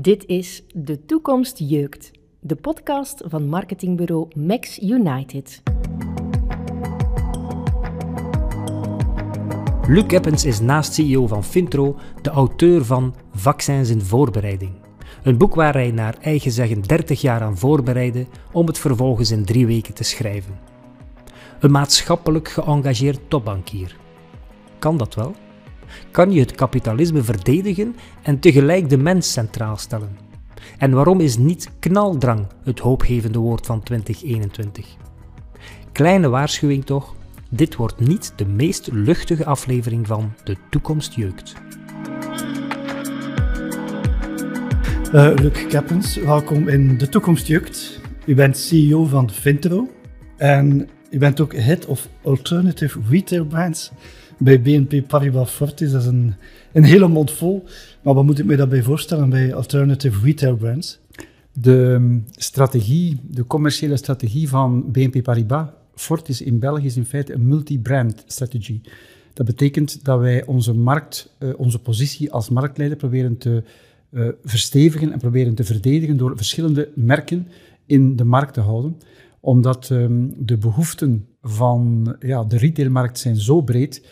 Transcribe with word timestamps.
Dit 0.00 0.26
is 0.26 0.62
De 0.74 1.04
Toekomst 1.04 1.58
Jeukt, 1.58 2.10
de 2.40 2.56
podcast 2.56 3.22
van 3.26 3.48
marketingbureau 3.48 4.28
Max 4.36 4.78
United. 4.82 5.62
Luc 9.86 10.06
Eppens 10.06 10.44
is 10.44 10.60
naast 10.60 10.92
CEO 10.92 11.26
van 11.26 11.44
Fintro 11.44 11.96
de 12.22 12.30
auteur 12.30 12.84
van 12.84 13.14
Vaccins 13.34 13.90
in 13.90 14.00
Voorbereiding. 14.00 14.72
Een 15.22 15.38
boek 15.38 15.54
waar 15.54 15.74
hij 15.74 15.90
naar 15.90 16.16
eigen 16.20 16.50
zeggen 16.50 16.82
30 16.82 17.20
jaar 17.20 17.40
aan 17.40 17.58
voorbereidde 17.58 18.26
om 18.52 18.66
het 18.66 18.78
vervolgens 18.78 19.30
in 19.30 19.44
drie 19.44 19.66
weken 19.66 19.94
te 19.94 20.04
schrijven. 20.04 20.58
Een 21.60 21.70
maatschappelijk 21.70 22.48
geëngageerd 22.48 23.20
topbankier. 23.28 23.96
Kan 24.78 24.96
dat 24.96 25.14
wel? 25.14 25.34
Kan 26.10 26.32
je 26.32 26.40
het 26.40 26.52
kapitalisme 26.52 27.22
verdedigen 27.22 27.96
en 28.22 28.38
tegelijk 28.38 28.88
de 28.88 28.96
mens 28.96 29.32
centraal 29.32 29.76
stellen? 29.76 30.16
En 30.78 30.90
waarom 30.90 31.20
is 31.20 31.36
niet 31.36 31.70
knaldrang 31.78 32.46
het 32.64 32.78
hoopgevende 32.78 33.38
woord 33.38 33.66
van 33.66 33.82
2021? 33.82 34.86
Kleine 35.92 36.28
waarschuwing 36.28 36.84
toch, 36.84 37.14
dit 37.48 37.76
wordt 37.76 38.00
niet 38.00 38.32
de 38.36 38.46
meest 38.46 38.88
luchtige 38.92 39.44
aflevering 39.44 40.06
van 40.06 40.32
De 40.44 40.56
Toekomst 40.70 41.14
Jeukt. 41.14 41.54
Uh, 45.14 45.32
Luc 45.34 45.66
Keppens, 45.66 46.16
welkom 46.16 46.68
in 46.68 46.98
De 46.98 47.08
Toekomst. 47.08 47.48
U 48.26 48.34
bent 48.34 48.56
CEO 48.56 49.04
van 49.04 49.30
Vintro 49.30 49.90
en 50.36 50.88
u 51.10 51.18
bent 51.18 51.40
ook 51.40 51.54
Head 51.54 51.86
of 51.86 52.08
Alternative 52.22 53.00
Retail 53.08 53.44
Brands 53.44 53.92
bij 54.40 54.62
BNP 54.62 55.06
Paribas 55.06 55.50
Fortis. 55.50 55.90
Dat 55.90 56.00
is 56.00 56.06
een, 56.06 56.34
een 56.72 56.84
hele 56.84 57.08
mond 57.08 57.30
vol. 57.30 57.64
Maar 58.02 58.14
wat 58.14 58.24
moet 58.24 58.38
ik 58.38 58.44
me 58.44 58.56
daarbij 58.56 58.82
voorstellen 58.82 59.30
bij 59.30 59.54
Alternative 59.54 60.24
Retail 60.24 60.56
Brands? 60.56 60.98
De 61.52 61.92
ehm, 61.92 62.18
strategie, 62.30 63.20
de 63.30 63.46
commerciële 63.46 63.96
strategie 63.96 64.48
van 64.48 64.90
BNP 64.90 65.22
Paribas 65.22 65.68
Fortis 65.94 66.42
in 66.42 66.58
België 66.58 66.86
is 66.86 66.96
in 66.96 67.04
feite 67.04 67.32
een 67.32 67.48
multi-brand 67.48 68.24
strategie. 68.26 68.80
Dat 69.32 69.46
betekent 69.46 70.04
dat 70.04 70.20
wij 70.20 70.46
onze 70.46 70.74
markt, 70.74 71.34
eh, 71.38 71.48
onze 71.56 71.78
positie 71.78 72.32
als 72.32 72.48
marktleider 72.48 72.96
proberen 72.96 73.38
te 73.38 73.62
uh, 74.10 74.28
verstevigen 74.44 75.12
en 75.12 75.18
proberen 75.18 75.54
te 75.54 75.64
verdedigen 75.64 76.16
door 76.16 76.36
verschillende 76.36 76.88
merken 76.94 77.48
in 77.86 78.16
de 78.16 78.24
markt 78.24 78.54
te 78.54 78.60
houden. 78.60 78.96
Omdat 79.40 79.90
um, 79.90 80.34
de 80.46 80.56
behoeften 80.56 81.26
van 81.42 82.04
de 82.20 82.56
retailmarkt 82.56 83.18
zijn 83.18 83.36
zo 83.36 83.60
breed 83.60 84.02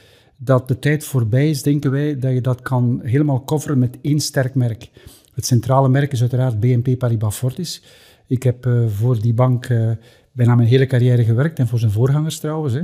dat 0.41 0.69
de 0.69 0.78
tijd 0.78 1.05
voorbij 1.05 1.50
is, 1.50 1.62
denken 1.62 1.91
wij, 1.91 2.19
dat 2.19 2.33
je 2.33 2.41
dat 2.41 2.61
kan 2.61 3.00
helemaal 3.03 3.44
coveren 3.44 3.78
met 3.78 3.98
één 4.03 4.20
sterk 4.20 4.55
merk. 4.55 4.91
Het 5.34 5.47
centrale 5.47 5.89
merk 5.89 6.12
is 6.12 6.20
uiteraard 6.20 6.61
BNP 6.61 6.98
Paribas 6.98 7.36
Fortis. 7.36 7.83
Ik 8.27 8.42
heb 8.42 8.67
uh, 8.67 8.86
voor 8.89 9.20
die 9.20 9.34
bank 9.34 9.69
uh, 9.69 9.91
bijna 10.33 10.55
mijn 10.55 10.69
hele 10.69 10.86
carrière 10.86 11.25
gewerkt 11.25 11.58
en 11.58 11.67
voor 11.67 11.78
zijn 11.78 11.92
voorgangers 11.92 12.39
trouwens. 12.39 12.75
Hè. 12.75 12.83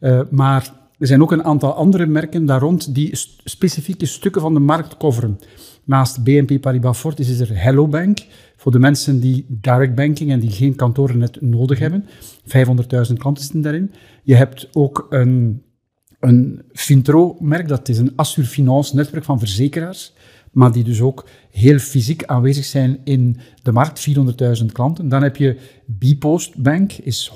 Uh, 0.00 0.20
maar 0.30 0.72
er 0.98 1.06
zijn 1.06 1.22
ook 1.22 1.32
een 1.32 1.44
aantal 1.44 1.72
andere 1.72 2.06
merken 2.06 2.46
daar 2.46 2.60
rond 2.60 2.94
die 2.94 3.10
specifieke 3.44 4.06
stukken 4.06 4.40
van 4.40 4.54
de 4.54 4.60
markt 4.60 4.96
coveren. 4.96 5.38
Naast 5.84 6.24
BNP 6.24 6.60
Paribas 6.60 6.98
Fortis 6.98 7.28
is 7.28 7.40
er 7.40 7.62
Hello 7.62 7.88
Bank, 7.88 8.18
voor 8.56 8.72
de 8.72 8.78
mensen 8.78 9.20
die 9.20 9.46
direct 9.48 9.94
banking 9.94 10.30
en 10.30 10.40
die 10.40 10.50
geen 10.50 10.74
kantorennet 10.74 11.40
nodig 11.40 11.78
hebben. 11.78 12.04
500.000 12.42 13.12
klanten 13.16 13.42
zitten 13.42 13.60
daarin. 13.60 13.92
Je 14.22 14.34
hebt 14.34 14.68
ook 14.72 15.06
een 15.10 15.62
een 16.20 16.62
Fintro-merk, 16.72 17.68
dat 17.68 17.88
is 17.88 17.98
een 17.98 18.12
Assurfinance 18.16 18.96
netwerk 18.96 19.24
van 19.24 19.38
verzekeraars, 19.38 20.12
maar 20.52 20.72
die 20.72 20.84
dus 20.84 21.00
ook 21.00 21.28
heel 21.50 21.78
fysiek 21.78 22.24
aanwezig 22.24 22.64
zijn 22.64 22.98
in 23.04 23.36
de 23.62 23.72
markt, 23.72 24.08
400.000 24.60 24.66
klanten. 24.72 25.08
Dan 25.08 25.22
heb 25.22 25.36
je 25.36 25.56
Bpost 25.86 26.62
Bank, 26.62 26.92
is 26.92 27.32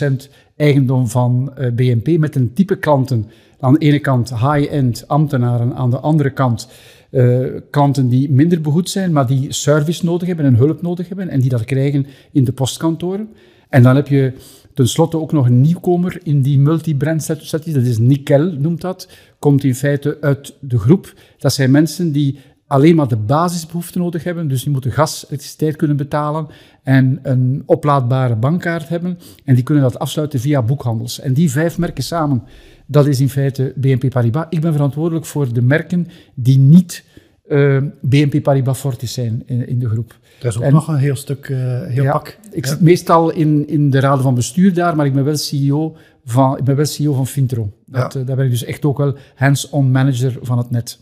100% 0.00 0.30
eigendom 0.56 1.08
van 1.08 1.52
eh, 1.54 1.72
BNP, 1.72 2.18
met 2.18 2.36
een 2.36 2.52
type 2.52 2.76
klanten. 2.76 3.26
Aan 3.60 3.72
de 3.72 3.78
ene 3.78 3.98
kant 3.98 4.30
high-end 4.30 5.08
ambtenaren, 5.08 5.74
aan 5.74 5.90
de 5.90 5.98
andere 5.98 6.30
kant 6.30 6.68
uh, 7.10 7.46
klanten 7.70 8.08
die 8.08 8.30
minder 8.30 8.60
behoed 8.60 8.90
zijn, 8.90 9.12
maar 9.12 9.26
die 9.26 9.52
service 9.52 10.04
nodig 10.04 10.26
hebben 10.26 10.46
en 10.46 10.54
hulp 10.54 10.82
nodig 10.82 11.08
hebben 11.08 11.28
en 11.28 11.40
die 11.40 11.50
dat 11.50 11.64
krijgen 11.64 12.06
in 12.32 12.44
de 12.44 12.52
postkantoren. 12.52 13.28
En 13.68 13.82
dan 13.82 13.96
heb 13.96 14.08
je 14.08 14.32
Ten 14.78 14.88
slotte 14.88 15.18
ook 15.18 15.32
nog 15.32 15.46
een 15.46 15.60
nieuwkomer 15.60 16.20
in 16.22 16.42
die 16.42 16.58
multi-brand 16.58 17.22
strategie, 17.22 17.72
dat 17.72 17.82
is 17.82 17.98
Nickel 17.98 18.52
noemt 18.52 18.80
dat, 18.80 19.08
komt 19.38 19.64
in 19.64 19.74
feite 19.74 20.18
uit 20.20 20.56
de 20.60 20.78
groep. 20.78 21.14
Dat 21.38 21.52
zijn 21.52 21.70
mensen 21.70 22.12
die 22.12 22.38
alleen 22.66 22.96
maar 22.96 23.08
de 23.08 23.16
basisbehoeften 23.16 24.00
nodig 24.00 24.24
hebben, 24.24 24.48
dus 24.48 24.62
die 24.62 24.72
moeten 24.72 24.92
gas, 24.92 25.24
elektriciteit 25.26 25.76
kunnen 25.76 25.96
betalen 25.96 26.46
en 26.82 27.18
een 27.22 27.62
oplaadbare 27.66 28.36
bankkaart 28.36 28.88
hebben 28.88 29.18
en 29.44 29.54
die 29.54 29.64
kunnen 29.64 29.82
dat 29.82 29.98
afsluiten 29.98 30.40
via 30.40 30.62
boekhandels. 30.62 31.20
En 31.20 31.32
die 31.32 31.50
vijf 31.50 31.78
merken 31.78 32.04
samen, 32.04 32.42
dat 32.86 33.06
is 33.06 33.20
in 33.20 33.28
feite 33.28 33.72
BNP 33.76 34.08
Paribas. 34.08 34.46
Ik 34.50 34.60
ben 34.60 34.72
verantwoordelijk 34.72 35.26
voor 35.26 35.52
de 35.52 35.62
merken 35.62 36.06
die 36.34 36.58
niet 36.58 37.04
uh, 37.48 37.76
eh, 37.76 37.84
BNP 38.00 38.42
Paribas 38.42 38.78
Fortis 38.78 39.12
zijn 39.12 39.42
in, 39.46 39.68
in 39.68 39.78
de 39.78 39.88
groep. 39.88 40.18
Dat 40.40 40.52
is 40.52 40.62
ook 40.62 40.72
nog 40.72 40.88
een 40.88 40.96
heel 40.96 41.16
stuk, 41.16 41.48
uh, 41.48 41.58
heel 41.86 42.02
ja, 42.02 42.12
pak. 42.12 42.38
Ik 42.50 42.66
zit 42.66 42.80
meestal 42.80 43.30
in, 43.30 43.68
in 43.68 43.90
de 43.90 44.00
raden 44.00 44.22
van 44.22 44.34
bestuur 44.34 44.74
daar, 44.74 44.96
maar 44.96 45.06
ik 45.06 45.14
ben 45.14 45.24
wel 45.24 45.36
CEO 45.36 45.96
van, 46.24 46.58
ik 46.58 46.64
ben 46.64 46.76
wel 46.76 46.84
CEO 46.84 47.12
van 47.12 47.26
Fintro. 47.26 47.72
Dat, 47.86 48.12
ja. 48.12 48.20
uh, 48.20 48.26
daar 48.26 48.36
ben 48.36 48.44
ik 48.44 48.50
dus 48.50 48.64
echt 48.64 48.84
ook 48.84 48.98
wel 48.98 49.16
hands-on 49.34 49.90
manager 49.90 50.38
van 50.42 50.58
het 50.58 50.70
net. 50.70 50.98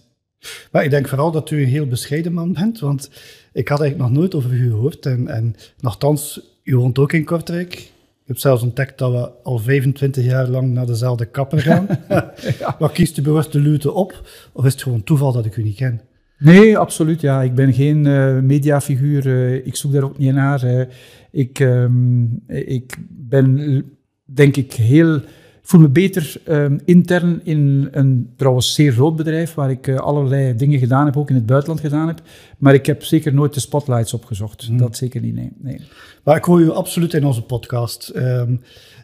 Maar 0.71 0.84
ik 0.84 0.91
denk 0.91 1.09
vooral 1.09 1.31
dat 1.31 1.51
u 1.51 1.62
een 1.62 1.69
heel 1.69 1.87
bescheiden 1.87 2.33
man 2.33 2.53
bent, 2.53 2.81
want 2.81 3.11
ik 3.53 3.69
had 3.69 3.81
eigenlijk 3.81 4.11
nog 4.11 4.19
nooit 4.19 4.34
over 4.34 4.53
u 4.53 4.71
gehoord. 4.71 5.07
En, 5.07 5.28
en 5.28 5.55
nogthans, 5.81 6.41
u 6.63 6.77
woont 6.77 6.99
ook 6.99 7.13
in 7.13 7.25
Kortrijk. 7.25 7.75
Ik 7.75 8.33
heb 8.33 8.39
zelfs 8.39 8.63
ontdekt 8.63 8.99
dat 8.99 9.13
we 9.13 9.31
al 9.43 9.59
25 9.59 10.25
jaar 10.25 10.49
lang 10.49 10.73
naar 10.73 10.87
dezelfde 10.87 11.25
kapper 11.25 11.61
gaan. 11.61 11.87
ja. 12.59 12.77
Maar 12.78 12.91
kiest 12.91 13.19
u 13.19 13.23
bewust 13.23 13.53
de 13.53 13.59
lute 13.59 13.93
op? 13.93 14.28
Of 14.53 14.65
is 14.65 14.73
het 14.73 14.83
gewoon 14.83 15.05
toeval 15.05 15.33
dat 15.33 15.45
ik 15.45 15.57
u 15.57 15.63
niet 15.63 15.77
ken? 15.77 16.01
Nee, 16.39 16.79
absoluut. 16.79 17.21
Ja. 17.21 17.43
Ik 17.43 17.55
ben 17.55 17.73
geen 17.73 18.05
uh, 18.05 18.39
mediafiguur. 18.39 19.27
Uh, 19.27 19.67
ik 19.67 19.77
zoek 19.77 19.93
daar 19.93 20.03
ook 20.03 20.19
niet 20.19 20.35
naar. 20.35 20.65
Uh, 20.65 20.85
ik, 21.31 21.59
um, 21.59 22.43
ik 22.47 22.97
ben, 23.09 23.85
denk 24.25 24.57
ik, 24.57 24.73
heel... 24.73 25.17
Ik 25.17 25.73
voel 25.73 25.81
me 25.81 25.89
beter 25.89 26.35
um, 26.49 26.81
intern 26.85 27.41
in 27.45 27.89
een 27.91 28.33
trouwens 28.37 28.75
zeer 28.75 28.93
groot 28.93 29.17
bedrijf, 29.17 29.55
waar 29.55 29.71
ik 29.71 29.89
allerlei 29.89 30.55
dingen 30.55 30.79
gedaan 30.79 31.07
heb, 31.07 31.17
ook 31.17 31.29
in 31.31 31.35
het 31.35 31.47
buitenland 31.47 31.81
gedaan 31.81 32.07
heb. 32.07 32.23
Maar 32.59 32.75
ik 32.75 32.87
heb 32.87 33.03
zeker 33.03 33.35
nooit 33.35 33.55
de 33.55 33.61
spotlights 33.61 34.15
opgezocht. 34.15 34.71
Mm. 34.71 34.79
Dat 34.79 34.97
zeker 34.97 35.21
niet, 35.21 35.35
nee. 35.35 35.53
nee. 35.59 35.81
Maar 36.25 36.37
ik 36.37 36.45
hoor 36.45 36.61
u 36.61 36.71
absoluut 36.71 37.15
in 37.15 37.25
onze 37.25 37.43
podcast. 37.43 38.13
Um, 38.17 38.61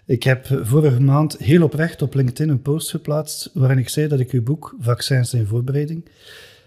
ik 0.07 0.23
heb 0.23 0.61
vorige 0.63 1.03
maand 1.03 1.37
heel 1.39 1.63
oprecht 1.63 2.03
op 2.03 2.15
LinkedIn 2.15 2.49
een 2.49 2.63
post 2.63 2.91
geplaatst 2.91 3.51
waarin 3.55 3.79
ik 3.79 3.89
zei 3.89 4.09
dat 4.09 4.21
ik 4.21 4.31
uw 4.31 4.43
boek 4.43 4.77
Vaccins 4.79 5.35
in 5.35 5.47
voorbereiding 5.47 6.05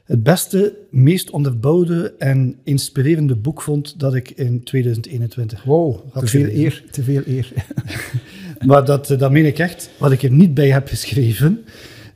het 0.06 0.24
beste, 0.24 0.76
meest 0.90 1.30
onderbouwde 1.30 2.14
en 2.18 2.60
inspirerende 2.64 3.36
boek 3.36 3.62
vond 3.62 4.00
dat 4.00 4.16
ik 4.16 4.32
in 4.32 4.64
2021 4.64 5.64
Wow, 5.64 6.00
had 6.12 6.24
te 6.24 6.30
veel 6.30 6.50
eer. 6.50 6.84
Te 6.92 7.04
veel 7.04 7.22
eer. 7.26 7.54
maar 8.68 8.86
dat, 8.86 9.08
dat 9.08 9.32
meen 9.32 9.46
ik 9.46 9.60
echt. 9.60 9.90
Wat 9.98 10.12
ik 10.12 10.24
er 10.24 10.32
niet 10.32 10.54
bij 10.54 10.70
heb 10.70 10.88
geschreven, 10.88 11.66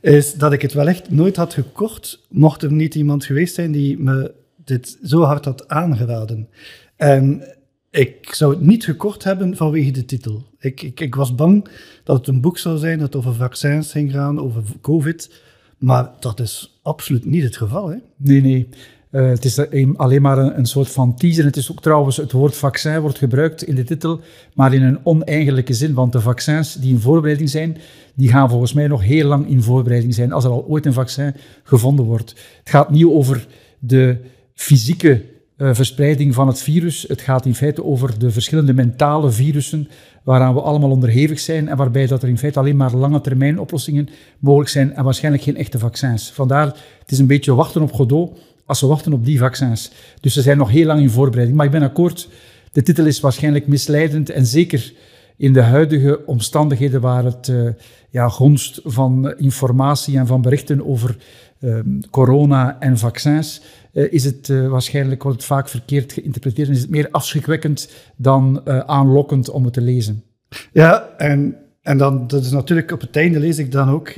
is 0.00 0.34
dat 0.34 0.52
ik 0.52 0.62
het 0.62 0.72
wel 0.72 0.88
echt 0.88 1.10
nooit 1.10 1.36
had 1.36 1.54
gekocht, 1.54 2.26
mocht 2.28 2.62
er 2.62 2.72
niet 2.72 2.94
iemand 2.94 3.24
geweest 3.24 3.54
zijn 3.54 3.72
die 3.72 3.98
me 3.98 4.32
dit 4.64 4.98
zo 5.02 5.22
hard 5.22 5.44
had 5.44 5.68
aangeraden. 5.68 6.48
En 6.96 7.42
ik 7.90 8.34
zou 8.34 8.54
het 8.54 8.60
niet 8.60 8.84
gekocht 8.84 9.24
hebben 9.24 9.56
vanwege 9.56 9.90
de 9.90 10.04
titel. 10.04 10.46
Ik, 10.58 10.82
ik, 10.82 11.00
ik 11.00 11.14
was 11.14 11.34
bang 11.34 11.68
dat 12.04 12.16
het 12.16 12.26
een 12.26 12.40
boek 12.40 12.58
zou 12.58 12.78
zijn 12.78 12.98
dat 12.98 13.16
over 13.16 13.34
vaccins 13.34 13.90
ging 13.90 14.12
gaan, 14.12 14.40
over 14.40 14.62
COVID 14.80 15.30
maar 15.80 16.10
dat 16.18 16.40
is 16.40 16.80
absoluut 16.82 17.24
niet 17.24 17.42
het 17.42 17.56
geval. 17.56 17.88
Hè? 17.88 17.96
Nee, 18.16 18.40
nee. 18.40 18.68
Uh, 19.10 19.28
het 19.28 19.44
is 19.44 19.58
alleen 19.96 20.22
maar 20.22 20.38
een, 20.38 20.58
een, 20.58 20.66
soort 20.66 20.88
van 20.90 21.16
teaser. 21.16 21.44
Het 21.44 21.56
is 21.56 21.70
ook 21.70 21.82
trouwens, 21.82 22.16
het 22.16 22.32
woord 22.32 22.56
vaccin 22.56 23.00
wordt 23.00 23.18
gebruikt 23.18 23.62
in 23.62 23.74
de 23.74 23.84
titel, 23.84 24.20
maar 24.54 24.74
in 24.74 24.82
een 24.82 24.98
oneigenlijke 25.02 25.74
zin. 25.74 25.94
Want 25.94 26.12
de 26.12 26.20
vaccins 26.20 26.74
die 26.74 26.92
in 26.92 27.00
voorbereiding 27.00 27.50
zijn, 27.50 27.76
die 28.14 28.28
gaan 28.28 28.48
volgens 28.48 28.72
mij 28.72 28.86
nog 28.86 29.02
heel 29.02 29.26
lang 29.26 29.48
in 29.48 29.62
voorbereiding 29.62 30.14
zijn, 30.14 30.32
als 30.32 30.44
er 30.44 30.50
al 30.50 30.66
ooit 30.68 30.86
een 30.86 30.92
vaccin 30.92 31.34
gevonden 31.62 32.04
wordt. 32.04 32.30
Het 32.58 32.70
gaat 32.70 32.90
niet 32.90 33.04
over 33.04 33.46
de 33.78 34.16
fysieke 34.54 35.24
uh, 35.60 35.74
verspreiding 35.74 36.34
van 36.34 36.46
het 36.46 36.62
virus. 36.62 37.04
Het 37.08 37.20
gaat 37.20 37.46
in 37.46 37.54
feite 37.54 37.84
over 37.84 38.18
de 38.18 38.30
verschillende 38.30 38.72
mentale 38.72 39.30
virussen 39.30 39.88
waaraan 40.22 40.54
we 40.54 40.60
allemaal 40.60 40.90
onderhevig 40.90 41.40
zijn 41.40 41.68
en 41.68 41.76
waarbij 41.76 42.06
dat 42.06 42.22
er 42.22 42.28
in 42.28 42.38
feite 42.38 42.58
alleen 42.58 42.76
maar 42.76 42.96
lange 42.96 43.20
termijn 43.20 43.58
oplossingen 43.58 44.08
mogelijk 44.38 44.70
zijn 44.70 44.94
en 44.94 45.04
waarschijnlijk 45.04 45.44
geen 45.44 45.56
echte 45.56 45.78
vaccins. 45.78 46.30
Vandaar, 46.30 46.66
het 47.00 47.10
is 47.10 47.18
een 47.18 47.26
beetje 47.26 47.54
wachten 47.54 47.82
op 47.82 47.92
Godot 47.92 48.38
als 48.66 48.80
we 48.80 48.86
wachten 48.86 49.12
op 49.12 49.24
die 49.24 49.38
vaccins. 49.38 49.90
Dus 50.20 50.32
ze 50.32 50.42
zijn 50.42 50.58
nog 50.58 50.70
heel 50.70 50.86
lang 50.86 51.00
in 51.00 51.10
voorbereiding. 51.10 51.56
Maar 51.56 51.66
ik 51.66 51.72
ben 51.72 51.82
akkoord, 51.82 52.28
de 52.72 52.82
titel 52.82 53.06
is 53.06 53.20
waarschijnlijk 53.20 53.66
misleidend 53.66 54.30
en 54.30 54.46
zeker 54.46 54.92
in 55.36 55.52
de 55.52 55.62
huidige 55.62 56.26
omstandigheden 56.26 57.00
waar 57.00 57.24
het 57.24 57.48
uh, 57.48 57.70
ja, 58.10 58.28
gonst 58.28 58.80
van 58.84 59.34
informatie 59.36 60.18
en 60.18 60.26
van 60.26 60.42
berichten 60.42 60.86
over 60.86 61.16
uh, 61.60 61.78
corona 62.10 62.76
en 62.80 62.98
vaccins, 62.98 63.60
uh, 63.92 64.12
is 64.12 64.24
het 64.24 64.48
uh, 64.48 64.68
waarschijnlijk, 64.68 65.22
wordt 65.22 65.38
het 65.38 65.46
vaak 65.46 65.68
verkeerd 65.68 66.12
geïnterpreteerd 66.12 66.68
en 66.68 66.74
is 66.74 66.80
het 66.80 66.90
meer 66.90 67.08
afschrikwekkend 67.10 67.90
dan 68.16 68.60
uh, 68.64 68.78
aanlokkend 68.78 69.50
om 69.50 69.64
het 69.64 69.72
te 69.72 69.80
lezen. 69.80 70.24
Ja, 70.72 71.14
en, 71.16 71.56
en 71.82 71.98
dan, 71.98 72.26
dat 72.26 72.44
is 72.44 72.50
natuurlijk 72.50 72.90
op 72.90 73.00
het 73.00 73.16
einde 73.16 73.38
lees 73.38 73.58
ik 73.58 73.72
dan 73.72 73.88
ook, 73.88 74.12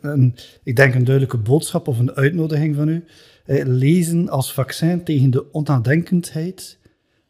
een, 0.00 0.34
ik 0.62 0.76
denk 0.76 0.94
een 0.94 1.04
duidelijke 1.04 1.38
boodschap 1.38 1.88
of 1.88 1.98
een 1.98 2.14
uitnodiging 2.14 2.76
van 2.76 2.88
u. 2.88 3.04
lezen 3.64 4.28
als 4.28 4.52
vaccin 4.52 5.04
tegen 5.04 5.30
de 5.30 5.52
onnadenkendheid, 5.52 6.78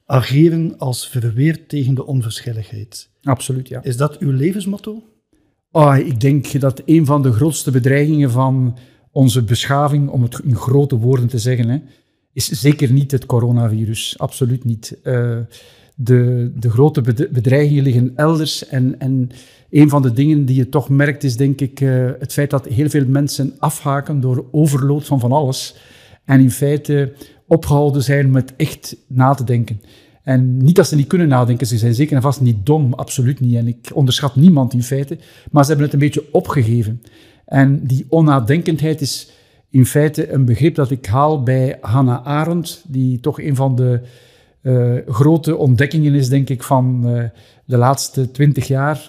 ageren 0.07 0.79
als 0.79 1.09
verweer 1.09 1.67
tegen 1.67 1.95
de 1.95 2.07
onverschilligheid. 2.07 3.11
Absoluut, 3.23 3.69
ja. 3.69 3.83
Is 3.83 3.97
dat 3.97 4.19
uw 4.19 4.31
levensmotto? 4.31 5.03
Oh, 5.71 5.97
ik 5.97 6.21
denk 6.21 6.61
dat 6.61 6.83
een 6.85 7.07
van 7.07 7.23
de 7.23 7.33
grootste 7.33 7.71
bedreigingen 7.71 8.31
van 8.31 8.79
onze 9.13 9.45
beschaving, 9.45 10.09
om 10.09 10.23
het 10.23 10.41
in 10.45 10.57
grote 10.57 10.97
woorden 10.97 11.29
te 11.29 11.39
zeggen, 11.39 11.69
hè, 11.69 11.79
is 12.33 12.49
zeker 12.49 12.93
niet 12.93 13.11
het 13.11 13.27
coronavirus. 13.27 14.15
Absoluut 14.19 14.65
niet. 14.65 14.99
Uh, 15.05 15.39
de, 15.95 16.53
de 16.57 16.71
grote 16.71 17.01
bedreigingen 17.31 17.83
liggen 17.83 18.13
elders. 18.17 18.67
En, 18.67 19.01
en 19.01 19.31
een 19.71 19.89
van 19.89 20.03
de 20.03 20.13
dingen 20.13 20.45
die 20.45 20.57
je 20.57 20.69
toch 20.69 20.89
merkt 20.89 21.25
is, 21.25 21.37
denk 21.37 21.61
ik, 21.61 21.81
uh, 21.81 22.11
het 22.19 22.33
feit 22.33 22.51
dat 22.51 22.67
heel 22.67 22.89
veel 22.89 23.07
mensen 23.07 23.55
afhaken 23.59 24.21
door 24.21 24.45
overload 24.51 25.05
van 25.05 25.21
van 25.21 25.33
alles. 25.33 25.77
En 26.25 26.41
in 26.41 26.51
feite 26.51 27.13
opgehouden 27.47 28.03
zijn 28.03 28.31
met 28.31 28.57
echt 28.57 28.97
na 29.07 29.35
te 29.35 29.45
denken. 29.45 29.81
En 30.23 30.57
niet 30.57 30.77
dat 30.77 30.89
ze 30.89 30.97
niet 30.97 31.07
kunnen 31.07 31.29
nadenken, 31.29 31.67
ze 31.67 31.79
zijn 31.79 31.95
zeker 31.95 32.17
en 32.17 32.23
vast 32.23 32.41
niet 32.41 32.67
dom, 32.67 32.95
absoluut 32.95 33.41
niet. 33.41 33.57
En 33.57 33.67
ik 33.67 33.91
onderschat 33.95 34.37
niemand 34.37 34.73
in 34.73 34.83
feite, 34.83 35.19
maar 35.51 35.63
ze 35.63 35.69
hebben 35.69 35.87
het 35.87 35.95
een 35.95 36.07
beetje 36.07 36.25
opgegeven. 36.33 37.03
En 37.49 37.87
die 37.87 38.07
onnadenkendheid 38.09 39.01
is 39.01 39.31
in 39.71 39.87
feite 39.87 40.33
een 40.33 40.45
begrip 40.45 40.75
dat 40.75 40.91
ik 40.91 41.07
haal 41.07 41.43
bij 41.43 41.79
Hannah 41.81 42.27
Arendt, 42.27 42.85
die 42.87 43.21
toch 43.21 43.41
een 43.41 43.57
van 43.57 43.77
de 43.77 44.01
uh, 44.63 44.95
grote 45.07 45.57
ontdekkingen 45.57 46.15
is, 46.15 46.29
denk 46.29 46.49
ik, 46.49 46.63
van 46.63 47.03
uh, 47.05 47.25
de 47.65 47.77
laatste 47.77 48.31
twintig 48.31 48.67
jaar 48.67 49.07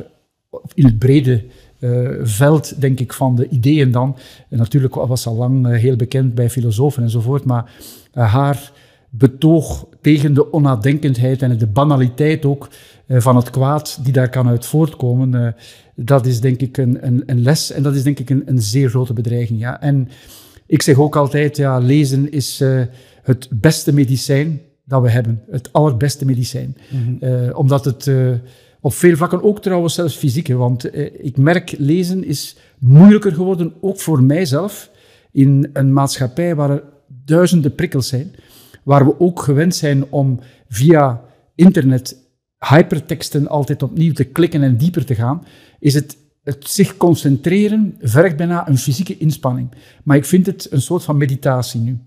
in 0.74 0.86
het 0.86 1.00
brede 1.00 1.44
uh, 1.80 2.09
veld, 2.21 2.81
denk 2.81 3.00
ik, 3.00 3.13
van 3.13 3.36
de 3.36 3.47
ideeën 3.50 3.91
dan. 3.91 4.18
En 4.50 4.57
natuurlijk 4.57 4.95
was 4.95 5.27
al 5.27 5.35
lang 5.35 5.77
heel 5.77 5.95
bekend 5.95 6.35
bij 6.35 6.50
filosofen 6.50 7.03
enzovoort, 7.03 7.45
maar 7.45 7.71
haar 8.12 8.71
betoog 9.09 9.88
tegen 10.01 10.33
de 10.33 10.51
onnadenkendheid 10.51 11.42
en 11.42 11.57
de 11.57 11.68
banaliteit 11.68 12.45
ook 12.45 12.69
van 13.07 13.35
het 13.35 13.50
kwaad 13.50 14.00
die 14.03 14.13
daar 14.13 14.30
kan 14.30 14.47
uit 14.47 14.65
voortkomen, 14.65 15.56
dat 16.03 16.25
is 16.25 16.39
denk 16.39 16.61
ik 16.61 16.77
een, 16.77 17.05
een, 17.05 17.23
een, 17.25 17.41
les 17.41 17.71
en 17.71 17.83
dat 17.83 17.95
is 17.95 18.03
denk 18.03 18.19
ik 18.19 18.29
een, 18.29 18.43
een 18.45 18.61
zeer 18.61 18.89
grote 18.89 19.13
bedreiging. 19.13 19.59
Ja. 19.59 19.81
En 19.81 20.09
ik 20.65 20.81
zeg 20.81 20.97
ook 20.97 21.15
altijd, 21.15 21.57
ja, 21.57 21.77
lezen 21.77 22.31
is 22.31 22.61
uh, 22.61 22.81
het 23.23 23.47
beste 23.51 23.93
medicijn 23.93 24.61
dat 24.85 25.01
we 25.01 25.09
hebben. 25.09 25.41
Het 25.51 25.73
allerbeste 25.73 26.25
medicijn. 26.25 26.77
Mm 26.89 27.03
-hmm. 27.03 27.29
uh, 27.29 27.57
omdat 27.57 27.85
het 27.85 28.05
uh, 28.05 28.31
op 28.81 28.93
veel 28.93 29.15
vlakken, 29.15 29.43
ook 29.43 29.61
trouwens 29.61 29.93
zelfs 29.93 30.15
fysieke, 30.15 30.55
want 30.55 30.95
ik 31.23 31.37
merk 31.37 31.75
lezen 31.77 32.23
is 32.23 32.57
moeilijker 32.79 33.31
geworden, 33.31 33.73
ook 33.81 33.99
voor 33.99 34.23
mijzelf, 34.23 34.91
in 35.31 35.69
een 35.73 35.93
maatschappij 35.93 36.55
waar 36.55 36.69
er 36.69 36.83
duizenden 37.25 37.75
prikkels 37.75 38.07
zijn, 38.07 38.35
waar 38.83 39.05
we 39.05 39.19
ook 39.19 39.41
gewend 39.41 39.75
zijn 39.75 40.05
om 40.09 40.39
via 40.69 41.21
internet 41.55 42.28
hyperteksten 42.59 43.47
altijd 43.47 43.83
opnieuw 43.83 44.13
te 44.13 44.23
klikken 44.23 44.63
en 44.63 44.77
dieper 44.77 45.06
te 45.06 45.15
gaan, 45.15 45.44
is 45.79 45.94
het, 45.94 46.17
het 46.44 46.67
zich 46.67 46.97
concentreren 46.97 47.95
vergt 48.00 48.38
bijna 48.38 48.67
een 48.67 48.77
fysieke 48.77 49.17
inspanning. 49.17 49.69
Maar 50.03 50.17
ik 50.17 50.25
vind 50.25 50.45
het 50.45 50.67
een 50.71 50.81
soort 50.81 51.03
van 51.03 51.17
meditatie 51.17 51.79
nu. 51.79 51.97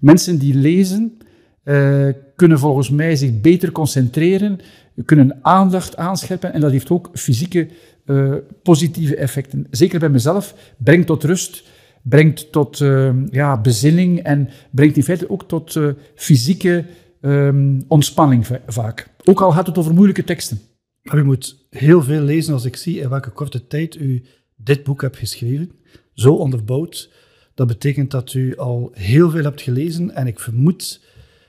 Mensen 0.00 0.38
die 0.38 0.54
lezen, 0.54 1.18
uh, 1.64 2.08
kunnen 2.36 2.58
volgens 2.58 2.90
mij 2.90 3.16
zich 3.16 3.40
beter 3.40 3.72
concentreren, 3.72 4.58
kunnen 5.04 5.38
aandacht 5.42 5.96
aanscheppen 5.96 6.52
en 6.52 6.60
dat 6.60 6.70
heeft 6.70 6.90
ook 6.90 7.10
fysieke 7.12 7.68
uh, 8.06 8.34
positieve 8.62 9.16
effecten. 9.16 9.66
Zeker 9.70 9.98
bij 9.98 10.08
mezelf, 10.08 10.54
brengt 10.78 11.06
tot 11.06 11.24
rust, 11.24 11.64
brengt 12.02 12.52
tot 12.52 12.80
uh, 12.80 13.10
ja, 13.30 13.60
bezinning 13.60 14.18
en 14.18 14.48
brengt 14.70 14.96
in 14.96 15.02
feite 15.02 15.30
ook 15.30 15.48
tot 15.48 15.80
fysieke 16.14 16.84
um, 17.20 17.84
ontspanning 17.88 18.60
vaak. 18.66 19.08
Ook 19.24 19.40
al 19.40 19.52
gaat 19.52 19.66
het 19.66 19.78
over 19.78 19.94
moeilijke 19.94 20.24
teksten. 20.24 20.60
Maar 21.02 21.18
u 21.18 21.24
moet 21.24 21.66
heel 21.70 22.02
veel 22.02 22.20
lezen 22.20 22.52
als 22.52 22.64
ik 22.64 22.76
zie 22.76 23.00
in 23.00 23.08
welke 23.08 23.30
korte 23.30 23.66
tijd 23.66 23.96
u 23.96 24.24
dit 24.56 24.84
boek 24.84 25.00
hebt 25.00 25.16
geschreven. 25.16 25.70
Zo 26.14 26.34
onderbouwd. 26.34 27.10
Dat 27.54 27.66
betekent 27.66 28.10
dat 28.10 28.34
u 28.34 28.56
al 28.56 28.90
heel 28.92 29.30
veel 29.30 29.42
hebt 29.42 29.62
gelezen 29.62 30.14
en 30.14 30.26
ik 30.26 30.40
vermoed 30.40 31.00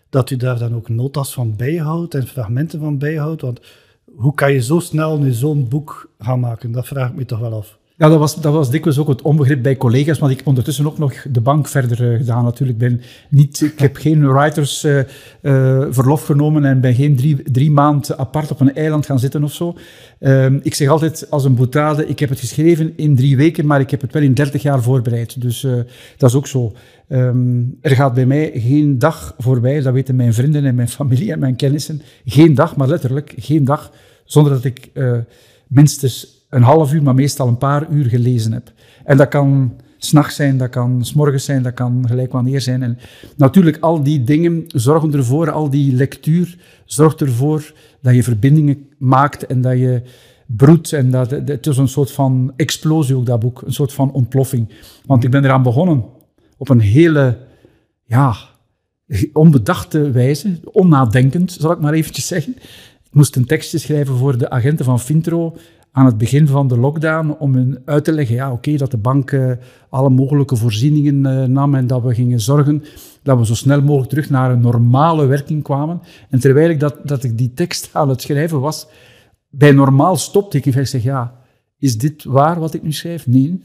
dat 0.10 0.30
u 0.30 0.36
daar 0.36 0.60
dan 0.60 0.76
ook 0.76 0.90
notas 0.90 1.34
van 1.34 1.56
bijhoudt 1.56 2.14
en 2.14 2.28
fragmenten 2.28 2.80
van 2.80 2.98
bijhoudt. 2.98 3.42
Want 3.42 3.62
hoe 4.16 4.34
kan 4.34 4.54
je 4.54 4.62
zo 4.62 4.80
snel 4.80 5.20
nu 5.20 5.32
zo'n 5.32 5.68
boek 5.68 6.12
gaan 6.20 6.40
maken? 6.40 6.72
Dat 6.72 6.88
vraag 6.88 7.10
ik 7.10 7.16
me 7.16 7.26
toch 7.26 7.40
wel 7.40 7.54
af. 7.54 7.80
Ja, 8.02 8.10
dat 8.10 8.20
was, 8.20 8.36
dat 8.36 8.54
was 8.54 8.70
dikwijls 8.70 9.00
ook 9.00 9.08
het 9.08 9.22
onbegrip 9.22 9.64
bij 9.64 9.78
collega's, 9.78 10.20
maar 10.20 10.30
ik 10.32 10.38
heb 10.38 10.48
ondertussen 10.48 10.86
ook 10.86 10.98
nog 10.98 11.14
de 11.32 11.42
bank 11.42 11.68
verder 11.68 12.12
uh, 12.12 12.18
gedaan 12.18 12.44
natuurlijk. 12.44 12.78
Ben 12.78 13.02
niet, 13.30 13.62
ik 13.62 13.80
heb 13.80 13.96
geen 13.96 14.34
writers 14.34 14.84
uh, 14.84 14.98
uh, 15.42 15.86
verlof 15.90 16.26
genomen 16.26 16.66
en 16.66 16.82
ben 16.82 16.96
geen 16.96 17.16
drie, 17.16 17.52
drie 17.52 17.72
maanden 17.72 18.18
apart 18.18 18.52
op 18.52 18.60
een 18.60 18.76
eiland 18.76 19.06
gaan 19.06 19.20
zitten 19.20 19.44
of 19.44 19.54
zo. 19.54 19.76
Ehm, 20.20 20.60
ik 20.62 20.74
zeg 20.74 20.88
altijd 20.88 21.28
als 21.30 21.44
een 21.44 21.56
boetade, 21.56 22.08
ik 22.08 22.20
heb 22.20 22.30
het 22.30 22.40
geschreven 22.40 22.94
in 22.96 23.16
drie 23.16 23.38
weken, 23.38 23.66
maar 23.66 23.80
ik 23.80 23.92
heb 23.92 24.02
het 24.02 24.14
wel 24.14 24.22
in 24.22 24.34
dertig 24.34 24.62
jaar 24.62 24.82
voorbereid. 24.82 25.42
Dus 25.42 25.68
dat 26.18 26.30
is 26.30 26.36
ook 26.36 26.48
zo. 26.48 26.74
Um, 27.10 27.78
er 27.82 27.96
gaat 27.96 28.14
bij 28.14 28.26
mij 28.26 28.52
geen 28.56 29.00
dag 29.00 29.36
voorbij, 29.38 29.82
dat 29.82 29.94
weten 29.94 30.16
mijn 30.16 30.34
vrienden 30.34 30.66
en 30.66 30.76
mijn 30.76 30.90
familie 30.90 31.32
en 31.32 31.40
mijn 31.40 31.56
kennissen. 31.56 32.02
Geen 32.26 32.56
dag, 32.56 32.76
maar 32.76 32.88
letterlijk 32.88 33.34
geen 33.38 33.66
dag, 33.66 33.92
zonder 34.26 34.54
dat 34.54 34.64
ik 34.64 34.92
minstens 35.68 36.40
een 36.52 36.64
half 36.64 36.94
uur, 36.94 37.04
maar 37.04 37.16
meestal 37.16 37.48
een 37.48 37.58
paar 37.58 37.90
uur 37.90 38.06
gelezen 38.06 38.54
heb. 38.54 38.72
En 39.04 39.18
dat 39.18 39.28
kan 39.28 39.74
s'nachts 39.98 40.36
zijn, 40.36 40.58
dat 40.58 40.70
kan 40.70 41.06
s'morgens 41.06 41.46
zijn, 41.46 41.64
dat 41.64 41.74
kan 41.74 42.08
gelijk 42.08 42.32
wanneer 42.32 42.62
zijn. 42.62 42.84
En 42.84 42.98
natuurlijk, 43.38 43.78
al 43.80 44.04
die 44.04 44.24
dingen 44.24 44.64
zorgen 44.68 45.14
ervoor, 45.14 45.52
al 45.52 45.70
die 45.70 45.94
lectuur 45.94 46.58
zorgt 46.86 47.22
ervoor 47.22 47.74
dat 48.02 48.16
je 48.16 48.24
verbindingen 48.24 48.88
maakt 48.98 49.46
en 49.46 49.62
dat 49.62 49.78
je 49.78 50.02
broedt. 50.46 50.94
En 50.94 51.12
dat, 51.12 51.32
het 51.32 51.68
is 51.68 51.78
een 51.78 51.88
soort 51.88 52.12
van 52.12 52.54
explosie 52.56 53.16
ook, 53.16 53.26
dat 53.26 53.40
boek. 53.40 53.62
Een 53.62 53.74
soort 53.74 53.94
van 53.94 54.12
ontploffing. 54.12 54.70
Want 55.06 55.24
ik 55.24 55.32
ben 55.32 55.44
eraan 55.44 55.64
begonnen 55.64 56.06
op 56.58 56.70
een 56.70 56.80
hele, 56.80 57.38
ja, 58.06 58.36
onbedachte 59.34 60.12
wijze, 60.12 60.60
onnadenkend, 60.64 61.52
zal 61.52 61.72
ik 61.72 61.80
maar 61.80 61.94
eventjes 61.94 62.28
zeggen. 62.28 62.56
Ik 63.04 63.18
moest 63.18 63.36
een 63.36 63.46
tekstje 63.46 63.78
schrijven 63.78 64.18
voor 64.18 64.38
de 64.38 64.50
agenten 64.50 64.86
van 64.86 65.00
Fintro 65.00 65.58
aan 65.92 66.06
het 66.06 66.18
begin 66.18 66.48
van 66.48 66.68
de 66.68 66.78
lockdown 66.78 67.36
om 67.40 67.54
hun 67.54 67.82
uit 67.86 68.04
te 68.04 68.12
leggen, 68.12 68.36
ja, 68.36 68.52
oké, 68.52 68.78
dat 68.78 68.92
de 68.92 68.98
bank 68.98 69.32
uh, 69.32 69.52
alle 69.90 70.10
mogelijke 70.10 70.56
voorzieningen 70.56 71.26
uh, 71.26 71.44
nam 71.44 71.76
en 71.76 71.88
dat 71.88 72.04
we 72.04 72.14
gingen 72.14 72.40
zorgen 72.40 72.84
dat 73.24 73.38
we 73.38 73.46
zo 73.46 73.56
snel 73.56 73.82
mogelijk 73.82 74.10
terug 74.10 74.30
naar 74.30 74.52
een 74.52 74.62
normale 74.62 75.26
werking 75.26 75.64
kwamen. 75.64 76.02
En 76.30 76.40
terwijl 76.40 76.70
ik 76.70 76.80
dat, 76.80 76.98
dat 77.04 77.24
ik 77.24 77.38
die 77.38 77.54
tekst 77.54 77.90
aan 77.94 78.10
het 78.10 78.22
schrijven 78.22 78.60
was, 78.60 78.88
bij 79.50 79.72
normaal 79.72 80.16
stopte 80.16 80.58
ik 80.58 80.66
en 80.66 80.88
zeg, 80.88 81.04
ja, 81.04 81.40
is 81.78 81.98
dit 81.98 82.24
waar 82.24 82.60
wat 82.60 82.74
ik 82.74 82.84
nu 82.84 82.92
schrijf? 82.92 83.28
Nee. 83.28 83.64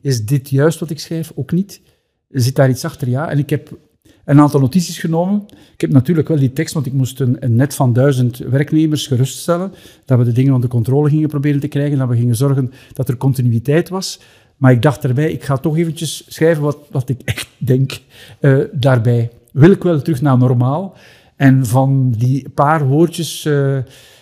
Is 0.00 0.24
dit 0.24 0.50
juist 0.50 0.80
wat 0.80 0.90
ik 0.90 1.00
schrijf? 1.00 1.32
Ook 1.34 1.52
niet. 1.52 1.80
Zit 2.28 2.56
daar 2.56 2.68
iets 2.68 2.84
achter? 2.84 3.08
Ja. 3.08 3.28
En 3.30 3.38
ik 3.38 3.50
heb 3.50 3.78
een 4.24 4.40
aantal 4.40 4.60
notities 4.60 4.98
genomen. 4.98 5.42
Ik 5.74 5.80
heb 5.80 5.90
natuurlijk 5.90 6.28
wel 6.28 6.38
die 6.38 6.52
tekst, 6.52 6.74
want 6.74 6.86
ik 6.86 6.92
moest 6.92 7.20
een, 7.20 7.38
net 7.46 7.74
van 7.74 7.92
duizend 7.92 8.38
werknemers 8.38 9.06
geruststellen. 9.06 9.72
Dat 10.04 10.18
we 10.18 10.24
de 10.24 10.32
dingen 10.32 10.54
onder 10.54 10.68
controle 10.68 11.08
gingen 11.08 11.28
proberen 11.28 11.60
te 11.60 11.68
krijgen. 11.68 11.98
Dat 11.98 12.08
we 12.08 12.16
gingen 12.16 12.36
zorgen 12.36 12.72
dat 12.92 13.08
er 13.08 13.16
continuïteit 13.16 13.88
was. 13.88 14.20
Maar 14.56 14.72
ik 14.72 14.82
dacht 14.82 15.04
erbij, 15.04 15.32
ik 15.32 15.44
ga 15.44 15.56
toch 15.56 15.76
eventjes 15.76 16.24
schrijven 16.28 16.62
wat, 16.90 17.08
ik 17.08 17.20
echt 17.24 17.48
denk 17.58 18.00
uh, 18.40 18.58
daarbij. 18.72 19.30
Wil 19.52 19.70
ik 19.70 19.82
wel 19.82 20.02
terug 20.02 20.22
naar 20.22 20.38
normaal? 20.38 20.96
En 21.36 21.66
van 21.66 22.10
die 22.10 22.48
paar 22.48 22.86
woordjes, 22.86 23.44
uh, 23.44 23.78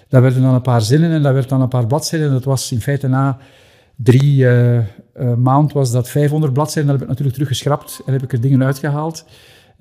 dat 0.09 0.23
werden 0.23 0.42
dan 0.42 0.54
een 0.54 0.62
paar 0.62 0.82
zinnen 0.82 1.11
en 1.11 1.23
dat 1.23 1.32
werd 1.32 1.49
dan 1.49 1.61
een 1.61 1.68
paar 1.68 1.87
bladzijden. 1.87 2.28
En 2.28 2.35
dat 2.35 2.44
was 2.44 2.73
in 2.73 2.80
feite 2.80 3.09
na 3.09 3.38
drie 3.97 4.44
uh, 4.44 4.78
maanden 5.37 5.75
was 5.75 5.92
dat 5.92 6.09
500 6.09 6.52
bladzijden. 6.52 6.90
Dat 6.90 7.00
heb 7.00 7.02
ik 7.02 7.09
natuurlijk 7.09 7.37
teruggeschrapt 7.37 8.02
en 8.06 8.12
heb 8.12 8.23
ik 8.23 8.32
er 8.32 8.40
dingen 8.40 8.64
uitgehaald. 8.64 9.25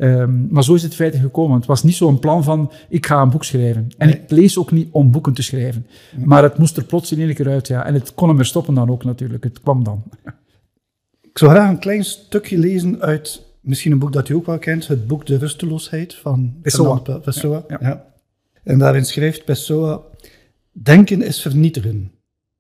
Um, 0.04 0.48
maar 0.50 0.64
zo 0.64 0.74
is 0.74 0.84
het 0.84 0.96
feitelijk 0.96 1.28
gekomen. 1.28 1.58
Het 1.58 1.66
was 1.66 1.84
niet 1.84 1.96
zo'n 1.96 2.20
plan 2.20 2.44
van, 2.44 2.72
ik 2.90 3.06
ga 3.06 3.22
een 3.22 3.30
boek 3.30 3.44
schrijven. 3.44 3.88
En 3.98 4.08
nee. 4.08 4.18
ik 4.18 4.32
lees 4.32 4.58
ook 4.58 4.72
niet 4.72 4.88
om 4.92 5.12
boeken 5.12 5.34
te 5.34 5.42
schrijven. 5.42 5.88
Nee. 6.16 6.26
Maar 6.26 6.44
het 6.44 6.58
moest 6.58 6.78
er 6.78 6.84
plots 6.84 7.12
in 7.12 7.20
één 7.20 7.34
keer 7.34 7.50
uit, 7.50 7.68
ja. 7.68 7.86
En 7.86 7.94
het 7.94 8.14
kon 8.14 8.30
hem 8.30 8.40
er 8.40 8.46
stoppen 8.46 8.74
dan 8.74 8.90
ook 8.90 9.04
natuurlijk. 9.04 9.44
Het 9.44 9.62
kwam 9.62 9.84
dan. 9.84 10.04
Ik 11.22 11.38
zou 11.38 11.52
graag 11.52 11.70
een 11.70 11.80
klein 11.80 12.04
stukje 12.04 12.58
lezen 12.58 13.02
uit 13.02 13.46
misschien 13.62 13.92
een 13.92 14.00
boek 14.00 14.14
dat 14.14 14.30
u 14.30 14.34
ook 14.34 14.46
wel 14.46 14.60
kent. 14.60 14.88
Het 14.88 15.08
boek 15.08 15.26
De 15.26 15.38
Rusteloosheid 15.38 16.14
van 16.14 16.56
Pessoa. 16.62 17.00
Pessoa. 17.20 17.64
Ja, 17.68 17.78
ja. 17.82 17.88
ja. 17.88 18.06
En 18.64 18.80
daarin 18.80 19.06
schrijft 19.06 19.46
Pessoa, 19.46 20.02
denken 20.72 21.22
is 21.22 21.42
vernietigen. 21.42 22.12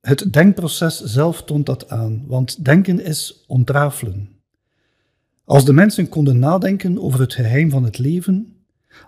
Het 0.02 0.34
denkproces 0.34 1.04
zelf 1.04 1.44
toont 1.44 1.66
dat 1.66 1.90
aan, 1.90 2.24
want 2.28 2.66
denken 2.66 3.04
is 3.04 3.44
ontrafelen. 3.48 4.30
Als 5.46 5.66
de 5.66 5.74
mensen 5.74 6.10
konden 6.10 6.40
nadenken 6.40 7.02
over 7.02 7.20
het 7.20 7.34
geheim 7.34 7.70
van 7.70 7.84
het 7.84 7.98
leven, 7.98 8.56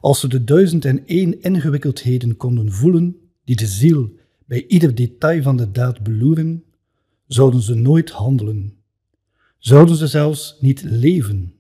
als 0.02 0.20
ze 0.20 0.28
de 0.28 0.44
duizend 0.44 0.86
en 0.86 1.06
één 1.08 1.42
ingewikkeldheden 1.42 2.38
konden 2.38 2.72
voelen 2.72 3.18
die 3.44 3.56
de 3.56 3.68
ziel 3.68 4.12
bij 4.46 4.68
ieder 4.68 4.96
detail 4.96 5.42
van 5.42 5.58
de 5.58 5.72
daad 5.72 6.04
beloeren, 6.04 6.64
zouden 7.28 7.62
ze 7.62 7.74
nooit 7.74 8.10
handelen. 8.10 8.74
Zouden 9.58 9.96
ze 9.96 10.08
zelfs 10.08 10.58
niet 10.60 10.84
leven. 10.84 11.54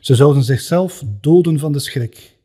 Ze 0.00 0.14
zouden 0.14 0.42
zichzelf 0.42 1.04
doden 1.20 1.58
van 1.58 1.72
de 1.72 1.78
schrik, 1.78 2.38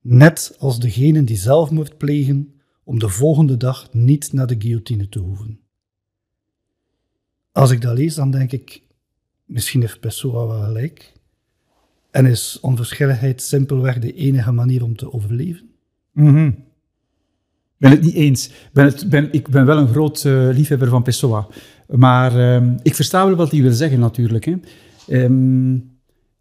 net 0.00 0.56
als 0.58 0.80
degenen 0.80 1.24
die 1.24 1.36
zelfmoord 1.36 1.98
plegen 1.98 2.54
om 2.84 2.98
de 2.98 3.08
volgende 3.08 3.56
dag 3.56 3.92
niet 3.92 4.32
naar 4.32 4.46
de 4.46 4.56
guillotine 4.58 5.08
te 5.08 5.18
hoeven. 5.18 5.60
Als 7.52 7.70
ik 7.70 7.80
dat 7.80 7.98
lees, 7.98 8.14
dan 8.14 8.30
denk 8.30 8.52
ik, 8.52 8.82
misschien 9.48 9.80
heeft 9.80 10.00
Pessoa 10.00 10.46
wel 10.46 10.62
gelijk. 10.62 11.12
En 12.10 12.26
is 12.26 12.58
onverschilligheid 12.60 13.42
simpelweg 13.42 13.98
de 13.98 14.14
enige 14.14 14.52
manier 14.52 14.84
om 14.84 14.96
te 14.96 15.12
overleven? 15.12 15.70
Ik 17.78 17.84
ben 17.84 17.90
het 17.90 18.02
niet 18.02 18.14
eens. 18.14 18.50
Ben 18.72 18.84
het, 18.84 19.08
ben, 19.08 19.32
ik 19.32 19.48
ben 19.48 19.66
wel 19.66 19.78
een 19.78 19.88
groot 19.88 20.24
uh, 20.24 20.48
liefhebber 20.52 20.88
van 20.88 21.02
Pessoa. 21.02 21.46
Maar 21.88 22.36
uh, 22.36 22.70
ik 22.82 22.94
versta 22.94 23.26
wel 23.26 23.36
wat 23.36 23.50
hij 23.50 23.62
wil 23.62 23.72
zeggen 23.72 24.00
natuurlijk. 24.00 24.44
Hè. 24.44 24.54
Um, 25.24 25.98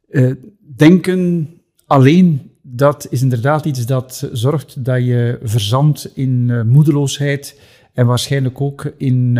uh, 0.10 0.34
denken 0.76 1.50
alleen, 1.86 2.52
dat 2.62 3.08
is 3.10 3.22
inderdaad 3.22 3.66
iets 3.66 3.86
dat 3.86 4.30
zorgt 4.34 4.86
dat 4.86 5.06
je 5.06 5.40
verzandt 5.44 6.12
in 6.14 6.48
uh, 6.50 6.62
moedeloosheid 6.62 7.62
en 7.94 8.06
waarschijnlijk 8.06 8.62
ook 8.62 8.94
in 8.98 9.40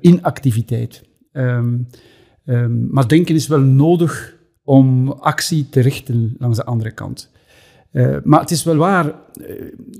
inactiviteit. 0.00 1.04
Um, 1.32 1.86
um, 2.48 2.88
maar 2.90 3.08
denken 3.08 3.34
is 3.34 3.46
wel 3.46 3.60
nodig 3.60 4.36
om 4.62 5.08
actie 5.08 5.68
te 5.68 5.80
richten 5.80 6.34
langs 6.38 6.56
de 6.56 6.64
andere 6.64 6.90
kant. 6.90 7.30
Uh, 7.92 8.16
maar 8.24 8.40
het 8.40 8.50
is 8.50 8.64
wel 8.64 8.76
waar, 8.76 9.04
uh, 9.04 9.14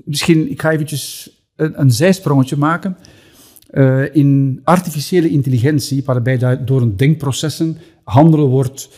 misschien, 0.05 0.51
ik 0.51 0.61
ga 0.61 0.71
eventjes 0.71 1.31
een, 1.55 1.79
een 1.81 1.91
zijsprongetje 1.91 2.57
maken. 2.57 2.97
Uh, 3.71 4.15
in 4.15 4.59
artificiële 4.63 5.29
intelligentie, 5.29 6.03
waarbij 6.05 6.63
door 6.65 6.81
een 6.81 6.97
denkprocessen 6.97 7.77
handelen 8.03 8.47
wordt 8.47 8.89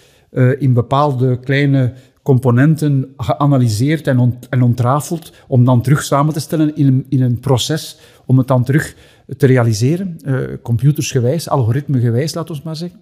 in 0.59 0.73
bepaalde 0.73 1.39
kleine 1.39 1.93
componenten 2.23 3.13
geanalyseerd 3.17 4.07
en 4.49 4.61
ontrafeld, 4.61 5.33
om 5.47 5.65
dan 5.65 5.81
terug 5.81 6.03
samen 6.03 6.33
te 6.33 6.39
stellen 6.39 6.75
in 6.75 6.87
een, 6.87 7.05
in 7.09 7.21
een 7.21 7.39
proces, 7.39 7.99
om 8.25 8.37
het 8.37 8.47
dan 8.47 8.63
terug 8.63 8.95
te 9.37 9.45
realiseren, 9.45 10.17
computersgewijs, 10.61 11.49
algoritmegewijs, 11.49 12.33
laten 12.33 12.55
we 12.55 12.61
maar 12.63 12.75
zeggen. 12.75 12.99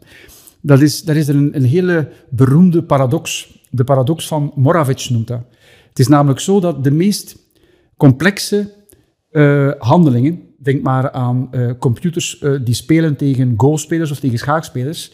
Dat 0.61 0.81
is, 0.81 1.03
is 1.03 1.27
er 1.27 1.35
een, 1.35 1.55
een 1.55 1.63
hele 1.63 2.11
beroemde 2.29 2.83
paradox. 2.83 3.57
De 3.69 3.83
paradox 3.83 4.27
van 4.27 4.51
Moravec 4.55 5.09
noemt 5.09 5.27
dat. 5.27 5.41
Het 5.89 5.99
is 5.99 6.07
namelijk 6.07 6.39
zo 6.39 6.59
dat 6.59 6.83
de 6.83 6.91
meest 6.91 7.37
complexe 7.97 8.73
uh, 9.31 9.71
handelingen, 9.77 10.41
denk 10.57 10.81
maar 10.81 11.11
aan 11.11 11.47
uh, 11.51 11.71
computers 11.79 12.41
uh, 12.41 12.59
die 12.63 12.73
spelen 12.73 13.15
tegen 13.15 13.53
Go-spelers 13.57 14.11
of 14.11 14.19
tegen 14.19 14.37
schaakspelers, 14.37 15.11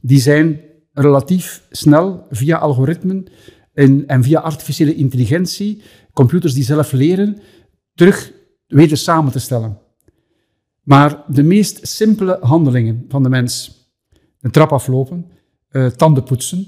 die 0.00 0.20
zijn 0.20 0.60
relatief 0.92 1.62
snel 1.70 2.26
via 2.30 2.56
algoritmen 2.56 3.26
en, 3.72 4.06
en 4.06 4.22
via 4.22 4.40
artificiële 4.40 4.94
intelligentie, 4.94 5.82
computers 6.12 6.54
die 6.54 6.64
zelf 6.64 6.92
leren, 6.92 7.38
terug 7.94 8.32
weten 8.66 8.98
samen 8.98 9.32
te 9.32 9.38
stellen. 9.38 9.78
Maar 10.82 11.22
de 11.26 11.42
meest 11.42 11.86
simpele 11.86 12.38
handelingen 12.40 13.04
van 13.08 13.22
de 13.22 13.28
mens, 13.28 13.77
een 14.40 14.50
trap 14.50 14.72
aflopen, 14.72 15.26
uh, 15.70 15.86
tanden 15.86 16.22
poetsen, 16.22 16.66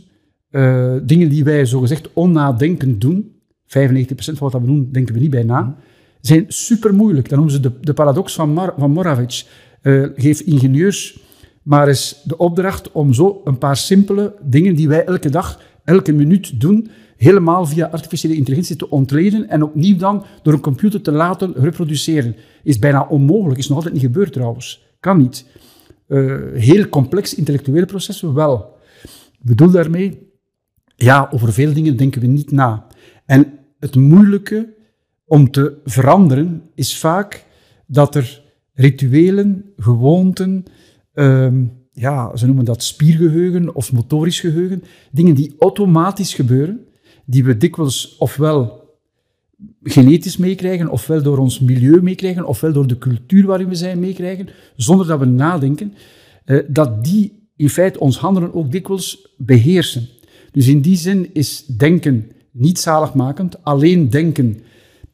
uh, 0.50 0.94
dingen 1.02 1.28
die 1.28 1.44
wij 1.44 1.64
zogezegd 1.66 2.12
onnadenkend 2.12 3.00
doen, 3.00 3.32
95% 3.64 4.38
van 4.38 4.50
wat 4.50 4.52
we 4.52 4.66
doen, 4.66 4.88
denken 4.92 5.14
we 5.14 5.20
niet 5.20 5.30
bij 5.30 5.42
na, 5.42 5.76
zijn 6.20 6.44
super 6.48 6.94
moeilijk. 6.94 7.28
Dat 7.28 7.38
noemen 7.38 7.54
ze 7.54 7.80
de, 7.80 7.92
paradox 7.92 8.34
van, 8.34 8.52
Mar 8.52 8.74
van 8.78 8.90
Moravec. 8.90 9.44
Uh, 9.82 10.08
geef 10.14 10.40
ingenieurs 10.40 11.18
maar 11.62 11.88
eens 11.88 12.22
de 12.24 12.36
opdracht 12.36 12.92
om 12.92 13.12
zo 13.12 13.40
een 13.44 13.58
paar 13.58 13.76
simpele 13.76 14.34
dingen 14.42 14.74
die 14.74 14.88
wij 14.88 15.04
elke 15.04 15.30
dag, 15.30 15.60
elke 15.84 16.12
minuut 16.12 16.60
doen, 16.60 16.90
helemaal 17.16 17.66
via 17.66 17.86
artificiële 17.86 18.36
intelligentie 18.36 18.76
te 18.76 18.90
ontleden 18.90 19.48
en 19.48 19.62
opnieuw 19.62 19.96
dan 19.96 20.24
door 20.42 20.52
een 20.52 20.60
computer 20.60 21.00
te 21.00 21.12
laten 21.12 21.52
reproduceren. 21.56 22.36
Is 22.62 22.78
bijna 22.78 23.06
onmogelijk, 23.08 23.58
is 23.58 23.68
nog 23.68 23.76
altijd 23.76 23.94
niet 23.94 24.02
gebeurd 24.02 24.32
trouwens. 24.32 24.84
Kan 25.00 25.18
niet. 25.18 25.46
Uh, 26.10 26.38
heel 26.54 26.88
complex 26.88 27.34
intellectuele 27.34 27.86
processen 27.86 28.34
wel. 28.34 28.76
Ik 29.32 29.46
bedoel 29.46 29.70
daarmee, 29.70 30.32
ja, 30.96 31.28
over 31.32 31.52
veel 31.52 31.72
dingen 31.72 31.96
denken 31.96 32.20
we 32.20 32.26
niet 32.26 32.50
na. 32.50 32.86
En 33.26 33.58
het 33.78 33.96
moeilijke 33.96 34.74
om 35.24 35.50
te 35.50 35.80
veranderen 35.84 36.62
is 36.74 36.98
vaak 36.98 37.46
dat 37.86 38.14
er 38.14 38.42
rituelen, 38.74 39.72
gewoonten, 39.76 40.64
uh, 41.14 41.52
ja, 41.92 42.36
ze 42.36 42.46
noemen 42.46 42.64
dat 42.64 42.82
spiergeheugen 42.82 43.74
of 43.74 43.92
motorisch 43.92 44.40
geheugen, 44.40 44.82
dingen 45.10 45.34
die 45.34 45.54
automatisch 45.58 46.34
gebeuren, 46.34 46.86
die 47.24 47.44
we 47.44 47.56
dikwijls 47.56 48.16
ofwel 48.18 48.79
genetisch 49.82 50.36
meekrijgen, 50.36 50.88
ofwel 50.88 51.22
door 51.22 51.38
ons 51.38 51.60
milieu 51.60 52.02
meekrijgen, 52.02 52.46
ofwel 52.46 52.72
door 52.72 52.86
de 52.86 52.98
cultuur 52.98 53.46
waarin 53.46 53.68
we 53.68 53.74
zijn 53.74 53.98
meekrijgen, 53.98 54.48
zonder 54.76 55.06
dat 55.06 55.18
we 55.18 55.24
nadenken, 55.24 55.94
eh, 56.44 56.58
dat 56.68 57.04
die 57.04 57.48
in 57.56 57.68
feite 57.68 58.00
ons 58.00 58.18
handelen 58.18 58.54
ook 58.54 58.72
dikwijls 58.72 59.34
beheersen. 59.36 60.08
Dus 60.52 60.68
in 60.68 60.80
die 60.80 60.96
zin 60.96 61.30
is 61.32 61.66
denken 61.66 62.30
niet 62.52 62.78
zaligmakend, 62.78 63.64
alleen 63.64 64.10
denken 64.10 64.60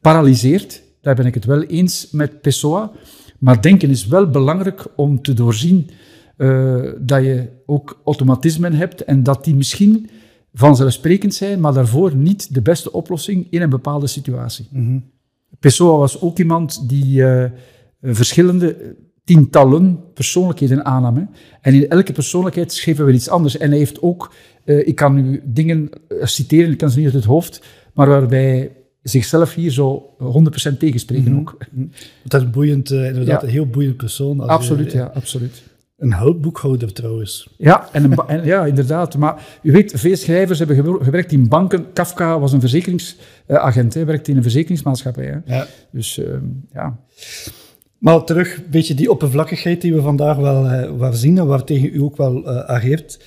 paralyseert. 0.01 0.83
Daar 1.01 1.15
ben 1.15 1.27
ik 1.27 1.35
het 1.35 1.45
wel 1.45 1.63
eens 1.63 2.09
met 2.11 2.41
Pessoa. 2.41 2.91
Maar 3.39 3.63
denken 3.63 3.91
is 3.91 4.07
wel 4.07 4.31
belangrijk 4.31 4.87
om 4.97 5.23
te 5.23 5.35
doorzien 5.35 5.91
uh, 6.37 6.93
dat 7.01 7.23
je 7.23 7.49
ook 7.67 8.01
automatismen 8.05 8.73
hebt 8.73 9.05
en 9.05 9.23
dat 9.23 9.45
die 9.45 9.55
misschien 9.55 10.11
vanzelfsprekend 10.59 11.35
zijn, 11.35 11.61
maar 11.61 11.73
daarvoor 11.73 12.15
niet 12.15 12.55
de 12.55 12.63
beste 12.63 12.93
oplossing 12.93 13.47
in 13.51 13.63
een 13.63 13.71
bepaalde 13.71 14.07
situatie. 14.07 14.69
Mm 14.71 15.15
Pessoa 15.61 15.99
was 15.99 16.21
ook 16.21 16.39
iemand 16.39 16.89
die 16.89 17.21
uh, 17.21 17.45
verschillende 18.03 18.97
tientallen 19.25 20.01
persoonlijkheden 20.15 20.85
aannam. 20.85 21.17
Hè. 21.17 21.23
En 21.61 21.75
in 21.75 21.89
elke 21.89 22.13
persoonlijkheid 22.13 22.73
schreven 22.73 23.05
we 23.07 23.13
iets 23.13 23.29
anders. 23.29 23.57
En 23.57 23.69
hij 23.69 23.79
heeft 23.79 24.03
ook, 24.03 24.33
uh, 24.65 24.87
ik 24.87 24.95
kan 24.95 25.19
u 25.19 25.43
dingen 25.45 25.89
citeren, 26.23 26.71
ik 26.71 26.79
kan 26.79 26.91
ze 26.91 26.97
niet 26.97 27.07
uit 27.07 27.15
het 27.15 27.25
hoofd, 27.25 27.63
maar 27.95 28.09
waarbij 28.09 28.77
zichzelf 29.03 29.55
hier 29.55 29.71
zo 29.71 30.17
100% 30.73 30.77
tegenspreken 30.79 31.33
mm 31.33 31.39
-hmm. 31.39 31.39
ook. 31.39 31.59
Dat 32.25 32.43
is 32.43 32.51
boeiend, 32.51 32.91
uh, 32.91 33.07
inderdaad, 33.07 33.41
ja. 33.41 33.47
een 33.47 33.53
heel 33.53 33.67
boeiend 33.67 33.97
persoon. 33.97 34.41
absoluut, 34.41 34.93
je, 34.93 34.99
ja, 34.99 35.11
absoluut. 35.15 35.63
Een 35.97 36.13
houtboekhouder 36.13 36.93
trouwens. 36.93 37.49
Ja, 37.57 37.89
en, 37.93 38.05
een 38.05 38.19
en 38.27 38.45
ja, 38.45 38.67
inderdaad. 38.67 39.17
Maar 39.17 39.59
u 39.63 39.73
weet, 39.73 39.93
veel 39.97 40.17
schrijvers 40.17 40.59
hebben 40.59 41.05
gewerkt 41.05 41.33
in 41.33 41.49
banken. 41.49 41.93
Kafka 41.93 42.39
was 42.39 42.53
een 42.53 42.61
verzekeringsagent, 42.61 43.95
hij 43.95 44.07
werkte 44.07 44.31
in 44.31 44.37
een 44.37 44.43
verzekeringsmaatschappij. 44.43 45.25
Hè. 45.25 45.57
Ja. 45.57 45.67
Dus 45.91 46.19
uh, 46.19 46.27
ja. 46.73 46.99
Maar 47.99 48.25
terug, 48.25 48.57
een 48.57 48.71
beetje 48.71 48.95
die 48.95 49.11
oppervlakkigheid 49.11 49.81
die 49.81 49.95
we 49.95 50.01
vandaag 50.01 50.37
wel, 50.37 50.65
uh, 50.65 50.99
wel 50.99 51.13
zien 51.13 51.39
en 51.39 51.47
waar 51.47 51.65
tegen 51.65 51.95
u 51.95 52.01
ook 52.01 52.17
wel 52.17 52.37
uh, 52.37 52.59
ageert, 52.59 53.25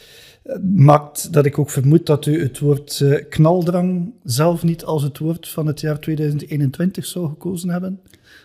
maakt 0.75 1.33
dat 1.33 1.45
ik 1.45 1.59
ook 1.59 1.69
vermoed 1.69 2.05
dat 2.05 2.25
u 2.25 2.41
het 2.41 2.59
woord 2.59 3.03
knaldrang 3.29 4.13
zelf 4.23 4.63
niet 4.63 4.83
als 4.83 5.03
het 5.03 5.17
woord 5.17 5.49
van 5.49 5.67
het 5.67 5.81
jaar 5.81 5.99
2021 5.99 7.05
zou 7.05 7.29
gekozen 7.29 7.69
hebben. 7.69 7.99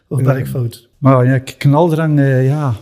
Of 0.09 0.23
ben 0.23 0.37
ik 0.37 0.47
fout? 0.47 0.89
Maar 0.99 1.27
ja, 1.27 1.39
knaldrang, 1.39 2.21
ja, 2.21 2.75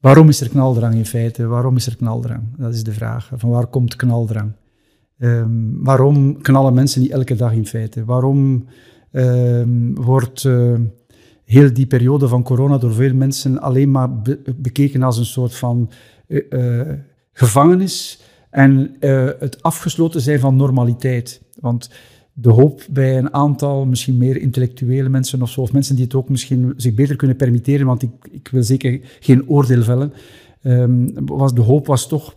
Waarom 0.00 0.28
is 0.28 0.40
er 0.40 0.48
knaldrang 0.48 0.94
in 0.94 1.06
feite? 1.06 1.46
Waarom 1.46 1.76
is 1.76 1.86
er 1.86 1.96
knaldrang? 1.96 2.42
Dat 2.56 2.74
is 2.74 2.84
de 2.84 2.92
vraag. 2.92 3.30
Van 3.34 3.50
waar 3.50 3.66
komt 3.66 3.96
knaldrang? 3.96 4.52
Um, 5.18 5.84
waarom 5.84 6.42
knallen 6.42 6.74
mensen 6.74 7.00
niet 7.00 7.10
elke 7.10 7.34
dag 7.34 7.52
in 7.52 7.66
feite? 7.66 8.04
Waarom 8.04 8.64
um, 9.12 9.94
wordt 9.94 10.44
uh, 10.44 10.78
heel 11.44 11.72
die 11.72 11.86
periode 11.86 12.28
van 12.28 12.42
corona 12.42 12.78
door 12.78 12.92
veel 12.92 13.14
mensen 13.14 13.60
alleen 13.60 13.90
maar 13.90 14.20
be 14.20 14.54
bekeken 14.56 15.02
als 15.02 15.18
een 15.18 15.24
soort 15.24 15.54
van 15.54 15.90
uh, 16.28 16.42
uh, 16.50 16.92
gevangenis 17.32 18.22
en 18.50 18.96
het 19.38 19.62
afgesloten 19.62 20.20
zijn 20.20 20.40
van 20.40 20.56
normaliteit? 20.56 21.42
Want 21.60 21.90
de 22.40 22.50
hoop 22.50 22.86
bij 22.90 23.18
een 23.18 23.34
aantal 23.34 23.86
misschien 23.86 24.16
meer 24.16 24.36
intellectuele 24.36 25.08
mensen 25.08 25.42
of 25.42 25.50
zo, 25.50 25.60
of 25.60 25.72
mensen 25.72 25.94
die 25.94 26.04
het 26.04 26.14
ook 26.14 26.28
misschien 26.28 26.74
zich 26.76 26.94
beter 26.94 27.16
kunnen 27.16 27.36
permitteren, 27.36 27.86
want 27.86 28.02
ik, 28.02 28.10
ik 28.30 28.48
wil 28.48 28.62
zeker 28.62 29.00
geen 29.20 29.48
oordeel 29.48 29.82
vellen, 29.82 30.12
um, 30.62 31.26
was, 31.26 31.54
de 31.54 31.60
hoop 31.60 31.86
was 31.86 32.08
toch 32.08 32.36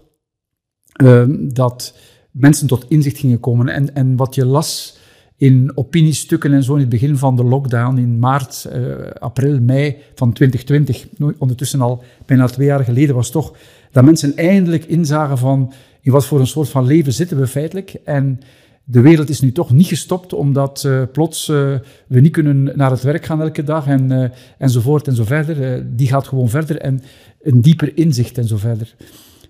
um, 1.04 1.54
dat 1.54 1.98
mensen 2.32 2.68
tot 2.68 2.86
inzicht 2.88 3.18
gingen 3.18 3.40
komen. 3.40 3.68
En, 3.68 3.96
en 3.96 4.16
wat 4.16 4.36
je 4.36 4.46
las 4.46 4.98
in 5.36 5.72
opiniestukken 5.76 6.54
en 6.54 6.64
zo 6.64 6.74
in 6.74 6.80
het 6.80 6.90
begin 6.90 7.18
van 7.18 7.36
de 7.36 7.44
lockdown 7.44 7.98
in 7.98 8.20
maart, 8.20 8.70
uh, 8.76 8.96
april, 9.20 9.60
mei 9.60 9.98
van 10.16 10.34
2020, 10.34 11.08
ondertussen 11.38 11.82
al 11.82 12.04
bijna 12.26 12.48
twee 12.48 12.68
jaar 12.68 12.84
geleden, 12.84 13.16
was 13.16 13.32
toch 13.32 13.56
dat 13.92 14.04
mensen 14.04 14.36
eindelijk 14.36 14.86
inzagen 14.86 15.38
van 15.38 15.74
in 16.02 16.12
wat 16.12 16.26
voor 16.26 16.40
een 16.40 16.48
soort 16.48 16.70
van 16.70 16.86
leven 16.86 17.14
zitten 17.14 17.40
we 17.40 17.48
feitelijk. 17.48 17.94
En 18.06 18.40
de 18.84 19.02
wereld 19.02 19.30
is 19.30 19.42
nu 19.42 19.52
toch 19.52 19.72
niet 19.72 19.88
gestopt 19.88 20.34
omdat 20.34 20.84
uh, 20.88 21.04
plots 21.12 21.48
uh, 21.48 21.80
we 22.08 22.20
niet 22.20 22.32
kunnen 22.32 22.78
naar 22.78 22.92
het 22.92 23.02
werk 23.02 23.26
gaan 23.26 23.42
elke 23.42 23.64
dag 23.64 23.88
en, 23.88 24.12
uh, 24.12 24.30
enzovoort 24.58 25.08
en 25.08 25.16
zo 25.16 25.24
verder. 25.24 25.86
die 25.96 26.08
gaat 26.08 26.28
gewoon 26.28 26.50
verder 26.50 26.78
en 26.78 27.02
een 27.42 27.62
dieper 27.62 27.98
inzicht 27.98 28.38
en 28.38 28.48
zo 28.48 28.58
verder. 28.58 28.96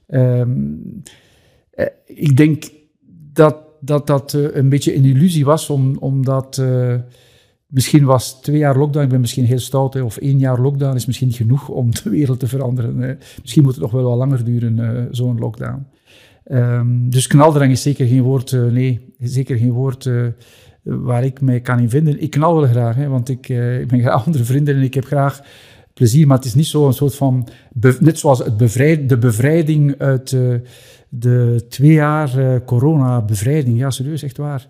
Um, 0.08 1.02
ik 2.06 2.38
denk 2.38 2.64
dat 3.34 3.58
dat, 3.84 4.08
dat 4.08 4.34
een 4.34 4.70
beetje 4.70 4.96
een 4.96 5.06
illusie 5.06 5.46
was, 5.46 5.70
om, 5.70 5.98
omdat 5.98 6.64
misschien 7.68 8.04
was 8.04 8.42
twee 8.42 8.58
jaar 8.58 8.78
lockdown, 8.78 9.06
ik 9.06 9.12
ben 9.12 9.22
misschien 9.22 9.46
heel 9.46 9.60
stout, 9.60 10.02
of 10.02 10.18
één 10.18 10.40
jaar 10.40 10.62
lockdown 10.62 10.96
is 10.96 11.06
misschien 11.06 11.28
niet 11.28 11.36
genoeg 11.36 11.70
om 11.70 11.92
de 11.92 12.10
wereld 12.10 12.40
te 12.40 12.48
veranderen. 12.48 13.20
misschien 13.42 13.64
moet 13.64 13.72
het 13.72 13.82
nog 13.82 13.92
wel 13.92 14.04
wat 14.04 14.18
langer 14.18 14.44
duren, 14.44 15.08
zo'n 15.12 15.40
lockdown. 15.40 15.86
Um, 16.50 17.10
dus 17.10 17.28
knaldrang 17.28 17.72
is 17.72 17.82
zeker 17.82 18.08
geen 18.08 18.22
woord, 18.22 18.52
uh, 18.52 18.72
nee, 18.72 19.14
zeker 19.20 19.58
geen 19.58 19.72
woord 19.72 20.06
uh, 20.06 20.28
waar 20.84 21.24
ik 21.24 21.42
mij 21.42 21.60
kan 21.62 21.80
in 21.80 21.90
vinden. 21.90 22.22
Ik 22.22 22.30
knal 22.30 22.56
wel 22.56 22.70
graag, 22.70 22.96
hè, 22.96 23.08
want 23.08 23.30
ik, 23.30 23.50
uh, 23.50 23.80
ik 23.80 23.88
ben 23.88 24.00
graag 24.00 24.26
onder 24.28 24.46
vrienden 24.46 24.76
en 24.76 24.82
ik 24.82 24.94
heb 24.94 25.06
graag 25.06 25.42
plezier, 25.94 26.28
maar 26.28 26.38
het 26.38 26.46
is 26.46 26.56
niet 26.56 26.66
zo 26.66 26.88
een 26.88 26.94
soort 26.94 27.16
van, 27.16 27.48
net 28.00 28.20
zoals 28.20 28.40
het 28.40 28.58
bevrijd, 28.58 29.10
de 29.10 29.18
bevrijding 29.18 29.96
uit 29.98 30.38
de 31.10 31.66
twee 31.70 31.94
jaar 31.94 32.64
corona-bevrijding, 32.66 33.78
ja 33.78 33.90
serieus, 33.90 34.24
echt 34.24 34.38
waar, 34.38 34.68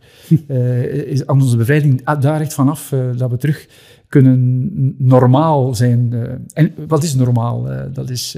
is 1.05 1.25
aan 1.25 1.41
onze 1.41 1.57
bevrijding 1.57 2.01
ah, 2.03 2.21
daar 2.21 2.41
echt 2.41 2.53
vanaf 2.53 2.93
dat 3.17 3.29
we 3.29 3.37
terug 3.37 3.67
kunnen 4.07 4.95
normaal 4.97 5.75
zijn. 5.75 6.13
en 6.53 6.73
wat 6.87 7.03
is 7.03 7.15
normaal? 7.15 7.67
dat 7.93 8.09
is 8.09 8.37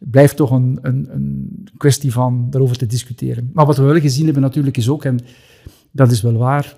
blijft 0.00 0.36
toch 0.36 0.50
een, 0.50 0.78
een, 0.82 1.14
een 1.14 1.68
kwestie 1.76 2.12
van 2.12 2.46
daarover 2.50 2.76
te 2.76 2.86
discussiëren. 2.86 3.50
Maar 3.52 3.66
wat 3.66 3.76
we 3.76 3.82
wel 3.82 4.00
gezien 4.00 4.24
hebben 4.24 4.42
natuurlijk 4.42 4.76
is 4.76 4.88
ook, 4.88 5.04
en 5.04 5.18
dat 5.90 6.10
is 6.10 6.22
wel 6.22 6.36
waar, 6.36 6.76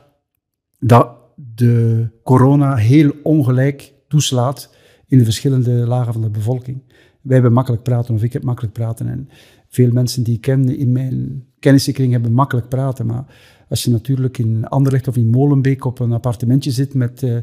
dat 0.78 1.08
de 1.34 2.08
corona 2.22 2.76
heel 2.76 3.12
ongelijk 3.22 3.92
toeslaat 4.08 4.74
in 5.06 5.18
de 5.18 5.24
verschillende 5.24 5.70
lagen 5.70 6.12
van 6.12 6.22
de 6.22 6.30
bevolking. 6.30 6.82
Wij 7.20 7.34
hebben 7.34 7.52
makkelijk 7.52 7.82
praten, 7.82 8.14
of 8.14 8.22
ik 8.22 8.32
heb 8.32 8.42
makkelijk 8.42 8.74
praten. 8.74 9.08
En 9.08 9.28
veel 9.68 9.90
mensen 9.92 10.22
die 10.22 10.34
ik 10.34 10.40
ken 10.40 10.78
in 10.78 10.92
mijn 10.92 11.44
kennissenkring 11.58 12.12
hebben 12.12 12.32
makkelijk 12.32 12.68
praten. 12.68 13.06
Maar 13.06 13.24
als 13.68 13.84
je 13.84 13.90
natuurlijk 13.90 14.38
in 14.38 14.66
Anderlecht 14.66 15.08
of 15.08 15.16
in 15.16 15.30
Molenbeek 15.30 15.84
op 15.84 15.98
een 15.98 16.12
appartementje 16.12 16.70
zit 16.70 16.94
met 16.94 17.22
uh, 17.22 17.36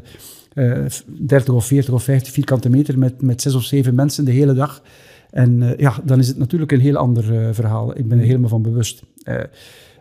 uh, 0.54 0.86
30 1.26 1.54
of 1.54 1.66
40 1.66 1.94
of 1.94 2.02
50 2.02 2.32
vierkante 2.32 2.70
meter 2.70 2.98
met, 2.98 3.22
met 3.22 3.42
zes 3.42 3.54
of 3.54 3.62
zeven 3.62 3.94
mensen 3.94 4.24
de 4.24 4.30
hele 4.30 4.54
dag, 4.54 4.82
en 5.30 5.60
uh, 5.60 5.76
ja, 5.76 5.94
dan 6.04 6.18
is 6.18 6.28
het 6.28 6.38
natuurlijk 6.38 6.72
een 6.72 6.80
heel 6.80 6.96
ander 6.96 7.32
uh, 7.32 7.48
verhaal. 7.52 7.98
Ik 7.98 8.08
ben 8.08 8.18
er 8.18 8.24
helemaal 8.24 8.48
van 8.48 8.62
bewust. 8.62 9.02
Uh, 9.24 9.40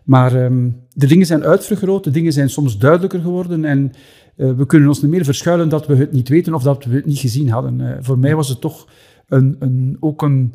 maar 0.03 0.43
um, 0.43 0.75
de 0.93 1.07
dingen 1.07 1.25
zijn 1.25 1.43
uitvergroot, 1.43 2.03
de 2.03 2.11
dingen 2.11 2.33
zijn 2.33 2.49
soms 2.49 2.77
duidelijker 2.77 3.19
geworden 3.19 3.65
en 3.65 3.91
we 4.35 4.65
kunnen 4.65 4.87
ons 4.87 5.01
niet 5.01 5.11
meer 5.11 5.25
verschuilen 5.25 5.69
dat 5.69 5.87
we 5.87 5.95
het 5.95 6.11
niet 6.11 6.29
weten 6.29 6.53
of 6.53 6.63
dat 6.63 6.85
we 6.85 6.95
het 6.95 7.05
niet 7.05 7.19
gezien 7.19 7.49
hadden. 7.49 8.03
voor 8.03 8.19
mij 8.19 8.35
was 8.35 8.49
het 8.49 8.61
toch 8.61 8.87
een, 9.27 9.55
een, 9.59 9.97
ook 9.99 10.21
een, 10.21 10.53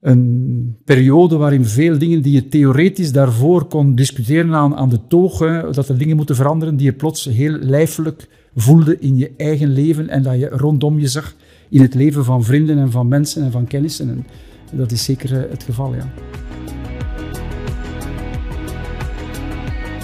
een 0.00 0.76
periode 0.84 1.36
waarin 1.36 1.64
veel 1.64 1.98
dingen 1.98 2.22
die 2.22 2.32
je 2.32 2.48
theoretisch 2.48 3.12
daarvoor 3.12 3.64
kon 3.64 3.94
discussiëren 3.94 4.54
aan, 4.54 4.76
aan 4.76 4.88
de 4.88 5.06
toog, 5.08 5.38
dat 5.72 5.88
er 5.88 5.98
dingen 5.98 6.16
moeten 6.16 6.36
veranderen, 6.36 6.76
die 6.76 6.86
je 6.86 6.92
plots 6.92 7.24
heel 7.24 7.52
lijfelijk 7.52 8.28
voelde 8.54 8.98
in 8.98 9.16
je 9.16 9.32
eigen 9.36 9.68
leven 9.68 10.08
en 10.08 10.22
dat 10.22 10.38
je 10.38 10.48
rondom 10.48 10.98
je 10.98 11.08
zag 11.08 11.34
in 11.70 11.80
het 11.80 11.94
leven 11.94 12.24
van 12.24 12.44
vrienden 12.44 12.78
en 12.78 12.90
van 12.90 13.08
mensen 13.08 13.44
en 13.44 13.52
van 13.52 13.66
kennissen. 13.66 14.08
En 14.08 14.26
dat 14.72 14.92
is 14.92 15.04
zeker 15.04 15.42
eh, 15.42 15.50
het 15.50 15.62
geval, 15.62 15.94
ja. 15.94 16.12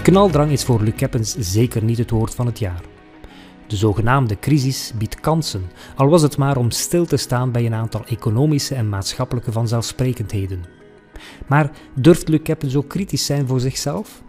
Knaldrang 0.03 0.51
is 0.51 0.65
voor 0.65 0.83
Luc 0.83 0.95
Keppens 0.95 1.37
zeker 1.39 1.83
niet 1.83 1.99
het 1.99 2.11
woord 2.11 2.35
van 2.35 2.47
het 2.47 2.59
jaar. 2.59 2.81
De 3.67 3.77
zogenaamde 3.77 4.39
crisis 4.39 4.93
biedt 4.99 5.21
kansen, 5.21 5.63
al 5.97 6.09
was 6.09 6.23
het 6.23 6.37
maar 6.37 6.57
om 6.57 6.71
stil 6.71 7.07
te 7.07 7.17
staan 7.17 7.53
bij 7.53 7.67
een 7.67 7.75
aantal 7.75 8.05
economische 8.05 8.75
en 8.75 8.89
maatschappelijke 8.89 9.53
vanzelfsprekendheden. 9.53 10.65
Maar 11.47 11.71
durft 11.95 12.29
Luc 12.29 12.43
Keppens 12.43 12.77
ook 12.77 12.89
kritisch 12.89 13.27
zijn 13.27 13.47
voor 13.47 13.61
zichzelf? 13.61 14.23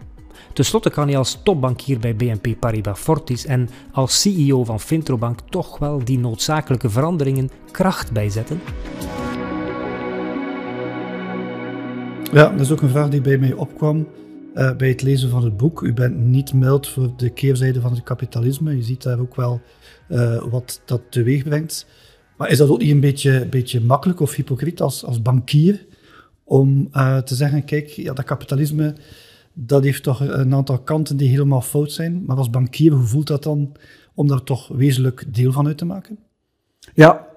Ten 0.58 0.66
slotte 0.66 0.90
kan 0.90 1.08
hij 1.08 1.18
als 1.18 1.40
topbankier 1.44 2.00
bij 2.00 2.16
BNP 2.16 2.60
Paribas 2.60 3.00
Fortis 3.00 3.46
en 3.46 3.70
als 3.92 4.22
CEO 4.22 4.64
van 4.64 4.80
Fintrobank 4.80 5.40
toch 5.50 5.78
wel 5.78 6.04
die 6.04 6.20
noodzakelijke 6.20 6.90
veranderingen 6.90 7.50
kracht 7.72 8.12
bijzetten? 8.12 8.62
Ja, 12.32 12.50
dat 12.50 12.60
is 12.60 12.72
ook 12.72 12.82
een 12.82 12.90
vraag 12.90 13.10
die 13.10 13.22
bij 13.22 13.38
mij 13.38 13.54
opkwam 13.54 14.08
uh, 14.56 14.76
bij 14.76 14.88
het 14.88 15.02
lezen 15.02 15.30
van 15.30 15.44
het 15.44 15.58
boek. 15.58 15.82
U 15.82 15.94
bent 15.94 16.18
niet 16.18 16.54
mild 16.54 16.88
voor 16.88 17.14
de 17.18 17.30
keerzijde 17.30 17.82
van 17.82 17.92
het 17.92 18.04
kapitalisme. 18.04 18.76
Je 18.76 18.84
ziet 18.84 19.04
daar 19.04 19.20
ook 19.20 19.36
wel 19.36 19.62
uh, 20.10 20.44
wat 20.50 20.82
dat 20.86 21.02
teweeg 21.10 21.44
brengt. 21.44 21.86
Maar 22.38 22.50
is 22.50 22.58
dat 22.58 22.70
ook 22.70 22.80
niet 22.80 22.92
een 22.92 23.00
beetje, 23.00 23.48
beetje 23.50 23.82
makkelijk 23.82 24.20
of 24.20 24.36
hypocriet 24.36 24.82
als, 24.82 25.04
als 25.06 25.22
bankier 25.22 25.86
om 26.44 26.90
uh, 26.94 27.18
te 27.18 27.36
zeggen, 27.36 27.64
kijk, 27.64 27.88
ja, 27.88 28.14
dat 28.14 28.26
kapitalisme 28.26 28.96
dat 29.60 29.84
heeft 29.84 30.04
toch 30.04 30.20
een 30.20 30.54
aantal 30.54 30.80
kanten 30.80 31.18
die 31.18 31.30
helemaal 31.30 31.62
fout 31.62 31.92
zijn. 31.92 32.26
Maar 32.26 32.38
als 32.38 32.50
bankier, 32.50 32.92
hoe 32.92 33.06
voelt 33.06 33.28
dat 33.28 33.44
dan 33.44 33.72
om 34.14 34.28
daar 34.28 34.44
toch 34.44 34.68
wezenlijk 34.68 35.34
deel 35.34 35.52
van 35.52 35.68
uit 35.68 35.78
te 35.78 35.86
maken? 35.86 36.18
Ja, 36.94 37.28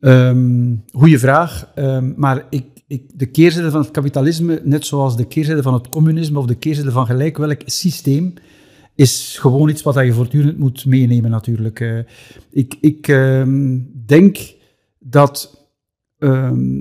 um, 0.00 0.84
goede 0.92 1.18
vraag. 1.18 1.72
Um, 1.76 2.14
maar 2.16 2.46
ik, 2.50 2.64
ik, 2.86 3.18
de 3.18 3.26
keerzijde 3.26 3.70
van 3.70 3.80
het 3.80 3.90
kapitalisme, 3.90 4.60
net 4.64 4.86
zoals 4.86 5.16
de 5.16 5.26
keerzijde 5.26 5.62
van 5.62 5.74
het 5.74 5.88
communisme 5.88 6.38
of 6.38 6.46
de 6.46 6.54
keerzijde 6.54 6.90
van 6.90 7.06
gelijk 7.06 7.36
welk 7.36 7.60
systeem, 7.64 8.34
is 8.94 9.38
gewoon 9.40 9.68
iets 9.68 9.82
wat 9.82 9.94
je 9.94 10.12
voortdurend 10.12 10.58
moet 10.58 10.86
meenemen 10.86 11.30
natuurlijk. 11.30 11.80
Uh, 11.80 11.98
ik 12.50 12.76
ik 12.80 13.08
um, 13.08 13.92
denk 14.06 14.54
dat 14.98 15.66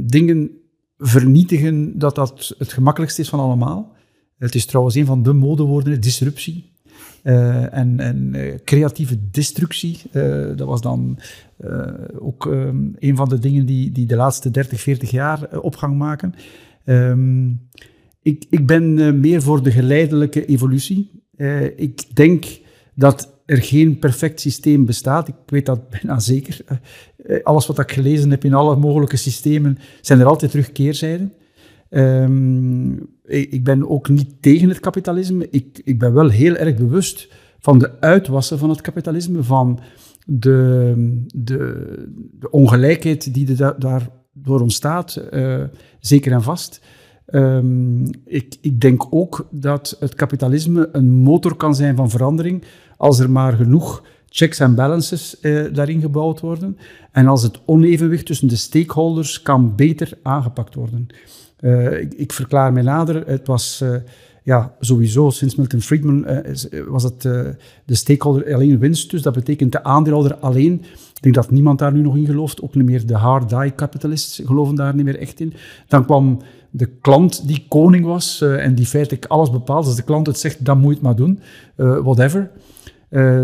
dingen 0.05 0.51
vernietigen, 0.97 1.99
dat 1.99 2.15
dat 2.15 2.55
het 2.57 2.73
gemakkelijkste 2.73 3.21
is 3.21 3.29
van 3.29 3.39
allemaal. 3.39 3.95
Het 4.37 4.55
is 4.55 4.65
trouwens 4.65 4.95
een 4.95 5.05
van 5.05 5.23
de 5.23 5.33
modewoorden, 5.33 6.01
disruptie. 6.01 6.75
Uh, 7.23 7.73
en, 7.73 7.99
en 7.99 8.31
uh, 8.35 8.53
creatieve 8.63 9.29
destructie, 9.31 10.01
uh, 10.11 10.47
dat 10.55 10.67
was 10.67 10.81
dan 10.81 11.19
ook 12.19 12.45
um, 12.45 12.95
een 12.99 13.15
van 13.15 13.29
de 13.29 13.39
dingen 13.39 13.65
die, 13.65 13.91
die 13.91 14.05
de 14.05 14.15
laatste 14.15 14.51
30, 14.51 14.81
40 14.81 15.11
jaar 15.11 15.59
opgang 15.59 15.97
maken. 15.97 16.33
Um, 16.85 17.69
ik, 18.21 18.45
ik 18.49 18.65
ben 18.65 19.19
meer 19.19 19.41
voor 19.41 19.63
de 19.63 19.71
geleidelijke 19.71 20.45
evolutie. 20.45 21.11
ik 21.75 22.15
denk 22.15 22.45
dat 22.95 23.41
er 23.45 23.61
geen 23.61 23.99
perfect 23.99 24.39
systeem 24.39 24.85
bestaat. 24.85 25.27
Ik 25.27 25.35
weet 25.45 25.65
dat 25.65 25.89
bijna 25.89 26.19
zeker. 26.19 26.61
alles 27.43 27.67
wat 27.67 27.79
ik 27.79 27.91
gelezen 27.91 28.31
heb 28.31 28.43
in 28.43 28.53
alle 28.53 28.75
mogelijke 28.75 29.17
systemen, 29.17 29.77
zijn 30.01 30.19
er 30.19 30.25
altijd 30.25 30.51
terugkeerzijden. 30.51 31.33
Um, 31.89 33.16
ik 33.27 33.63
ben 33.63 33.89
ook 33.89 34.09
niet 34.09 34.41
tegen 34.41 34.69
het 34.69 34.79
kapitalisme. 34.79 35.47
Ik, 35.49 35.81
ik 35.83 35.99
ben 35.99 36.13
wel 36.13 36.29
heel 36.29 36.55
erg 36.55 36.75
bewust 36.75 37.29
van 37.59 37.79
de 37.79 37.99
uitwassen 37.99 38.57
van 38.57 38.69
het 38.69 38.81
kapitalisme, 38.81 39.43
van 39.43 39.79
de, 40.25 41.23
de, 41.35 42.09
de 42.39 42.51
ongelijkheid 42.51 43.33
die 43.33 43.55
er 43.57 43.75
daardoor 43.79 44.61
ontstaat, 44.61 45.23
uh, 45.31 45.63
zeker 45.99 46.31
en 46.31 46.43
vast. 46.43 46.81
Um, 47.31 48.03
ik, 48.25 48.55
ik 48.61 48.81
denk 48.81 49.07
ook 49.09 49.47
dat 49.51 49.97
het 49.99 50.15
kapitalisme 50.15 50.89
een 50.91 51.09
motor 51.09 51.55
kan 51.55 51.75
zijn 51.75 51.95
van 51.95 52.09
verandering 52.09 52.63
als 52.97 53.19
er 53.19 53.29
maar 53.29 53.53
genoeg 53.53 54.03
checks 54.29 54.59
en 54.59 54.75
balances 54.75 55.37
uh, 55.41 55.73
daarin 55.73 56.01
gebouwd 56.01 56.39
worden 56.39 56.77
en 57.11 57.27
als 57.27 57.43
het 57.43 57.61
onevenwicht 57.65 58.25
tussen 58.25 58.47
de 58.47 58.55
stakeholders 58.55 59.41
kan 59.41 59.75
beter 59.75 60.17
aangepakt 60.23 60.75
worden. 60.75 61.07
Uh, 61.59 61.99
ik, 61.99 62.13
ik, 62.13 62.33
verklaar 62.33 62.73
mij 62.73 62.83
nader. 62.83 63.27
Het 63.27 63.47
was 63.47 63.81
uh, 63.83 63.95
ja, 64.43 64.73
sowieso 64.79 65.29
sinds 65.29 65.55
Milton 65.55 65.81
Friedman 65.81 66.25
uh, 66.29 66.87
was 66.87 67.03
het 67.03 67.21
de 67.85 67.95
stakeholder 67.95 68.53
alleen 68.53 68.79
winst. 68.79 69.11
Dus 69.11 69.21
dat 69.21 69.33
betekent 69.33 69.71
de 69.71 69.83
aandeelhouder 69.83 70.35
alleen. 70.35 70.73
Ik 71.13 71.23
denk 71.23 71.35
dat 71.35 71.51
niemand 71.51 71.79
daar 71.79 71.93
nu 71.93 72.01
nog 72.01 72.15
in 72.15 72.25
gelooft. 72.25 72.61
Ook 72.61 72.75
niet 72.75 72.85
meer 72.85 73.05
de 73.05 73.15
hard 73.15 73.49
die 73.49 73.75
capitalists 73.75 74.41
geloven 74.45 74.75
daar 74.75 74.95
niet 74.95 75.05
meer 75.05 75.19
echt 75.19 75.39
in. 75.39 75.53
Dan 75.87 76.05
kwam 76.05 76.41
de 76.69 76.85
klant 76.85 77.47
die 77.47 77.65
koning 77.67 78.05
was 78.05 78.41
en 78.41 78.75
die 78.75 78.85
feitelijk 78.85 79.25
alles 79.25 79.51
bepaalt. 79.51 79.85
Als 79.85 79.95
de 79.95 80.03
klant 80.03 80.27
het 80.27 80.39
zegt, 80.39 80.65
dan 80.65 80.77
moet 80.77 80.87
je 80.89 80.93
het 80.93 81.03
maar 81.03 81.15
doen. 81.15 81.39
whatever. 81.75 82.51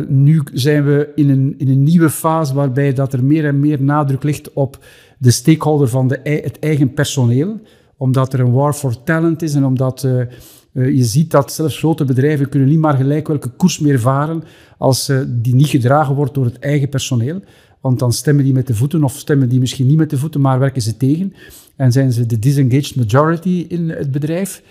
Nu 0.07 0.43
zijn 0.53 0.85
we 0.85 1.11
in 1.15 1.29
een, 1.29 1.55
in 1.57 1.69
een 1.69 1.83
nieuwe 1.83 2.09
fase 2.09 2.53
waarbij 2.53 2.93
dat 2.93 3.13
er 3.13 3.23
meer 3.23 3.45
en 3.45 3.59
meer 3.59 3.81
nadruk 3.81 4.23
ligt 4.23 4.53
op 4.53 4.85
de 5.17 5.31
stakeholder 5.31 5.87
van 5.87 6.07
de, 6.07 6.19
het 6.23 6.59
eigen 6.59 6.93
personeel 6.93 7.59
omdat 8.03 8.33
er 8.33 8.39
een 8.39 8.51
war 8.51 8.73
for 8.73 9.03
talent 9.03 9.41
is 9.41 9.53
en 9.53 9.65
omdat 9.65 10.03
uh, 10.03 10.25
je 10.71 11.03
ziet 11.03 11.31
dat 11.31 11.53
zelfs 11.53 11.77
grote 11.77 12.05
bedrijven 12.05 12.49
kunnen 12.49 12.69
niet 12.69 12.79
maar 12.79 12.95
gelijk 12.95 13.27
welke 13.27 13.49
koers 13.49 13.79
meer 13.79 13.99
varen 13.99 14.43
als 14.77 15.09
uh, 15.09 15.19
die 15.27 15.55
niet 15.55 15.67
gedragen 15.67 16.15
wordt 16.15 16.33
door 16.33 16.45
het 16.45 16.59
eigen 16.59 16.89
personeel. 16.89 17.41
Want 17.81 17.99
dan 17.99 18.13
stemmen 18.13 18.43
die 18.43 18.53
met 18.53 18.67
de 18.67 18.75
voeten 18.75 19.03
of 19.03 19.17
stemmen 19.17 19.49
die 19.49 19.59
misschien 19.59 19.87
niet 19.87 19.97
met 19.97 20.09
de 20.09 20.17
voeten, 20.17 20.41
maar 20.41 20.59
werken 20.59 20.81
ze 20.81 20.97
tegen. 20.97 21.33
En 21.75 21.91
zijn 21.91 22.11
ze 22.11 22.25
de 22.25 22.39
disengaged 22.39 22.95
majority 22.95 23.65
in 23.67 23.89
het 23.89 24.11
bedrijf. 24.11 24.63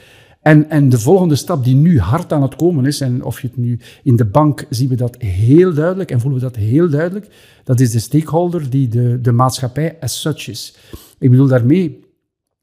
En, 0.42 0.70
en 0.70 0.88
de 0.88 0.98
volgende 0.98 1.36
stap 1.36 1.64
die 1.64 1.74
nu 1.74 2.00
hard 2.00 2.32
aan 2.32 2.42
het 2.42 2.56
komen 2.56 2.86
is, 2.86 3.00
en 3.00 3.24
of 3.24 3.40
je 3.40 3.46
het 3.46 3.56
nu 3.56 3.78
in 4.02 4.16
de 4.16 4.24
bank 4.24 4.66
zien 4.70 4.88
we 4.88 4.94
dat 4.94 5.16
heel 5.18 5.74
duidelijk 5.74 6.10
en 6.10 6.20
voelen 6.20 6.40
we 6.40 6.46
dat 6.46 6.56
heel 6.56 6.90
duidelijk, 6.90 7.26
dat 7.64 7.80
is 7.80 7.90
de 7.90 7.98
stakeholder 7.98 8.70
die 8.70 8.88
de, 8.88 9.18
de 9.20 9.32
maatschappij 9.32 9.96
as 10.00 10.20
such 10.20 10.48
is. 10.48 10.76
Ik 11.18 11.30
bedoel 11.30 11.46
daarmee, 11.46 12.01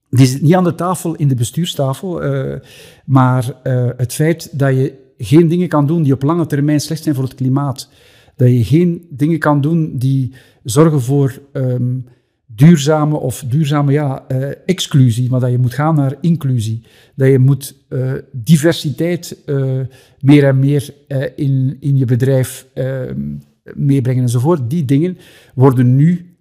die 0.09 0.25
zit 0.25 0.41
niet 0.41 0.55
aan 0.55 0.63
de 0.63 0.75
tafel 0.75 1.15
in 1.15 1.27
de 1.27 1.35
bestuurstafel, 1.35 2.23
uh, 2.25 2.55
maar 3.05 3.59
uh, 3.63 3.89
het 3.97 4.13
feit 4.13 4.59
dat 4.59 4.75
je 4.75 4.93
geen 5.17 5.47
dingen 5.47 5.67
kan 5.67 5.87
doen 5.87 6.03
die 6.03 6.13
op 6.13 6.23
lange 6.23 6.45
termijn 6.45 6.79
slecht 6.79 7.03
zijn 7.03 7.15
voor 7.15 7.23
het 7.23 7.35
klimaat, 7.35 7.89
dat 8.35 8.49
je 8.49 8.63
geen 8.63 9.05
dingen 9.09 9.39
kan 9.39 9.61
doen 9.61 9.97
die 9.97 10.33
zorgen 10.63 11.01
voor 11.01 11.41
um, 11.53 12.05
duurzame 12.45 13.17
of 13.17 13.43
duurzame 13.47 13.91
ja, 13.91 14.25
uh, 14.31 14.51
exclusie, 14.65 15.29
maar 15.29 15.39
dat 15.39 15.51
je 15.51 15.57
moet 15.57 15.73
gaan 15.73 15.95
naar 15.95 16.15
inclusie. 16.21 16.83
Dat 17.15 17.27
je 17.27 17.39
moet 17.39 17.75
diversiteit 18.31 19.37
meer 20.19 20.43
en 20.43 20.59
meer 20.59 20.93
in, 21.35 21.77
in 21.79 21.97
je 21.97 22.05
bedrijf 22.05 22.67
ehm, 22.73 23.35
meebrengen 23.73 24.23
enzovoort. 24.23 24.69
Die 24.69 24.85
dingen 24.85 25.17
worden 25.55 25.95
nu 25.95 26.37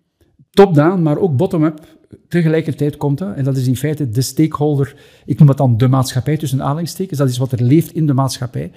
top-down, 0.51 1.03
maar 1.03 1.19
ook 1.19 1.37
bottom-up 1.37 1.98
tegelijkertijd 2.29 2.97
komt 2.97 3.19
dat, 3.19 3.37
en 3.37 3.45
dat 3.45 3.57
is 3.57 3.67
in 3.67 3.77
feite 3.77 4.11
de 4.11 4.21
stakeholder, 4.21 4.95
ik 5.25 5.39
noem 5.39 5.47
dat 5.47 5.57
dan 5.57 5.77
de 5.77 5.89
maatschappij 5.89 6.37
tussen 6.37 6.63
aanhalingstekens, 6.63 7.19
dat 7.19 7.29
is 7.29 7.39
wat 7.39 7.53
er 7.53 7.63
leeft 7.63 7.95
in 7.95 8.07
de 8.07 8.13
maatschappij. 8.13 8.71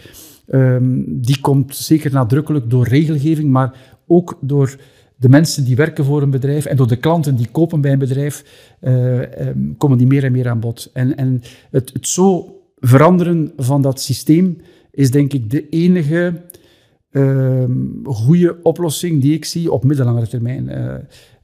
Um, 0.47 1.21
die 1.21 1.39
komt 1.39 1.75
zeker 1.75 2.11
nadrukkelijk 2.11 2.69
door 2.69 2.87
regelgeving, 2.87 3.49
maar 3.49 3.73
ook 4.07 4.37
door 4.41 4.75
de 5.15 5.29
mensen 5.29 5.63
die 5.65 5.75
werken 5.75 6.05
voor 6.05 6.21
een 6.21 6.29
bedrijf 6.29 6.65
en 6.65 6.75
door 6.75 6.87
de 6.87 6.95
klanten 6.95 7.35
die 7.35 7.47
kopen 7.51 7.81
bij 7.81 7.91
een 7.91 7.99
bedrijf, 7.99 8.43
uh, 8.81 9.47
um, 9.47 9.75
komen 9.77 9.97
die 9.97 10.07
meer 10.07 10.23
en 10.23 10.31
meer 10.31 10.49
aan 10.49 10.59
bod. 10.59 10.89
En, 10.93 11.17
en 11.17 11.41
het, 11.71 11.93
het 11.93 12.07
zo 12.07 12.55
veranderen 12.79 13.51
van 13.57 13.81
dat 13.81 14.01
systeem 14.01 14.57
is 14.91 15.11
denk 15.11 15.33
ik 15.33 15.49
de 15.49 15.69
enige 15.69 16.41
uh, 17.11 17.63
goede 18.03 18.57
oplossing 18.63 19.21
die 19.21 19.33
ik 19.33 19.45
zie 19.45 19.71
op 19.71 19.83
middellangere 19.83 20.27
termijn. 20.27 20.69
Uh, 20.69 20.93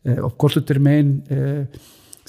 uh, 0.08 0.24
op 0.24 0.38
korte 0.38 0.64
termijn 0.64 1.24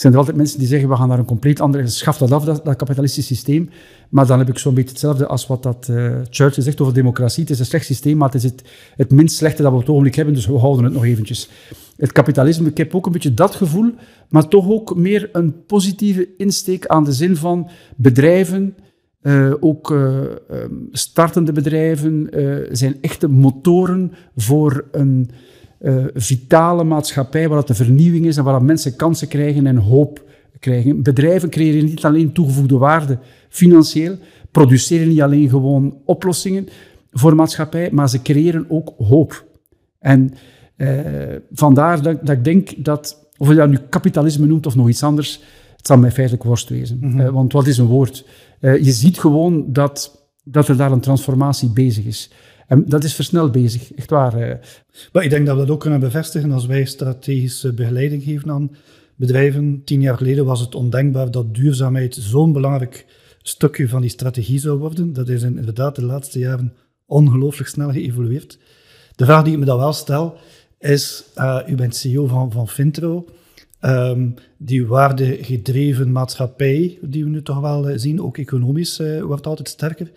zijn 0.00 0.12
er 0.12 0.18
altijd 0.18 0.36
mensen 0.36 0.58
die 0.58 0.68
zeggen, 0.68 0.88
we 0.88 0.96
gaan 0.96 1.08
naar 1.08 1.18
een 1.18 1.24
compleet 1.24 1.60
andere, 1.60 1.86
schaf 1.86 2.18
dat 2.18 2.32
af, 2.32 2.44
dat, 2.44 2.64
dat 2.64 2.76
kapitalistisch 2.76 3.26
systeem. 3.26 3.70
Maar 4.08 4.26
dan 4.26 4.38
heb 4.38 4.48
ik 4.48 4.58
zo'n 4.58 4.74
beetje 4.74 4.90
hetzelfde 4.90 5.26
als 5.26 5.46
wat 5.46 5.62
dat 5.62 5.88
uh, 5.90 6.16
Churchill 6.30 6.62
zegt 6.62 6.80
over 6.80 6.94
democratie. 6.94 7.42
Het 7.42 7.52
is 7.52 7.58
een 7.58 7.64
slecht 7.64 7.84
systeem, 7.84 8.16
maar 8.16 8.30
het 8.32 8.44
is 8.44 8.50
het, 8.50 8.62
het 8.96 9.10
minst 9.10 9.36
slechte 9.36 9.62
dat 9.62 9.70
we 9.70 9.76
op 9.76 9.82
het 9.82 9.90
ogenblik 9.90 10.14
hebben, 10.14 10.34
dus 10.34 10.46
we 10.46 10.58
houden 10.58 10.84
het 10.84 10.92
nog 10.92 11.04
eventjes. 11.04 11.50
Het 11.96 12.12
kapitalisme, 12.12 12.68
ik 12.68 12.76
heb 12.76 12.94
ook 12.94 13.06
een 13.06 13.12
beetje 13.12 13.34
dat 13.34 13.54
gevoel, 13.54 13.94
maar 14.28 14.48
toch 14.48 14.68
ook 14.68 14.96
meer 14.96 15.28
een 15.32 15.64
positieve 15.66 16.28
insteek 16.36 16.86
aan 16.86 17.04
de 17.04 17.12
zin 17.12 17.36
van 17.36 17.70
bedrijven, 17.96 18.76
ook 19.60 19.90
uh, 19.90 20.20
startende 20.92 21.52
bedrijven, 21.52 22.28
zijn 22.70 22.96
echte 23.00 23.28
motoren 23.28 24.12
voor 24.36 24.84
een 24.92 25.30
uh, 25.80 26.04
vitale 26.14 26.84
maatschappij, 26.84 27.48
waar 27.48 27.58
dat 27.58 27.66
de 27.66 27.74
vernieuwing 27.74 28.26
is 28.26 28.36
en 28.36 28.44
waar 28.44 28.52
dat 28.52 28.62
mensen 28.62 28.96
kansen 28.96 29.28
krijgen 29.28 29.66
en 29.66 29.76
hoop 29.76 30.26
krijgen. 30.58 31.02
Bedrijven 31.02 31.50
creëren 31.50 31.84
niet 31.84 32.04
alleen 32.04 32.32
toegevoegde 32.32 32.76
waarde 32.76 33.18
financieel, 33.48 34.16
produceren 34.50 35.08
niet 35.08 35.20
alleen 35.20 35.48
gewoon 35.48 35.98
oplossingen 36.04 36.68
voor 37.10 37.34
maatschappij, 37.34 37.90
maar 37.92 38.08
ze 38.08 38.22
creëren 38.22 38.66
ook 38.68 38.92
hoop. 38.98 39.46
En 39.98 40.34
uh, 40.76 40.90
vandaar 41.52 42.02
dat, 42.02 42.26
dat, 42.26 42.36
ik 42.36 42.44
denk 42.44 42.84
dat, 42.84 43.28
of 43.36 43.48
je 43.48 43.54
dat 43.54 43.68
nu 43.68 43.78
kapitalisme 43.88 44.46
noemt 44.46 44.66
of 44.66 44.74
nog 44.74 44.88
iets 44.88 45.02
anders, 45.02 45.42
het 45.76 45.86
zal 45.86 45.98
mij 45.98 46.12
feitelijk 46.12 46.44
worst 46.44 46.68
wezen. 46.68 46.98
Mm 47.00 47.10
-hmm. 47.10 47.20
uh, 47.20 47.28
want 47.28 47.52
wat 47.52 47.66
is 47.66 47.78
een 47.78 47.86
woord? 47.86 48.26
je 48.60 48.92
ziet 48.92 49.20
gewoon 49.20 49.72
dat, 49.72 50.28
dat 50.44 50.68
er 50.68 50.76
daar 50.76 50.92
een 50.92 51.00
transformatie 51.00 51.70
bezig 51.70 52.04
is. 52.04 52.30
En 52.68 52.84
dat 52.86 53.04
is 53.04 53.14
versneld 53.14 53.52
bezig, 53.52 53.94
echt 53.94 54.10
waar. 54.10 54.34
Eh. 54.34 54.56
Maar 55.12 55.24
ik 55.24 55.30
denk 55.30 55.46
dat 55.46 55.54
we 55.54 55.60
dat 55.60 55.70
ook 55.70 55.80
kunnen 55.80 56.00
bevestigen 56.00 56.52
als 56.52 56.66
wij 56.66 56.84
strategische 56.84 57.72
begeleiding 57.72 58.22
geven 58.22 58.50
aan 58.50 58.70
bedrijven. 59.16 59.82
Tien 59.84 60.00
jaar 60.00 60.16
geleden 60.16 60.44
was 60.44 60.60
het 60.60 60.74
ondenkbaar 60.74 61.30
dat 61.30 61.54
duurzaamheid 61.54 62.14
zo'n 62.20 62.52
belangrijk 62.52 63.06
stukje 63.42 63.88
van 63.88 64.00
die 64.00 64.10
strategie 64.10 64.58
zou 64.58 64.78
worden. 64.78 65.12
Dat 65.12 65.28
is 65.28 65.42
inderdaad 65.42 65.96
de 65.96 66.04
laatste 66.04 66.38
jaren 66.38 66.72
ongelooflijk 67.06 67.68
snel 67.68 67.90
geëvolueerd. 67.90 68.58
De 69.14 69.24
vraag 69.24 69.44
die 69.44 69.52
ik 69.52 69.58
me 69.58 69.64
dan 69.64 69.78
wel 69.78 69.92
stel 69.92 70.36
is, 70.78 71.24
uh, 71.36 71.58
u 71.66 71.74
bent 71.74 71.96
CEO 71.96 72.26
van, 72.26 72.52
van 72.52 72.68
Fintro, 72.68 73.26
um, 73.80 74.34
die 74.56 74.86
waardegedreven 74.86 76.12
maatschappij, 76.12 76.98
die 77.02 77.24
we 77.24 77.30
nu 77.30 77.42
toch 77.42 77.60
wel 77.60 77.90
uh, 77.90 77.98
zien, 77.98 78.22
ook 78.22 78.38
economisch 78.38 79.02
wordt 79.20 79.46
altijd 79.46 79.68
sterker. 79.68 80.10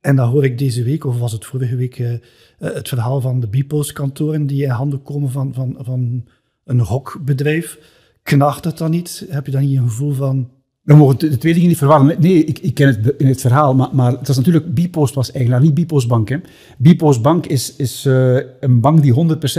En 0.00 0.16
dan 0.16 0.28
hoor 0.28 0.44
ik 0.44 0.58
deze 0.58 0.82
week, 0.82 1.04
of 1.04 1.18
was 1.18 1.32
het 1.32 1.44
vorige 1.44 1.76
week, 1.76 1.98
uh, 1.98 2.12
het 2.58 2.88
verhaal 2.88 3.20
van 3.20 3.40
de 3.40 3.48
Bipost-kantoren 3.48 4.46
die 4.46 4.62
in 4.62 4.70
handen 4.70 5.02
komen 5.02 5.30
van, 5.30 5.54
van, 5.54 5.76
van 5.78 6.24
een 6.64 6.80
hokbedrijf. 6.80 7.78
Knaagt 8.22 8.64
het 8.64 8.78
dan 8.78 8.90
niet? 8.90 9.26
Heb 9.28 9.46
je 9.46 9.52
dan 9.52 9.60
niet 9.60 9.78
een 9.78 9.88
gevoel 9.88 10.12
van... 10.12 10.50
We 10.82 10.94
mogen 10.94 11.18
de 11.18 11.38
twee 11.38 11.54
dingen 11.54 11.68
niet 11.68 11.78
verwarren. 11.78 12.16
Nee, 12.20 12.44
ik, 12.44 12.58
ik 12.58 12.74
ken 12.74 12.86
het 12.86 13.14
in 13.18 13.26
het 13.26 13.40
verhaal, 13.40 13.74
maar, 13.74 13.88
maar 13.92 14.12
het 14.12 14.26
was 14.26 14.36
natuurlijk... 14.36 14.74
Bipost 14.74 15.14
was 15.14 15.32
eigenaar, 15.32 15.60
niet 15.60 15.74
Bipost 15.74 16.08
Bank. 16.08 16.28
Hè. 16.28 16.36
Bipost 16.78 17.22
Bank 17.22 17.46
is, 17.46 17.76
is 17.76 18.04
uh, 18.06 18.40
een 18.60 18.80
bank 18.80 19.02
die 19.02 19.14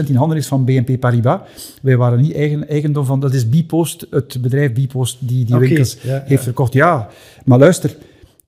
100% 0.05 0.07
in 0.07 0.15
handen 0.15 0.37
is 0.37 0.47
van 0.47 0.65
BNP 0.65 0.99
Paribas. 0.99 1.39
Wij 1.81 1.97
waren 1.97 2.21
niet 2.21 2.33
eigen, 2.33 2.67
eigendom 2.67 3.05
van... 3.05 3.19
Dat 3.19 3.33
is 3.33 3.49
Bipost, 3.49 4.07
het 4.09 4.41
bedrijf 4.41 4.73
Bipost 4.73 5.17
die 5.19 5.45
die 5.45 5.55
okay, 5.55 5.67
winkels 5.67 5.97
ja, 6.01 6.11
heeft 6.11 6.29
ja. 6.29 6.37
verkocht. 6.37 6.73
Ja, 6.73 7.09
maar 7.45 7.59
luister... 7.59 7.95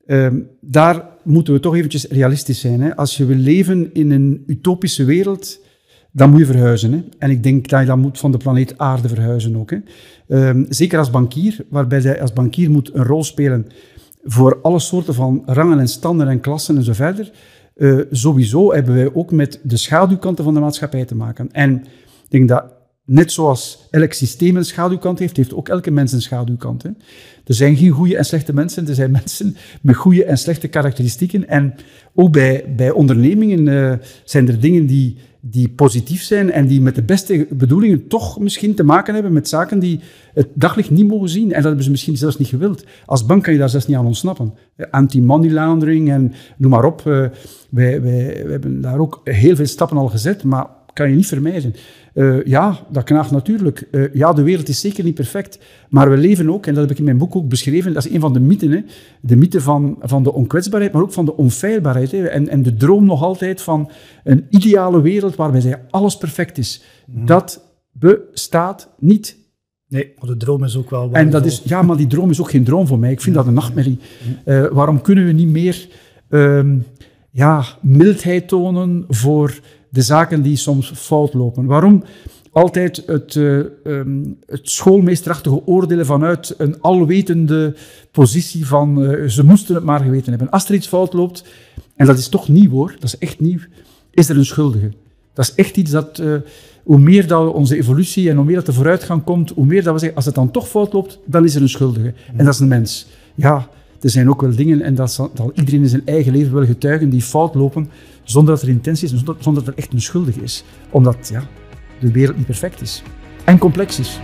Um, 0.05 0.47
daar 0.61 1.05
moeten 1.23 1.53
we 1.53 1.59
toch 1.59 1.75
eventjes 1.75 2.07
realistisch 2.07 2.59
zijn. 2.59 2.81
Hè. 2.81 2.95
Als 2.95 3.17
je 3.17 3.25
wil 3.25 3.37
leven 3.37 3.93
in 3.93 4.11
een 4.11 4.43
utopische 4.47 5.03
wereld, 5.03 5.59
dan 6.11 6.29
moet 6.29 6.39
je 6.39 6.45
verhuizen. 6.45 6.91
Hè. 6.93 7.03
En 7.17 7.29
ik 7.29 7.43
denk 7.43 7.69
dat 7.69 7.79
je 7.79 7.85
dan 7.85 7.99
moet 7.99 8.19
van 8.19 8.31
de 8.31 8.37
planeet 8.37 8.77
aarde 8.77 9.07
verhuizen 9.07 9.55
ook. 9.55 9.71
Hè. 9.71 9.77
Um, 10.49 10.65
zeker 10.69 10.99
als 10.99 11.09
bankier, 11.09 11.65
waarbij 11.69 12.01
je 12.01 12.21
als 12.21 12.33
bankier 12.33 12.71
moet 12.71 12.93
een 12.93 13.03
rol 13.03 13.23
spelen 13.23 13.67
voor 14.23 14.59
alle 14.61 14.79
soorten 14.79 15.13
van 15.13 15.43
rangen 15.45 15.79
en 15.79 15.87
standen 15.87 16.27
en 16.27 16.39
klassen 16.39 16.77
en 16.77 16.83
zo 16.83 16.93
verder. 16.93 17.31
Uh, 17.75 17.99
sowieso 18.11 18.73
hebben 18.73 18.93
wij 18.93 19.13
ook 19.13 19.31
met 19.31 19.59
de 19.63 19.77
schaduwkanten 19.77 20.43
van 20.43 20.53
de 20.53 20.59
maatschappij 20.59 21.05
te 21.05 21.15
maken. 21.15 21.51
En 21.51 21.75
ik 22.23 22.29
denk 22.29 22.49
dat 22.49 22.65
net 23.05 23.31
zoals 23.31 23.87
elk 23.91 24.13
systeem 24.13 24.55
een 24.55 24.65
schaduwkant 24.65 25.19
heeft, 25.19 25.37
heeft 25.37 25.53
ook 25.53 25.69
elke 25.69 25.91
mens 25.91 26.11
een 26.11 26.21
schaduwkant. 26.21 26.83
Hè. 26.83 26.89
Er 27.45 27.53
zijn 27.53 27.75
geen 27.75 27.89
goede 27.89 28.17
en 28.17 28.25
slechte 28.25 28.53
mensen, 28.53 28.87
er 28.87 28.95
zijn 28.95 29.11
mensen 29.21 29.55
met 29.81 29.95
goede 29.95 30.25
en 30.25 30.37
slechte 30.37 30.67
karakteristieken. 30.67 31.47
En 31.47 31.73
ook 32.13 32.31
bij, 32.31 32.73
bij 32.75 32.91
ondernemingen 32.91 33.67
uh, 33.67 33.93
zijn 34.23 34.47
er 34.47 34.59
dingen 34.59 34.85
die, 34.85 35.17
die 35.39 35.69
positief 35.69 36.23
zijn 36.23 36.51
en 36.51 36.67
die 36.67 36.81
met 36.81 36.95
de 36.95 37.03
beste 37.03 37.47
bedoelingen 37.49 38.07
toch 38.07 38.39
misschien 38.39 38.75
te 38.75 38.83
maken 38.83 39.13
hebben 39.13 39.33
met 39.33 39.47
zaken 39.47 39.79
die 39.79 39.99
het 40.33 40.47
daglicht 40.53 40.89
niet 40.89 41.07
mogen 41.07 41.29
zien. 41.29 41.47
En 41.47 41.55
dat 41.55 41.63
hebben 41.63 41.83
ze 41.83 41.91
misschien 41.91 42.17
zelfs 42.17 42.37
niet 42.37 42.47
gewild. 42.47 42.85
Als 43.05 43.25
bank 43.25 43.43
kan 43.43 43.53
je 43.53 43.59
daar 43.59 43.69
zelfs 43.69 43.87
niet 43.87 43.97
aan 43.97 44.05
ontsnappen. 44.05 44.53
Anti-money 44.91 45.49
laundering 45.49 46.09
en 46.09 46.33
noem 46.57 46.71
maar 46.71 46.85
op. 46.85 47.03
Uh, 47.07 47.27
wij, 47.69 48.01
wij, 48.01 48.01
wij 48.01 48.51
hebben 48.51 48.81
daar 48.81 48.99
ook 48.99 49.21
heel 49.23 49.55
veel 49.55 49.65
stappen 49.65 49.97
al 49.97 50.07
gezet, 50.07 50.43
maar 50.43 50.67
kan 50.93 51.09
je 51.09 51.15
niet 51.15 51.27
vermijden. 51.27 51.75
Uh, 52.13 52.43
ja, 52.45 52.79
dat 52.89 53.03
knaagt 53.03 53.31
natuurlijk. 53.31 53.87
Uh, 53.91 54.13
ja, 54.13 54.33
de 54.33 54.43
wereld 54.43 54.69
is 54.69 54.79
zeker 54.79 55.03
niet 55.03 55.15
perfect, 55.15 55.59
maar 55.89 56.09
we 56.09 56.17
leven 56.17 56.49
ook, 56.49 56.65
en 56.65 56.73
dat 56.73 56.83
heb 56.83 56.91
ik 56.91 56.97
in 56.97 57.03
mijn 57.03 57.17
boek 57.17 57.35
ook 57.35 57.49
beschreven, 57.49 57.93
dat 57.93 58.05
is 58.05 58.11
een 58.11 58.19
van 58.19 58.33
de 58.33 58.39
mythen. 58.39 58.71
Hè? 58.71 58.79
De 59.21 59.35
mythe 59.35 59.61
van, 59.61 59.97
van 60.01 60.23
de 60.23 60.33
onkwetsbaarheid, 60.33 60.93
maar 60.93 61.01
ook 61.01 61.13
van 61.13 61.25
de 61.25 61.37
onfeilbaarheid. 61.37 62.11
Hè? 62.11 62.25
En, 62.25 62.49
en 62.49 62.63
de 62.63 62.75
droom 62.75 63.05
nog 63.05 63.23
altijd 63.23 63.61
van 63.61 63.91
een 64.23 64.45
ideale 64.49 65.01
wereld 65.01 65.35
waarbij 65.35 65.81
alles 65.89 66.17
perfect 66.17 66.57
is. 66.57 66.83
Mm. 67.05 67.25
Dat 67.25 67.61
bestaat 67.91 68.89
niet. 68.99 69.37
Nee, 69.87 70.13
maar 70.19 70.29
de 70.29 70.37
droom 70.37 70.63
is 70.63 70.77
ook 70.77 70.89
wel... 70.89 71.11
En 71.11 71.29
dat 71.29 71.45
is, 71.45 71.61
ja, 71.65 71.81
maar 71.81 71.97
die 71.97 72.07
droom 72.07 72.29
is 72.29 72.41
ook 72.41 72.49
geen 72.49 72.63
droom 72.63 72.87
voor 72.87 72.99
mij. 72.99 73.11
Ik 73.11 73.21
vind 73.21 73.35
ja. 73.35 73.41
dat 73.41 73.49
een 73.49 73.55
nachtmerrie. 73.55 73.99
Uh, 74.45 74.65
waarom 74.65 75.01
kunnen 75.01 75.25
we 75.25 75.31
niet 75.31 75.47
meer 75.47 75.87
um, 76.29 76.85
ja, 77.31 77.63
mildheid 77.81 78.47
tonen 78.47 79.05
voor 79.07 79.59
de 79.93 80.01
zaken 80.01 80.41
die 80.41 80.55
soms 80.55 80.91
fout 80.95 81.33
lopen. 81.33 81.65
Waarom 81.65 82.03
altijd 82.51 83.03
het, 83.05 83.35
uh, 83.35 83.63
het 84.45 84.69
schoolmeesterachtige 84.69 85.65
oordelen 85.65 86.05
vanuit 86.05 86.55
een 86.57 86.81
alwetende 86.81 87.75
positie 88.11 88.67
van 88.67 89.01
uh, 89.01 89.29
ze 89.29 89.43
moesten 89.43 89.75
het 89.75 89.83
maar 89.83 89.99
geweten 89.99 90.29
hebben. 90.29 90.49
Als 90.49 90.67
er 90.67 90.73
iets 90.75 90.87
fout 90.87 91.13
loopt, 91.13 91.45
en 91.95 92.05
dat 92.05 92.17
is 92.17 92.27
toch 92.27 92.47
nieuw 92.47 92.69
hoor, 92.69 92.91
dat 92.93 93.03
is 93.03 93.17
echt 93.17 93.39
nieuw, 93.39 93.59
is 94.11 94.29
er 94.29 94.37
een 94.37 94.45
schuldige. 94.45 94.91
Dat 95.33 95.45
is 95.45 95.55
echt 95.55 95.77
iets 95.77 95.91
dat, 95.91 96.19
uh, 96.19 96.35
hoe 96.83 96.99
meer 96.99 97.27
dat 97.27 97.53
onze 97.53 97.77
evolutie 97.77 98.29
en 98.29 98.35
hoe 98.35 98.45
meer 98.45 98.55
dat 98.55 98.65
de 98.65 98.73
vooruitgang 98.73 99.23
komt, 99.23 99.49
hoe 99.49 99.65
meer 99.65 99.83
dat 99.83 99.93
we 99.93 99.99
zeggen, 99.99 100.17
als 100.17 100.25
het 100.25 100.35
dan 100.35 100.51
toch 100.51 100.69
fout 100.69 100.93
loopt, 100.93 101.19
dan 101.25 101.43
is 101.43 101.55
er 101.55 101.61
een 101.61 101.69
schuldige. 101.69 102.13
En 102.35 102.45
dat 102.45 102.53
is 102.53 102.59
een 102.59 102.67
mens. 102.67 103.07
Ja, 103.35 103.69
er 104.03 104.09
zijn 104.09 104.29
ook 104.29 104.41
wel 104.41 104.55
dingen, 104.55 104.81
en 104.81 104.95
dat 104.95 105.11
zal, 105.11 105.31
dat 105.33 105.51
iedereen 105.53 105.81
in 105.81 105.89
zijn 105.89 106.05
eigen 106.05 106.31
leven 106.31 106.53
wel 106.53 106.65
getuigen, 106.65 107.09
die 107.09 107.21
fout 107.21 107.55
lopen, 107.55 107.89
zonder 108.23 108.53
dat 108.53 108.63
er 108.63 108.69
intentie 108.69 109.03
is, 109.03 109.13
zonder, 109.13 109.35
zonder 109.39 109.63
dat 109.63 109.73
er 109.73 109.79
echt 109.79 109.93
een 109.93 110.01
schuldige 110.01 110.41
is. 110.41 110.63
Omdat, 110.89 111.29
ja, 111.31 111.43
de 111.99 112.11
wereld 112.11 112.37
niet 112.37 112.45
perfect 112.45 112.81
is 112.81 113.03
en 113.43 113.57
complex 113.57 113.99
is. 113.99 114.19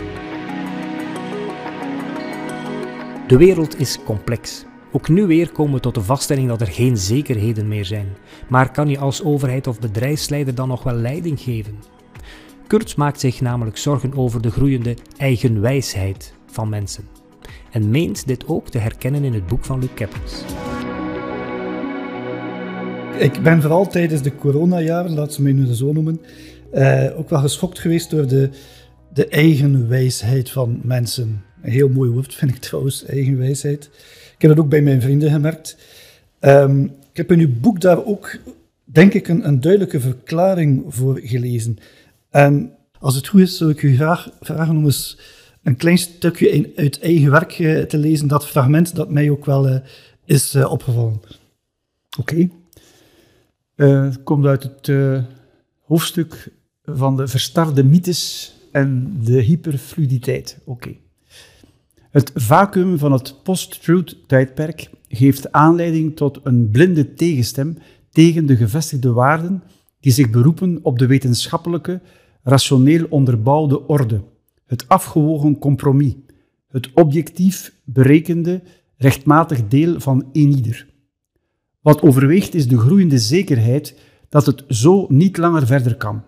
De 3.28 3.38
wereld 3.38 3.80
is 3.80 4.00
complex. 4.06 4.66
Ook 4.92 5.10
nu 5.10 5.26
weer 5.26 5.52
komen 5.52 5.74
we 5.74 5.80
tot 5.80 5.96
de 5.96 6.02
vaststelling 6.02 6.48
dat 6.48 6.62
er 6.62 6.68
geen 6.68 6.98
zekerheden 6.98 7.68
meer 7.68 7.86
zijn. 7.86 8.08
Maar 8.50 8.72
kan 8.72 8.88
je 8.90 9.00
als 9.00 9.24
overheid 9.24 9.68
of 9.68 9.80
bedrijfsleider 9.80 10.56
dan 10.56 10.68
nog 10.68 10.84
wel 10.84 10.94
leiding 10.94 11.40
geven? 11.40 11.76
Kurtz 12.68 12.96
maakt 12.96 13.20
zich 13.20 13.42
namelijk 13.42 13.78
zorgen 13.78 14.14
over 14.14 14.42
de 14.42 14.52
groeiende 14.52 14.98
eigenwijsheid 15.18 16.34
van 16.46 16.70
mensen. 16.70 17.19
En 17.72 17.90
meent 17.90 18.28
dit 18.28 18.48
ook 18.48 18.70
te 18.70 18.78
herkennen 18.78 19.24
in 19.24 19.34
het 19.34 19.48
boek 19.48 19.66
van 19.66 19.80
Luc 19.80 19.90
Keppels. 19.94 20.44
Ik 23.18 23.42
ben 23.44 23.62
vooral 23.62 23.88
tijdens 23.88 24.22
de 24.22 24.36
coronajaren, 24.36 25.14
laat 25.14 25.34
ze 25.34 25.42
mij 25.42 25.52
nu 25.52 25.74
zo 25.74 25.94
noemen, 25.94 26.22
eh, 26.72 27.18
ook 27.18 27.30
wel 27.30 27.40
geschokt 27.40 27.80
geweest 27.80 28.10
door 28.10 28.28
de, 28.28 28.50
de 29.14 29.28
eigenwijsheid 29.28 30.50
van 30.50 30.80
mensen. 30.84 31.44
Een 31.62 31.72
heel 31.72 31.90
mooi 31.90 32.10
woord 32.10 32.36
vind 32.36 32.52
ik 32.52 32.58
trouwens, 32.58 33.06
eigenwijsheid. 33.06 33.90
Ik 34.36 34.42
heb 34.42 34.56
dat 34.56 34.60
ook 34.60 34.70
bij 34.70 34.82
mijn 34.82 35.02
vrienden 35.02 35.32
gemerkt. 35.32 35.78
Um, 36.40 36.84
ik 37.12 37.18
heb 37.18 37.32
in 37.32 37.40
uw 37.40 37.60
boek 37.60 37.82
daar 37.82 38.06
ook, 38.06 38.38
denk 38.84 39.14
ik, 39.14 39.28
een, 39.28 39.48
een 39.48 39.62
duidelijke 39.62 40.00
verklaring 40.00 40.84
voor 40.88 41.20
gelezen. 41.24 41.78
En 42.30 42.72
als 43.00 43.16
het 43.16 43.28
goed 43.28 43.42
is, 43.42 43.58
zou 43.58 43.72
ik 43.72 43.82
u 43.82 43.96
graag 43.96 44.30
vragen 44.42 44.78
om 44.78 44.86
eens 44.86 45.20
een 45.70 45.78
klein 45.78 45.98
stukje 45.98 46.50
in, 46.50 46.72
uit 46.76 47.00
eigen 47.00 47.32
werk 47.32 47.52
eh, 47.52 47.82
te 47.82 47.98
lezen, 47.98 48.28
dat 48.28 48.48
fragment 48.48 48.96
dat 48.96 49.10
mij 49.10 49.30
ook 49.30 49.46
wel 49.46 49.70
uh, 49.70 49.76
is 50.26 50.56
uh, 50.56 50.72
opgevallen. 50.72 51.22
Oké. 52.20 52.50
het 53.76 54.24
komt 54.24 54.46
uit 54.46 54.64
het 54.64 54.92
hoofdstuk 55.80 56.52
van 56.84 57.18
de 57.18 57.28
verstarde 57.28 57.84
mythes 57.84 58.54
en 58.72 59.18
de 59.24 59.42
hyperfluiditeit. 59.42 60.60
Oké. 60.66 60.96
Het 62.12 62.32
vacuüm 62.36 62.98
van 62.98 63.12
het 63.12 63.44
post-truth-tijdperk 63.44 64.90
geeft 65.08 65.52
aanleiding 65.52 66.16
tot 66.16 66.40
een 66.44 66.70
blinde 66.72 67.14
tegenstem 67.14 67.78
tegen 68.12 68.46
de 68.46 68.56
gevestigde 68.56 69.12
waarden 69.12 69.64
die 70.00 70.12
zich 70.12 70.30
beroepen 70.30 70.80
op 70.82 71.00
de 71.00 71.08
wetenschappelijke, 71.08 72.02
rationeel 72.44 73.06
onderbouwde 73.10 73.88
orde, 73.88 74.22
het 74.70 74.88
afgewogen 74.88 75.58
compromis, 75.58 76.16
het 76.68 76.90
objectief 76.94 77.74
berekende, 77.84 78.62
rechtmatig 78.98 79.68
deel 79.68 80.00
van 80.00 80.30
eenieder. 80.32 80.88
Wat 81.82 82.02
overweegt 82.02 82.54
is 82.54 82.68
de 82.68 82.78
groeiende 82.78 83.18
zekerheid 83.18 84.00
dat 84.30 84.46
het 84.46 84.64
zo 84.68 85.06
niet 85.10 85.38
langer 85.38 85.66
verder 85.66 85.96
kan. 85.96 86.24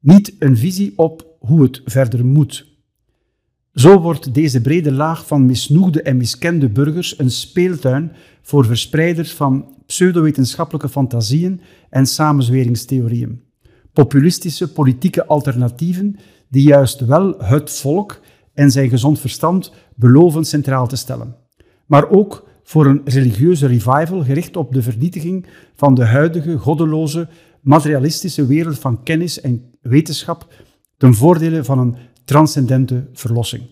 Niet 0.00 0.34
een 0.38 0.56
visie 0.56 0.92
op 0.96 1.36
hoe 1.38 1.62
het 1.62 1.80
verder 1.84 2.26
moet. 2.26 2.66
Zo 3.74 4.00
wordt 4.00 4.34
deze 4.34 4.60
brede 4.60 4.92
laag 4.92 5.26
van 5.26 5.46
misnoegde 5.46 6.02
en 6.02 6.16
miskende 6.16 6.68
burgers 6.68 7.18
een 7.18 7.30
speeltuin 7.30 8.12
voor 8.42 8.64
verspreiders 8.64 9.32
van 9.32 9.74
pseudowetenschappelijke 9.86 10.88
fantasieën 10.88 11.60
en 11.90 12.06
samenzweringstheorieën. 12.06 13.51
Populistische 13.92 14.72
politieke 14.72 15.26
alternatieven 15.26 16.16
die 16.48 16.62
juist 16.62 17.00
wel 17.00 17.38
het 17.38 17.70
volk 17.70 18.20
en 18.54 18.70
zijn 18.70 18.88
gezond 18.88 19.20
verstand 19.20 19.72
beloven 19.94 20.44
centraal 20.44 20.86
te 20.86 20.96
stellen. 20.96 21.36
Maar 21.86 22.08
ook 22.10 22.48
voor 22.62 22.86
een 22.86 23.00
religieuze 23.04 23.66
revival 23.66 24.24
gericht 24.24 24.56
op 24.56 24.72
de 24.72 24.82
vernietiging 24.82 25.46
van 25.74 25.94
de 25.94 26.04
huidige 26.04 26.58
goddeloze, 26.58 27.28
materialistische 27.60 28.46
wereld 28.46 28.78
van 28.78 29.02
kennis 29.02 29.40
en 29.40 29.70
wetenschap 29.80 30.52
ten 30.96 31.14
voordele 31.14 31.64
van 31.64 31.78
een 31.78 31.96
transcendente 32.24 33.08
verlossing. 33.12 33.62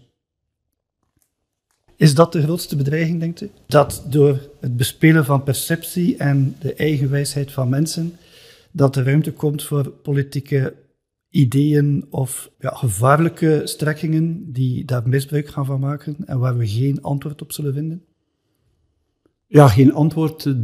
Is 1.96 2.14
dat 2.14 2.32
de 2.32 2.42
grootste 2.42 2.76
bedreiging, 2.76 3.20
denkt 3.20 3.40
u? 3.40 3.50
Dat 3.66 4.04
door 4.08 4.50
het 4.60 4.76
bespelen 4.76 5.24
van 5.24 5.42
perceptie 5.42 6.16
en 6.16 6.56
de 6.60 6.74
eigenwijsheid 6.74 7.52
van 7.52 7.68
mensen, 7.68 8.16
dat 8.72 8.96
er 8.96 9.04
ruimte 9.04 9.32
komt 9.32 9.62
voor 9.62 9.90
politieke 9.90 10.74
ideeën 11.30 12.06
of 12.10 12.50
ja, 12.58 12.70
gevaarlijke 12.70 13.60
strekkingen 13.64 14.52
die 14.52 14.84
daar 14.84 15.08
misbruik 15.08 15.48
gaan 15.48 15.66
van 15.66 15.80
maken 15.80 16.16
en 16.26 16.38
waar 16.38 16.56
we 16.56 16.68
geen 16.68 17.02
antwoord 17.02 17.42
op 17.42 17.52
zullen 17.52 17.74
vinden? 17.74 18.04
Ja, 19.52 19.68
geen 19.68 19.92
antwoord. 19.94 20.54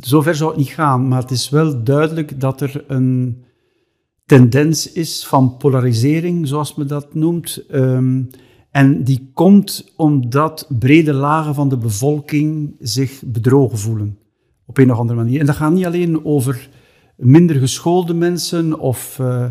Zover 0.00 0.34
zou 0.34 0.50
het 0.50 0.58
niet 0.58 0.68
gaan. 0.68 1.08
Maar 1.08 1.20
het 1.20 1.30
is 1.30 1.48
wel 1.48 1.82
duidelijk 1.84 2.40
dat 2.40 2.60
er 2.60 2.84
een 2.86 3.44
tendens 4.26 4.92
is 4.92 5.26
van 5.26 5.56
polarisering, 5.56 6.48
zoals 6.48 6.74
men 6.74 6.86
dat 6.86 7.14
noemt. 7.14 7.66
Ehm, 7.68 8.22
en 8.70 9.04
die 9.04 9.30
komt 9.32 9.92
omdat 9.96 10.66
brede 10.78 11.12
lagen 11.12 11.54
van 11.54 11.68
de 11.68 11.76
bevolking 11.76 12.76
zich 12.78 13.22
bedrogen 13.26 13.78
voelen. 13.78 14.18
Op 14.66 14.78
een 14.78 14.92
of 14.92 14.98
andere 14.98 15.18
manier. 15.18 15.40
En 15.40 15.46
dat 15.46 15.56
gaat 15.56 15.72
niet 15.72 15.86
alleen 15.86 16.24
over 16.24 16.68
minder 17.16 17.56
geschoolde 17.56 18.14
mensen 18.14 18.78
of 18.78 19.18
uh, 19.20 19.46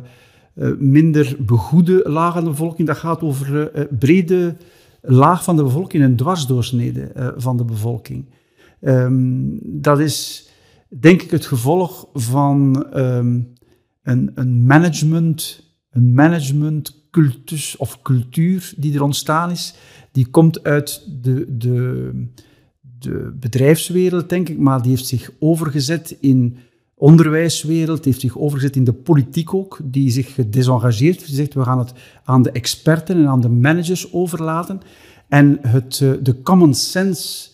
uh, 0.56 0.78
minder 0.78 1.36
begoede 1.40 2.04
lagen 2.06 2.34
van 2.34 2.44
de 2.44 2.50
bevolking. 2.50 2.88
Dat 2.88 2.98
gaat 2.98 3.22
over 3.22 3.78
uh, 3.78 3.84
brede 4.00 4.56
laag 5.02 5.44
van 5.44 5.56
de 5.56 5.64
bevolking, 5.64 6.04
een 6.04 6.16
dwarsdoorsnede 6.16 7.34
van 7.38 7.58
de 7.58 7.66
bevolking. 7.66 8.26
Um, 8.82 9.60
dat 9.64 10.00
is 10.00 10.48
denk 11.00 11.22
ik 11.22 11.32
het 11.32 11.46
gevolg 11.46 12.08
van 12.14 12.86
um, 12.96 13.54
een, 14.04 14.32
een 14.36 14.66
management, 14.66 15.64
een 15.90 16.14
managementcultus 16.14 17.78
of 17.78 18.02
cultuur 18.02 18.74
die 18.78 18.94
er 18.94 19.04
ontstaan 19.04 19.52
is. 19.52 19.76
Die 20.12 20.28
komt 20.28 20.64
uit 20.64 21.08
de, 21.22 21.58
de, 21.58 22.12
de 23.00 23.36
bedrijfswereld, 23.40 24.30
denk 24.30 24.50
ik, 24.50 24.58
maar 24.58 24.82
die 24.82 24.92
heeft 24.92 25.08
zich 25.08 25.32
overgezet 25.40 26.18
in 26.20 26.58
onderwijswereld, 27.04 28.06
heeft 28.06 28.20
zich 28.20 28.38
overgezet 28.38 28.76
in 28.76 28.84
de 28.84 28.94
politiek 28.94 29.54
ook, 29.54 29.80
die 29.84 30.10
zich 30.10 30.34
gedesengageerd 30.34 31.16
heeft. 31.16 31.26
Die 31.26 31.36
zegt, 31.36 31.54
we 31.54 31.64
gaan 31.64 31.80
het 31.80 31.94
aan 32.24 32.42
de 32.42 32.52
experten 32.52 33.18
en 33.18 33.28
aan 33.28 33.42
de 33.42 33.50
managers 33.50 34.14
overlaten. 34.14 34.80
En 35.28 35.58
het, 35.62 36.00
eh, 36.02 36.12
de 36.22 36.42
common 36.42 36.74
sense, 36.74 37.50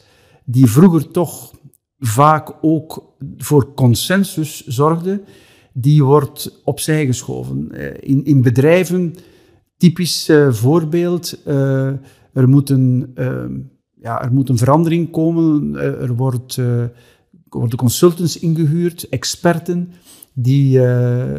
die 0.46 0.66
vroeger 0.66 1.12
toch 1.12 1.54
vaak 2.00 2.54
ook 2.62 3.16
voor 3.38 3.74
consensus 3.74 4.68
zorgde, 4.68 5.22
die 5.74 6.04
wordt 6.04 6.62
opzij 6.64 7.06
geschoven. 7.06 7.72
Eh, 7.72 8.10
in, 8.10 8.26
in 8.26 8.42
bedrijven, 8.42 9.16
typisch 9.78 10.30
uh, 10.30 10.52
voorbeeld, 10.52 11.44
er, 12.34 12.50
moet 12.50 12.70
een, 12.70 13.14
ja, 14.02 14.24
er 14.24 14.34
moet 14.34 14.50
een 14.50 14.58
verandering 14.58 15.12
komen, 15.12 15.76
er 15.76 16.16
wordt, 16.16 16.58
worden 17.50 17.78
consultants 17.78 18.40
ingehuurd, 18.40 19.10
experten, 19.10 19.92
die 20.34 20.80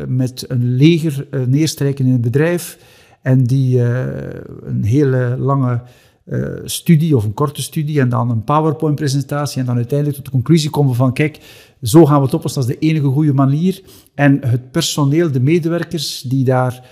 met 0.06 0.44
een 0.48 0.74
leger 0.74 1.26
neerstrijken 1.46 2.06
in 2.06 2.12
het 2.12 2.20
bedrijf 2.20 2.78
en 3.22 3.44
die 3.44 3.80
een 4.64 4.84
hele 4.84 5.36
lange 5.38 5.82
studie 6.64 7.16
of 7.16 7.24
een 7.24 7.34
korte 7.34 7.62
studie 7.62 8.00
en 8.00 8.08
dan 8.08 8.30
een 8.30 8.44
PowerPoint-presentatie 8.44 9.60
en 9.60 9.66
dan 9.66 9.76
uiteindelijk 9.76 10.16
tot 10.16 10.26
de 10.26 10.30
conclusie 10.30 10.70
komen 10.70 10.94
van 10.94 11.12
kijk, 11.12 11.40
zo 11.82 12.06
gaan 12.06 12.18
we 12.18 12.24
het 12.24 12.34
oplossen, 12.34 12.62
dat 12.62 12.70
is 12.70 12.78
de 12.78 12.86
enige 12.86 13.06
goede 13.06 13.32
manier. 13.32 13.82
En 14.14 14.38
het 14.46 14.70
personeel, 14.70 15.32
de 15.32 15.40
medewerkers 15.40 16.20
die 16.20 16.44
daar 16.44 16.84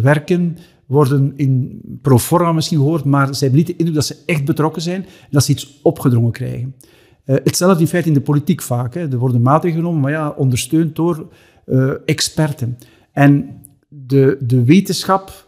werken, 0.00 0.56
worden 0.86 1.32
in 1.36 1.80
pro 2.02 2.18
forma 2.18 2.52
misschien 2.52 2.78
gehoord, 2.78 3.04
maar 3.04 3.34
ze 3.34 3.44
hebben 3.44 3.58
niet 3.58 3.66
de 3.66 3.76
indruk 3.76 3.94
dat 3.94 4.06
ze 4.06 4.16
echt 4.26 4.44
betrokken 4.44 4.82
zijn 4.82 5.02
en 5.02 5.28
dat 5.30 5.44
ze 5.44 5.52
iets 5.52 5.78
opgedrongen 5.82 6.32
krijgen. 6.32 6.74
Uh, 7.28 7.36
hetzelfde 7.44 7.80
in 7.80 7.88
feite 7.88 8.08
in 8.08 8.14
de 8.14 8.20
politiek 8.20 8.62
vaak. 8.62 8.94
Hè. 8.94 9.00
Er 9.00 9.18
worden 9.18 9.42
maatregelen 9.42 9.84
genomen, 9.84 10.02
maar 10.02 10.12
ja, 10.12 10.30
ondersteund 10.30 10.96
door 10.96 11.28
uh, 11.66 11.92
experten. 12.04 12.78
En 13.12 13.60
de, 13.88 14.36
de 14.40 14.64
wetenschap 14.64 15.46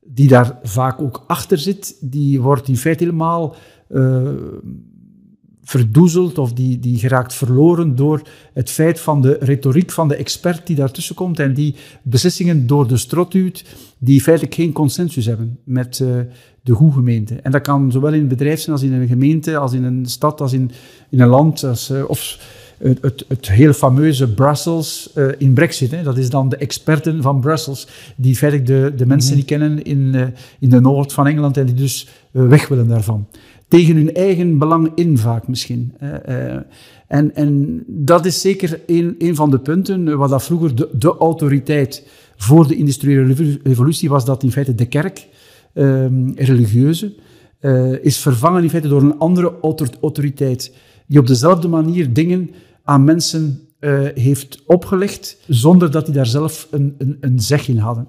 die 0.00 0.28
daar 0.28 0.58
vaak 0.62 1.00
ook 1.00 1.24
achter 1.26 1.58
zit, 1.58 1.96
die 2.00 2.40
wordt 2.40 2.68
in 2.68 2.76
feite 2.76 3.04
helemaal 3.04 3.56
verdoezeld 5.70 6.38
of 6.38 6.52
die, 6.52 6.78
die 6.78 6.98
geraakt 6.98 7.34
verloren 7.34 7.96
door 7.96 8.22
het 8.52 8.70
feit 8.70 9.00
van 9.00 9.22
de 9.22 9.36
retoriek 9.40 9.90
van 9.90 10.08
de 10.08 10.16
expert 10.16 10.66
die 10.66 10.76
daartussen 10.76 11.14
komt 11.14 11.38
en 11.38 11.54
die 11.54 11.74
beslissingen 12.02 12.66
door 12.66 12.88
de 12.88 12.96
strot 12.96 13.32
duwt, 13.32 13.64
die 13.98 14.22
feitelijk 14.22 14.54
geen 14.54 14.72
consensus 14.72 15.26
hebben 15.26 15.58
met 15.64 15.98
uh, 15.98 16.08
de 16.62 16.72
goede 16.72 16.94
gemeente. 16.94 17.34
En 17.34 17.50
dat 17.50 17.62
kan 17.62 17.92
zowel 17.92 18.12
in 18.12 18.20
een 18.20 18.28
bedrijf 18.28 18.60
zijn 18.60 18.76
als 18.76 18.84
in 18.84 18.92
een 18.92 19.08
gemeente, 19.08 19.56
als 19.56 19.72
in 19.72 19.84
een 19.84 20.06
stad, 20.06 20.40
als 20.40 20.52
in, 20.52 20.70
in 21.10 21.20
een 21.20 21.28
land, 21.28 21.64
als, 21.64 21.90
uh, 21.90 22.08
of 22.08 22.38
het, 22.78 23.02
het, 23.02 23.24
het 23.28 23.48
heel 23.48 23.72
fameuze 23.72 24.34
Brussels 24.34 25.10
uh, 25.14 25.28
in 25.38 25.52
Brexit. 25.52 25.90
Hè. 25.90 26.02
Dat 26.02 26.18
is 26.18 26.30
dan 26.30 26.48
de 26.48 26.56
experten 26.56 27.22
van 27.22 27.40
Brussels, 27.40 27.88
die 28.16 28.36
feitelijk 28.36 28.68
de, 28.68 28.92
de 28.96 29.06
mensen 29.06 29.28
-hmm. 29.28 29.38
die 29.38 29.44
kennen 29.44 29.82
in, 29.82 30.32
in 30.60 30.68
de 30.68 30.80
noord 30.80 31.12
van 31.12 31.26
Engeland 31.26 31.56
en 31.56 31.66
die 31.66 31.74
dus 31.74 32.08
weg 32.30 32.68
willen 32.68 32.88
daarvan 32.88 33.26
tegen 33.70 33.96
hun 33.96 34.14
eigen 34.14 34.58
belang 34.58 34.92
in 34.94 35.18
vaak 35.18 35.48
misschien. 35.48 35.94
Uh, 36.02 36.56
En, 37.10 37.34
en 37.34 37.82
dat 37.86 38.26
is 38.26 38.40
zeker 38.40 38.80
een, 38.86 39.14
een 39.18 39.34
van 39.34 39.50
de 39.50 39.58
punten 39.58 40.18
waar 40.18 40.28
dat 40.28 40.44
vroeger 40.44 40.74
de, 40.74 40.88
de 40.92 41.16
autoriteit 41.16 42.06
voor 42.36 42.68
de 42.68 42.76
industriële 42.76 43.58
revolutie 43.62 44.08
was 44.08 44.24
dat 44.24 44.42
in 44.42 44.52
feite 44.52 44.74
de 44.74 44.86
kerk, 44.86 45.26
um, 45.74 46.32
religieuze, 46.36 47.14
uh, 47.60 48.04
is 48.04 48.18
vervangen 48.18 48.62
in 48.62 48.70
feite 48.70 48.88
door 48.88 49.02
een 49.02 49.18
andere 49.18 49.52
autoriteit 50.00 50.74
die 51.06 51.18
op 51.18 51.26
dezelfde 51.26 51.68
manier 51.68 52.12
dingen 52.12 52.50
aan 52.84 53.04
mensen 53.04 53.60
heeft 54.14 54.62
opgelegd 54.66 55.36
zonder 55.48 55.90
dat 55.90 56.04
die 56.04 56.14
daar 56.14 56.26
zelf 56.26 56.68
een, 56.70 56.94
een, 56.98 57.16
een 57.20 57.40
zeg 57.40 57.68
in 57.68 57.78
hadden. 57.78 58.08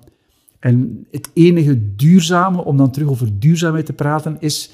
En 0.59 1.07
het 1.11 1.29
enige 1.33 1.95
duurzame, 1.95 2.63
om 2.63 2.77
dan 2.77 2.91
terug 2.91 3.09
over 3.09 3.39
duurzaamheid 3.39 3.85
te 3.85 3.93
praten, 3.93 4.37
is 4.39 4.71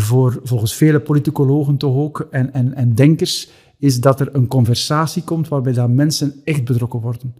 voor, 0.00 0.40
volgens 0.42 0.74
vele 0.74 1.00
politicologen 1.00 1.76
toch 1.76 1.96
ook 1.96 2.28
en, 2.30 2.52
en, 2.52 2.74
en 2.74 2.94
denkers, 2.94 3.48
is 3.78 4.00
dat 4.00 4.20
er 4.20 4.34
een 4.34 4.46
conversatie 4.46 5.22
komt 5.22 5.48
waarbij 5.48 5.72
dat 5.72 5.88
mensen 5.88 6.34
echt 6.44 6.64
betrokken 6.64 7.00
worden. 7.00 7.34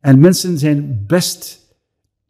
En 0.00 0.18
mensen 0.18 0.58
zijn 0.58 1.04
best 1.06 1.60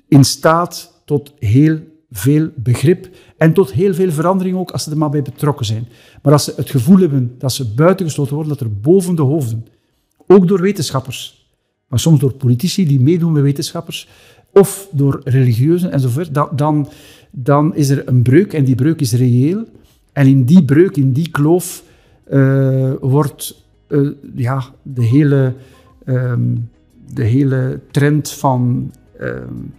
in 0.09 0.25
staat 0.25 1.03
tot 1.05 1.33
heel 1.39 1.79
veel 2.11 2.51
begrip 2.57 3.09
en 3.37 3.53
tot 3.53 3.73
heel 3.73 3.95
veel 3.95 4.13
verandering 4.13 4.57
ook 4.57 4.71
als 4.71 4.83
ze 4.83 4.91
er 4.91 4.97
maar 4.97 5.11
bij 5.11 5.23
betrokken 5.23 5.67
zijn. 5.67 5.89
Maar 6.23 6.33
als 6.33 6.45
ze 6.45 6.53
het 6.57 6.71
gevoel 6.71 6.99
hebben 6.99 7.35
dat 7.39 7.53
ze 7.53 7.75
buitengesloten 7.75 8.35
worden, 8.35 8.53
dat 8.53 8.67
er 8.67 8.81
boven 8.81 9.15
de 9.15 9.23
hoofden, 9.23 9.67
ook 10.27 10.49
door 10.49 10.61
wetenschappers, 10.61 11.49
maar 11.87 11.99
soms 11.99 12.21
door 12.21 12.33
politici 12.33 12.87
die 12.87 13.01
meedoen 13.01 13.33
met 13.33 13.43
wetenschappers, 13.43 14.09
of 14.53 14.89
door 14.91 15.21
religieuzen 15.25 15.93
enzovoort, 15.93 16.35
dan, 16.35 16.49
dan, 16.57 16.89
dan 17.31 17.75
is 17.75 17.89
er 17.89 18.09
een 18.09 18.23
breuk 18.23 18.53
en 18.53 18.65
die 18.65 18.75
breuk 18.75 19.01
is 19.01 19.13
reëel. 19.13 19.65
En 20.13 20.27
in 20.27 20.45
die 20.45 20.65
breuk, 20.65 20.97
in 20.97 21.13
die 21.13 21.31
kloof, 21.31 21.85
uh, 22.31 22.93
wordt 23.01 23.65
uh, 23.89 24.11
ja, 24.35 24.65
de, 24.83 25.05
hele, 25.05 25.55
um, 26.05 26.71
de 27.15 27.25
hele 27.25 27.81
trend 27.91 28.31
van 28.31 28.93
um, 29.21 29.75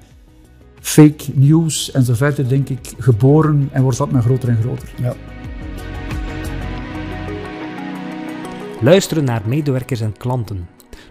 fake 0.79 1.23
news 1.33 1.91
en 1.91 2.03
zo 2.03 2.13
verder, 2.13 2.49
denk 2.49 2.69
ik, 2.69 2.93
geboren 2.97 3.69
en 3.71 3.83
wordt 3.83 3.97
dat 3.97 4.11
maar 4.11 4.21
groter 4.21 4.49
en 4.49 4.61
groter. 4.61 4.93
Ja. 5.01 5.15
Luisteren 8.81 9.23
naar 9.23 9.41
medewerkers 9.45 10.01
en 10.01 10.17
klanten. 10.17 10.67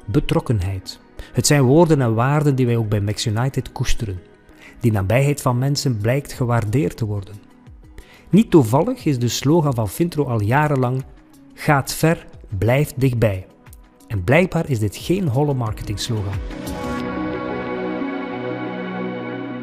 Betrokkenheid. 0.07 0.99
Het 1.33 1.47
zijn 1.47 1.63
woorden 1.63 2.01
en 2.01 2.15
waarden 2.15 2.55
die 2.55 2.67
wij 2.67 2.77
ook 2.77 2.89
bij 2.89 3.01
Max 3.01 3.27
United 3.27 3.73
koesteren. 3.73 4.30
Die 4.81 4.93
nabijheid 4.93 5.41
van 5.41 5.59
mensen 5.59 5.97
blijkt 5.97 6.33
gewaardeerd 6.33 6.97
te 6.97 7.05
worden. 7.05 7.35
Niet 8.31 8.51
toevallig 8.51 9.05
is 9.05 9.19
de 9.19 9.29
slogan 9.29 9.75
van 9.75 9.89
Fintro 9.89 10.25
al 10.25 10.43
jarenlang: 10.43 11.05
Gaat 11.55 11.95
ver, 11.95 12.27
blijf 12.59 12.93
dichtbij. 12.97 13.47
En 14.07 14.25
blijkbaar 14.25 14.71
is 14.71 14.79
dit 14.79 14.97
geen 14.97 15.29
holle 15.29 15.55
marketingslogan. 15.55 16.35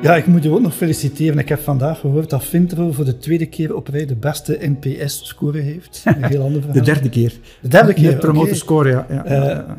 Ja, 0.02 0.16
ik 0.16 0.28
moet 0.28 0.44
je 0.44 0.52
ook 0.52 0.62
nog 0.62 0.76
feliciteren. 0.76 1.40
Ik 1.40 1.50
heb 1.50 1.60
vandaag 1.60 2.00
gehoord 2.00 2.30
dat 2.30 2.44
Fintro 2.44 2.92
voor 2.92 3.06
de 3.06 3.18
tweede 3.18 3.46
keer 3.46 3.76
op 3.76 3.88
rij 3.88 4.06
de 4.06 4.16
beste 4.16 4.60
NPS-score 4.62 5.60
heeft. 5.60 6.04
Een 6.06 6.24
heel 6.24 6.44
ander 6.44 6.62
verhaal. 6.64 6.84
De 6.84 6.92
derde 6.92 7.10
keer. 7.10 7.34
De 7.62 7.68
derde 7.68 7.94
keer. 7.94 8.12
De 8.12 8.18
promoter 8.18 8.56
score, 8.56 8.90
ja. 8.90 9.06
ja. 9.10 9.66
Uh, 9.68 9.72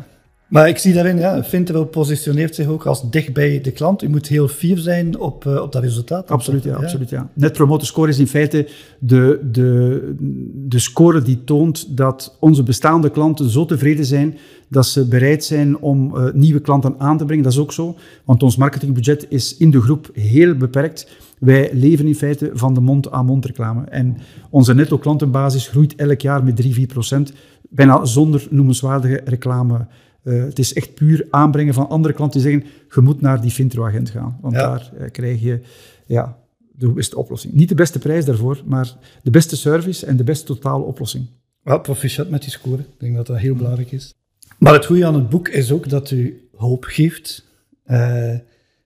maar 0.49 0.69
ik 0.69 0.79
zie 0.79 0.93
daarin, 0.93 1.19
ja, 1.19 1.45
Fintero 1.45 1.85
positioneert 1.85 2.55
zich 2.55 2.67
ook 2.67 2.87
als 2.87 3.11
dicht 3.11 3.33
bij 3.33 3.61
de 3.61 3.71
klant. 3.71 4.03
U 4.03 4.09
moet 4.09 4.27
heel 4.27 4.49
fier 4.49 4.79
zijn 4.79 5.19
op, 5.19 5.45
uh, 5.45 5.61
op 5.63 5.73
dat 5.73 5.83
resultaat. 5.83 6.31
Absoluut, 6.31 6.65
ja, 6.65 6.75
absoluut, 6.75 7.11
ja. 7.11 7.31
Net 7.35 7.53
Promoter 7.53 7.87
Score 7.87 8.09
is 8.09 8.19
in 8.19 8.27
feite 8.27 8.69
de, 8.99 9.49
de, 9.53 10.15
de 10.55 10.79
score 10.79 11.23
die 11.23 11.45
toont 11.45 11.97
dat 11.97 12.37
onze 12.41 12.63
bestaande 12.63 13.11
klanten 13.11 13.51
zo 13.51 13.65
tevreden 13.65 14.05
zijn 14.05 14.39
dat 14.69 14.87
ze 14.87 15.09
bereid 15.09 15.45
zijn 15.45 15.79
om 15.79 16.17
uh, 16.17 16.33
nieuwe 16.33 16.61
klanten 16.61 16.95
aan 16.99 17.19
te 17.19 17.25
brengen. 17.25 17.45
Dat 17.45 17.53
is 17.53 17.59
ook 17.59 17.73
zo, 17.73 17.97
want 18.25 18.43
ons 18.43 18.57
marketingbudget 18.57 19.27
is 19.29 19.57
in 19.57 19.71
de 19.71 19.81
groep 19.81 20.11
heel 20.13 20.55
beperkt. 20.55 21.09
Wij 21.39 21.71
leven 21.73 22.07
in 22.07 22.15
feite 22.15 22.51
van 22.55 22.75
de 22.75 22.81
mond-aan-mond 22.81 23.45
reclame. 23.45 23.85
En 23.85 24.17
onze 24.51 24.75
netto 24.75 24.99
klantenbasis 24.99 25.69
groeit 25.69 25.95
elk 25.95 26.21
jaar 26.21 26.45
met 26.45 26.79
3-4 26.79 26.83
procent, 26.87 27.33
bijna 27.69 28.05
zonder 28.05 28.47
noemenswaardige 28.51 29.21
reclame 29.25 29.87
uh, 30.29 30.45
het 30.45 30.59
is 30.59 30.73
echt 30.73 30.95
puur 30.95 31.27
aanbrengen 31.31 31.75
van 31.75 31.88
andere 31.88 32.14
klanten 32.14 32.41
die 32.41 32.51
zeggen, 32.51 32.71
je 32.95 33.01
moet 33.01 33.21
naar 33.21 33.41
die 33.41 33.51
Fintro-agent 33.51 34.11
gaan. 34.11 34.38
Want 34.41 34.55
daar 34.55 34.91
uh, 34.99 35.11
krijg 35.11 35.41
je 35.41 35.61
ja, 36.07 36.38
de 36.73 36.88
beste 36.88 37.17
oplossing. 37.17 37.53
Niet 37.53 37.69
de 37.69 37.75
beste 37.75 37.99
prijs 37.99 38.25
daarvoor, 38.25 38.62
maar 38.64 38.97
de 39.23 39.31
beste 39.31 39.57
service 39.57 40.07
en 40.07 40.17
de 40.17 40.25
beste 40.25 40.47
totale 40.47 40.85
oplossing. 40.85 41.27
Wel, 41.62 41.81
proficiat 41.81 42.31
met 42.31 42.43
die 42.43 42.51
score. 42.51 42.81
Ik 42.81 42.87
denk 42.99 43.17
dat 43.17 43.27
dat 43.27 43.38
heel 43.38 43.55
belangrijk 43.55 43.93
is. 43.93 44.14
Maar 44.59 44.73
het 44.73 44.87
goede 44.87 45.07
aan 45.07 45.14
het 45.14 45.29
boek 45.29 45.49
is 45.49 45.73
ook 45.73 45.88
dat 45.88 46.11
u 46.11 46.49
hoop 46.55 46.85
geeft. 46.85 47.45
Uh, 47.87 48.35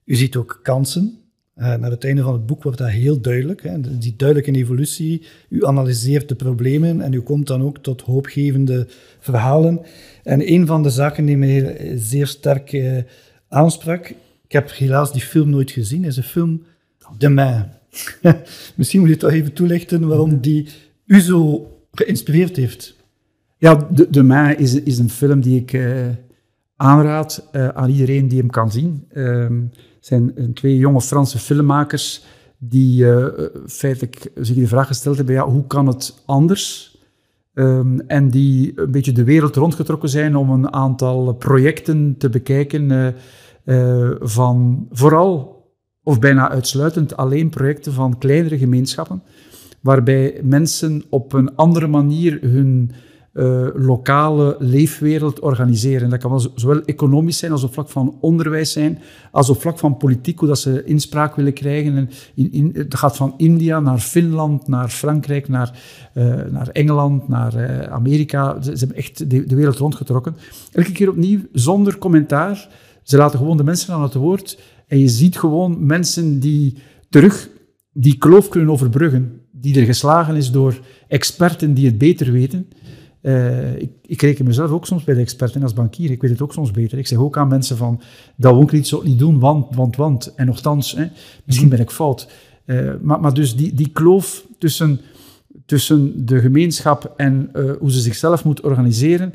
u 0.05 0.15
ziet 0.15 0.37
ook 0.37 0.61
kansen. 0.63 1.19
Uh, 1.57 1.75
naar 1.75 1.91
het 1.91 2.05
einde 2.05 2.23
van 2.23 2.33
het 2.33 2.47
boek 2.47 2.63
wordt 2.63 2.79
dat 2.79 2.89
heel 2.89 3.21
duidelijk. 3.21 3.63
Hè. 3.63 3.99
Die 3.99 4.15
duidelijke 4.17 4.53
evolutie. 4.53 5.23
U 5.49 5.67
analyseert 5.67 6.29
de 6.29 6.35
problemen 6.35 7.01
en 7.01 7.13
u 7.13 7.21
komt 7.21 7.47
dan 7.47 7.63
ook 7.63 7.79
tot 7.79 8.01
hoopgevende 8.01 8.87
verhalen. 9.19 9.81
En 10.23 10.53
een 10.53 10.67
van 10.67 10.83
de 10.83 10.91
zaken 10.91 11.25
die 11.25 11.37
mij 11.37 11.93
zeer 11.97 12.27
sterk 12.27 12.73
uh, 12.73 12.99
aansprak, 13.49 14.09
ik 14.47 14.53
heb 14.53 14.73
helaas 14.73 15.13
die 15.13 15.23
film 15.23 15.51
nooit 15.51 15.71
gezien, 15.71 16.05
is 16.05 16.15
de 16.15 16.23
film 16.23 16.63
De 17.19 17.29
Man. 17.29 17.65
Misschien 18.77 19.01
moet 19.01 19.09
je 19.09 19.17
toch 19.17 19.31
even 19.31 19.53
toelichten 19.53 20.09
waarom 20.09 20.41
die 20.41 20.69
u 21.07 21.21
zo 21.21 21.71
geïnspireerd 21.93 22.57
heeft. 22.57 22.97
Ja, 23.59 23.89
De, 23.91 24.11
de 24.11 24.55
is, 24.59 24.75
is 24.75 24.99
een 24.99 25.11
film 25.11 25.41
die 25.41 25.61
ik 25.61 25.73
uh, 25.73 26.07
aanraad 26.77 27.49
aan 27.53 27.91
iedereen 27.91 28.29
die 28.29 28.39
hem 28.39 28.51
kan 28.51 28.71
zien. 28.71 29.05
Ehm, 29.09 29.61
zijn 30.01 30.51
twee 30.55 30.77
jonge 30.77 31.01
Franse 31.01 31.39
filmmakers 31.39 32.25
die 32.59 33.07
feitelijk 33.67 34.31
zich 34.35 34.57
de 34.57 34.67
vraag 34.67 34.87
gesteld 34.87 35.17
hebben, 35.17 35.35
ja, 35.35 35.49
hoe 35.49 35.67
kan 35.67 35.87
het 35.87 36.23
anders? 36.27 36.92
Um, 37.55 38.01
en 38.01 38.31
die 38.31 38.73
een 38.75 38.91
beetje 38.91 39.13
de 39.13 39.25
wereld 39.25 39.57
rondgetrokken 39.57 40.09
zijn 40.09 40.37
om 40.37 40.51
een 40.51 40.73
aantal 40.73 41.35
projecten 41.35 42.15
te 42.19 42.29
bekijken 42.29 42.91
uh, 42.91 43.07
uh, 43.65 44.11
van 44.21 44.87
vooral, 44.91 45.63
of 46.03 46.19
bijna 46.19 46.51
uitsluitend 46.51 47.17
alleen 47.17 47.51
projecten 47.51 47.93
van 47.93 48.19
kleinere 48.19 48.59
gemeenschappen, 48.59 49.23
waarbij 49.81 50.41
mensen 50.43 51.03
op 51.11 51.33
een 51.33 51.57
andere 51.57 51.87
manier 51.87 52.39
hun 52.41 52.91
uh, 53.35 53.67
lokale 53.75 54.57
leefwereld 54.59 55.41
organiseren. 55.41 56.11
Dat 56.11 56.21
kan 56.21 56.31
wel 56.31 56.53
zowel 56.55 56.83
economisch 56.85 57.39
zijn 57.39 57.53
als 57.53 57.63
op 57.63 57.73
vlak 57.73 57.89
van 57.89 58.17
onderwijs 58.21 58.73
zijn, 58.73 58.99
als 59.31 59.51
op 59.51 59.61
vlak 59.61 59.79
van 59.79 59.97
politiek, 59.97 60.39
hoe 60.39 60.49
dat 60.49 60.59
ze 60.59 60.85
inspraak 60.85 61.37
willen 61.37 61.53
krijgen. 61.53 61.97
En 61.97 62.11
in, 62.35 62.53
in, 62.53 62.71
het 62.75 62.95
gaat 62.95 63.17
van 63.17 63.35
India 63.37 63.81
naar 63.81 63.99
Finland, 63.99 64.69
naar 64.69 64.89
Frankrijk, 64.89 65.49
naar, 65.49 65.79
uh, 66.15 66.25
naar 66.51 66.69
Engeland, 66.69 67.29
naar 67.29 67.55
uh, 67.55 67.81
Amerika. 67.81 68.63
Ze, 68.63 68.71
ze, 68.73 68.79
hebben 68.79 68.97
echt 68.97 69.31
de, 69.31 69.47
de, 69.47 69.55
wereld 69.55 69.77
rondgetrokken. 69.77 70.37
Elke 70.73 70.93
keer 70.93 71.09
opnieuw, 71.09 71.41
zonder 71.53 71.99
commentaar. 71.99 72.69
Ze 73.03 73.17
laten 73.17 73.39
gewoon 73.39 73.57
de 73.57 73.65
mensen 73.65 73.95
aan 73.95 74.03
het 74.03 74.15
woord. 74.15 74.59
En 74.87 74.99
je 74.99 75.09
ziet 75.09 75.39
gewoon 75.39 75.87
mensen 75.87 76.41
die 76.41 76.77
terug 77.09 77.49
die 77.93 78.19
kloof 78.19 78.49
kunnen 78.49 78.71
overbruggen. 78.71 79.41
Die 79.51 79.81
er 79.81 79.87
geslagen 79.87 80.37
is 80.37 80.51
door 80.51 80.81
experten 81.09 81.75
die 81.75 81.87
het 81.87 81.99
beter 81.99 82.33
weten. 82.33 82.67
Uh, 83.23 83.77
ik, 83.77 83.91
ik 84.03 84.23
reken 84.23 84.45
mezelf 84.45 84.71
ook 84.71 84.87
soms 84.87 85.05
bij 85.05 85.15
de 85.15 85.21
experten 85.21 85.63
als 85.63 85.73
bankier. 85.73 86.11
Ik 86.11 86.21
weet 86.21 86.31
het 86.31 86.43
ook 86.43 86.53
soms 86.53 86.71
beter. 86.71 86.99
Ik 86.99 87.07
zeg 87.07 87.19
ook 87.19 87.37
aan 87.37 87.49
mensen 87.49 87.77
van, 87.77 88.01
dat 88.37 88.73
niet 88.73 88.87
zo 88.87 89.03
niet 89.03 89.19
doen, 89.19 89.39
want, 89.39 89.75
want, 89.75 89.97
want. 89.97 90.35
En 90.35 90.47
nogthans, 90.47 90.93
hè, 90.93 91.07
misschien 91.45 91.69
ben 91.69 91.81
ik 91.81 91.91
fout. 91.91 92.29
Uh, 92.67 92.93
maar, 93.01 93.21
maar 93.21 93.35
dus 93.35 93.57
die, 93.57 93.75
die 93.75 93.89
kloof 93.89 94.47
tussen, 94.59 95.01
tussen 95.67 96.27
de 96.27 96.41
gemeenschap 96.41 97.13
en 97.17 97.51
uh, 97.57 97.73
hoe 97.79 97.93
ze 97.93 98.01
zichzelf 98.01 98.45
moet 98.45 98.61
organiseren, 98.61 99.35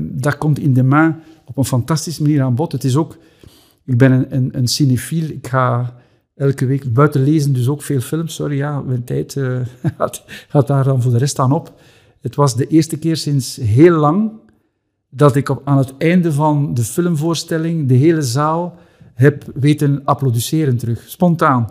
dat 0.00 0.38
komt 0.38 0.58
in 0.58 0.74
de 0.74 0.82
main 0.82 1.16
op 1.44 1.56
een 1.56 1.64
fantastische 1.64 2.22
manier 2.22 2.42
aan 2.42 2.54
bod. 2.54 2.72
Het 2.72 2.84
is 2.84 2.96
ook, 2.96 3.16
ik 3.84 3.98
ben 3.98 4.12
een, 4.12 4.34
een, 4.36 4.48
een 4.52 4.68
cinefiel. 4.68 5.24
Ik 5.24 5.46
ga 5.46 5.96
elke 6.36 6.66
week 6.66 6.92
buiten 6.92 7.24
lezen, 7.24 7.52
dus 7.52 7.68
ook 7.68 7.82
veel 7.82 8.00
films. 8.00 8.34
Sorry, 8.34 8.56
ja, 8.56 8.80
mijn 8.80 9.04
tijd 9.04 9.36
gaat, 9.98 10.24
gaat 10.48 10.66
daar 10.66 10.84
dan 10.84 11.02
voor 11.02 11.12
de 11.12 11.18
rest 11.18 11.38
aan 11.38 11.52
op. 11.52 11.74
Het 12.20 12.34
was 12.34 12.56
de 12.56 12.66
eerste 12.66 12.98
keer 12.98 13.16
sinds 13.16 13.56
heel 13.56 13.96
lang 13.96 14.30
dat 15.10 15.36
ik 15.36 15.48
op, 15.48 15.62
aan 15.64 15.78
het 15.78 15.94
einde 15.98 16.32
van 16.32 16.74
de 16.74 16.82
filmvoorstelling 16.82 17.88
de 17.88 17.94
hele 17.94 18.22
zaal 18.22 18.76
heb 19.14 19.44
weten 19.54 20.00
applaudisseren 20.04 20.76
terug, 20.76 21.04
spontaan. 21.06 21.68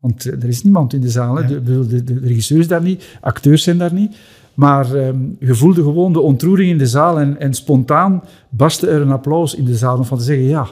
Want 0.00 0.26
eh, 0.26 0.32
er 0.32 0.48
is 0.48 0.62
niemand 0.62 0.92
in 0.92 1.00
de 1.00 1.10
zaal. 1.10 1.34
De, 1.34 1.62
de, 1.62 2.04
de, 2.04 2.18
regisseur 2.18 2.58
is 2.58 2.68
daar 2.68 2.82
niet, 2.82 3.18
acteurs 3.20 3.62
zijn 3.62 3.78
daar 3.78 3.92
niet. 3.92 4.16
Maar 4.54 4.94
um, 4.94 5.36
je 5.40 5.54
voelde 5.54 5.82
gewoon 5.82 6.12
de 6.12 6.20
ontroering 6.20 6.70
in 6.70 6.78
de 6.78 6.86
zaal 6.86 7.20
en, 7.20 7.40
en 7.40 7.54
spontaan 7.54 8.22
barstte 8.50 8.88
er 8.88 9.00
een 9.00 9.10
applaus 9.10 9.54
in 9.54 9.64
de 9.64 9.76
zaal 9.76 9.98
om 9.98 10.04
van 10.04 10.18
te 10.18 10.24
zeggen, 10.24 10.44
ja, 10.44 10.68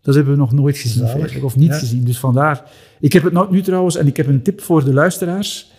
dat 0.00 0.14
hebben 0.14 0.32
we 0.32 0.38
nog 0.38 0.52
nooit 0.52 0.78
gezien, 0.78 1.42
of 1.42 1.56
niet 1.56 1.74
gezien. 1.74 2.04
Dus 2.04 2.18
vandaar. 2.18 2.70
Ik 3.00 3.12
heb 3.12 3.22
het 3.22 3.32
nou 3.32 3.50
nu 3.50 3.62
trouwens, 3.62 3.96
en 3.96 4.06
ik 4.06 4.16
heb 4.16 4.26
een 4.26 4.42
tip 4.42 4.60
voor 4.60 4.84
de 4.84 4.92
luisteraars. 4.92 5.72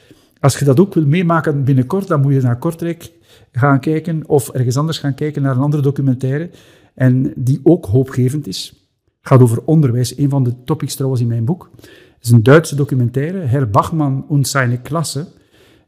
Als 0.46 0.60
je 0.60 0.66
dat 0.66 0.80
ook 0.80 0.93
wil 0.93 1.06
meemaken 1.06 1.64
binnenkort, 1.64 2.08
dan 2.08 2.22
moet 2.22 2.34
je 2.34 2.41
naar 2.41 2.58
Kortrijk 2.58 3.12
gaan 3.52 3.80
kijken 3.80 4.24
of 4.28 4.50
ergens 4.50 4.78
anders 4.78 4.98
gaan 4.98 5.14
kijken 5.14 5.41
naar 5.41 5.56
een 5.56 5.62
andere 5.62 5.82
documentaire 5.82 6.50
en 6.93 7.34
die 7.36 7.60
ook 7.64 7.86
hoopgevend 7.86 8.48
is. 8.48 8.89
gaat 9.22 9.41
over 9.41 9.64
onderwijs, 9.64 10.18
een 10.18 10.30
van 10.30 10.43
de 10.43 10.54
topics 10.64 10.96
trouwens 10.96 11.22
in 11.22 11.28
mijn 11.28 11.46
boek. 11.46 11.70
Het 11.82 12.24
is 12.24 12.30
een 12.30 12.43
Duitse 12.43 12.76
documentaire, 12.76 13.39
Herr 13.39 13.70
Bachmann 13.70 14.26
und 14.28 14.48
seine 14.48 14.82
Klasse. 14.82 15.28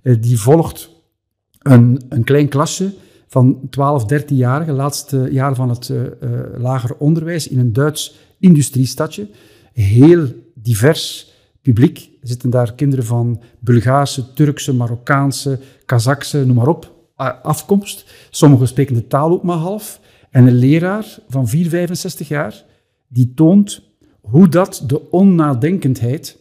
Eh, 0.01 0.15
die 0.19 0.39
volgt 0.39 0.89
een, 1.59 2.01
een 2.09 2.23
klein 2.23 2.47
klasje 2.47 2.93
van 3.27 3.59
12, 3.69 4.03
13-jarigen, 4.13 4.73
laatste 4.73 5.27
jaar 5.31 5.55
van 5.55 5.69
het 5.69 5.89
uh, 5.89 6.01
lager 6.57 6.95
onderwijs, 6.95 7.47
in 7.47 7.59
een 7.59 7.73
Duits 7.73 8.15
industriestadje. 8.39 9.29
Heel 9.73 10.27
divers 10.53 11.35
publiek. 11.73 12.09
Zitten 12.21 12.49
daar 12.49 12.73
kinderen 12.73 13.05
van 13.05 13.41
Bulgaarse, 13.59 14.33
Turkse, 14.33 14.73
Marokkaanse, 14.73 15.59
Kazakse, 15.85 16.45
noem 16.45 16.55
maar 16.55 16.67
op, 16.67 16.95
afkomst. 17.41 18.13
Sommigen 18.29 18.67
spreken 18.67 18.95
de 18.95 19.07
taal 19.07 19.31
ook 19.31 19.43
maar 19.43 19.57
half. 19.57 19.99
En 20.29 20.47
een 20.47 20.55
leraar 20.55 21.19
van 21.27 21.47
4, 21.47 21.69
65 21.69 22.27
jaar, 22.27 22.63
die 23.07 23.33
toont 23.33 23.81
hoe 24.21 24.47
dat 24.47 24.83
de 24.87 25.11
onnadenkendheid 25.11 26.37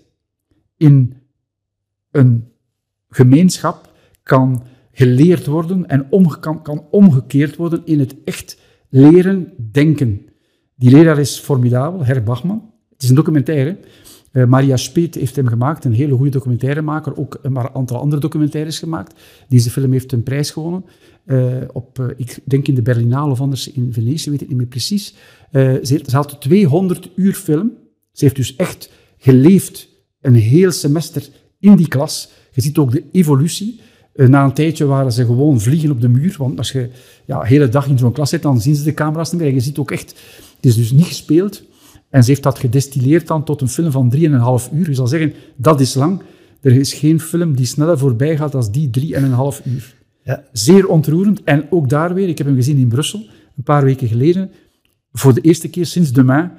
in 0.77 1.16
een 2.11 2.53
gemeenschap 3.09 3.93
kan 4.22 4.62
geleerd 4.93 5.47
worden 5.47 5.87
en 5.87 6.09
kan, 6.41 6.62
kan 6.62 6.87
omgekeerd 6.91 7.57
worden 7.57 7.83
in 7.85 7.99
het 7.99 8.16
echt 8.24 8.61
leren 8.89 9.53
denken. 9.72 10.27
Die 10.77 10.91
leraar 10.91 11.18
is 11.18 11.39
formidabel, 11.39 12.05
Herr 12.05 12.22
Bachman. 12.22 12.72
Het 12.93 13.03
is 13.03 13.09
een 13.09 13.14
documentaire. 13.14 13.79
Uh, 14.37 14.45
Maria 14.45 14.76
Speet 14.76 15.14
heeft 15.14 15.37
hem 15.37 15.47
gemaakt, 15.47 15.84
een 15.84 15.93
hele 15.93 16.14
goede 16.14 16.30
documentairemaker. 16.30 17.16
Ook 17.16 17.39
een 17.43 17.59
aantal 17.59 17.99
andere 17.99 18.20
documentaires 18.20 18.78
gemaakt. 18.78 19.20
Deze 19.49 19.70
film 19.70 19.93
heeft 19.93 20.12
een 20.12 20.22
prijs 20.22 20.51
gewonnen. 20.51 20.84
Uh, 21.26 21.57
op, 21.72 22.14
ik 22.16 22.39
denk 22.45 22.68
in 22.68 22.74
de 22.74 22.82
Berlinale 22.82 23.30
of 23.30 23.41
anders 23.41 23.72
in 23.72 23.93
Venetië, 23.93 24.30
weet 24.30 24.41
ik 24.41 24.49
niet 24.49 24.57
meer 24.57 24.66
precies. 24.66 25.14
ze, 25.82 26.03
had 26.11 26.41
200 26.41 27.11
uur 27.14 27.34
film. 27.34 27.72
Ze 28.12 28.24
heeft 28.24 28.37
dus 28.37 28.57
echt 28.57 28.91
geleefd 29.18 29.89
een 30.20 30.34
heel 30.34 30.72
semester 30.72 31.28
in 31.61 31.76
die 31.76 31.89
klas. 31.89 32.30
Je 32.53 32.61
ziet 32.61 32.78
ook 32.78 32.93
de 32.93 33.05
evolutie. 33.12 33.80
na 34.14 34.45
een 34.45 34.53
tijdje 34.53 34.84
waren 34.84 35.12
ze 35.12 35.24
gewoon 35.24 35.61
vliegen 35.61 35.91
op 35.91 36.01
de 36.01 36.09
muur. 36.09 36.34
Want 36.39 36.59
als 36.59 36.72
je 36.72 36.89
ja, 37.26 37.41
de 37.41 37.47
hele 37.47 37.68
dag 37.68 37.87
in 37.89 37.99
zo'n 37.99 38.12
klas 38.12 38.30
zit, 38.30 38.43
dan 38.43 38.61
zien 38.61 38.74
ze 38.74 38.84
de 38.84 38.95
camera's 38.95 39.32
niet 39.32 39.41
meer. 39.41 39.55
Je 39.55 39.61
ziet 39.61 39.78
ook 39.78 39.91
echt, 39.91 40.11
het 40.57 40.66
is 40.66 40.74
dus 40.74 40.93
niet 40.93 41.07
gespeeld. 41.07 41.62
En 42.11 42.23
ze 42.23 42.31
heeft 42.31 42.43
dat 42.43 42.59
gedestilleerd 42.59 43.27
dan 43.27 43.45
tot 43.45 43.61
een 43.61 43.69
film 43.69 43.91
van 43.91 44.13
3,5 44.17 44.21
uur. 44.73 44.89
Je 44.89 44.95
zal 44.95 45.07
zeggen, 45.07 45.33
dat 45.57 45.81
is 45.81 45.95
lang. 45.95 46.23
Er 46.61 46.73
is 46.73 46.95
geen 46.95 47.21
film 47.21 47.57
die 47.57 47.67
sneller 47.67 47.99
voorbij 47.99 48.37
gaat 48.37 48.53
dan 48.53 48.69
die 48.71 48.91
3,5 49.15 49.65
uur. 49.65 49.95
Ja. 50.23 50.45
Zeer 50.53 50.89
ontroerend. 50.89 51.43
En 51.45 51.67
ook 51.71 51.89
daar 51.89 52.15
weer, 52.15 52.29
ik 52.29 52.39
heb 52.39 52.47
hem 52.47 52.57
gezien 52.57 52.79
in 52.79 52.89
Brussel, 52.89 53.21
een 53.57 53.63
paar 53.63 53.85
weken 53.85 54.09
geleden. 54.09 54.51
Voor 55.13 55.35
de 55.35 55.41
eerste 55.41 55.69
keer 55.69 55.87
sinds 55.87 56.13
Demain, 56.13 56.51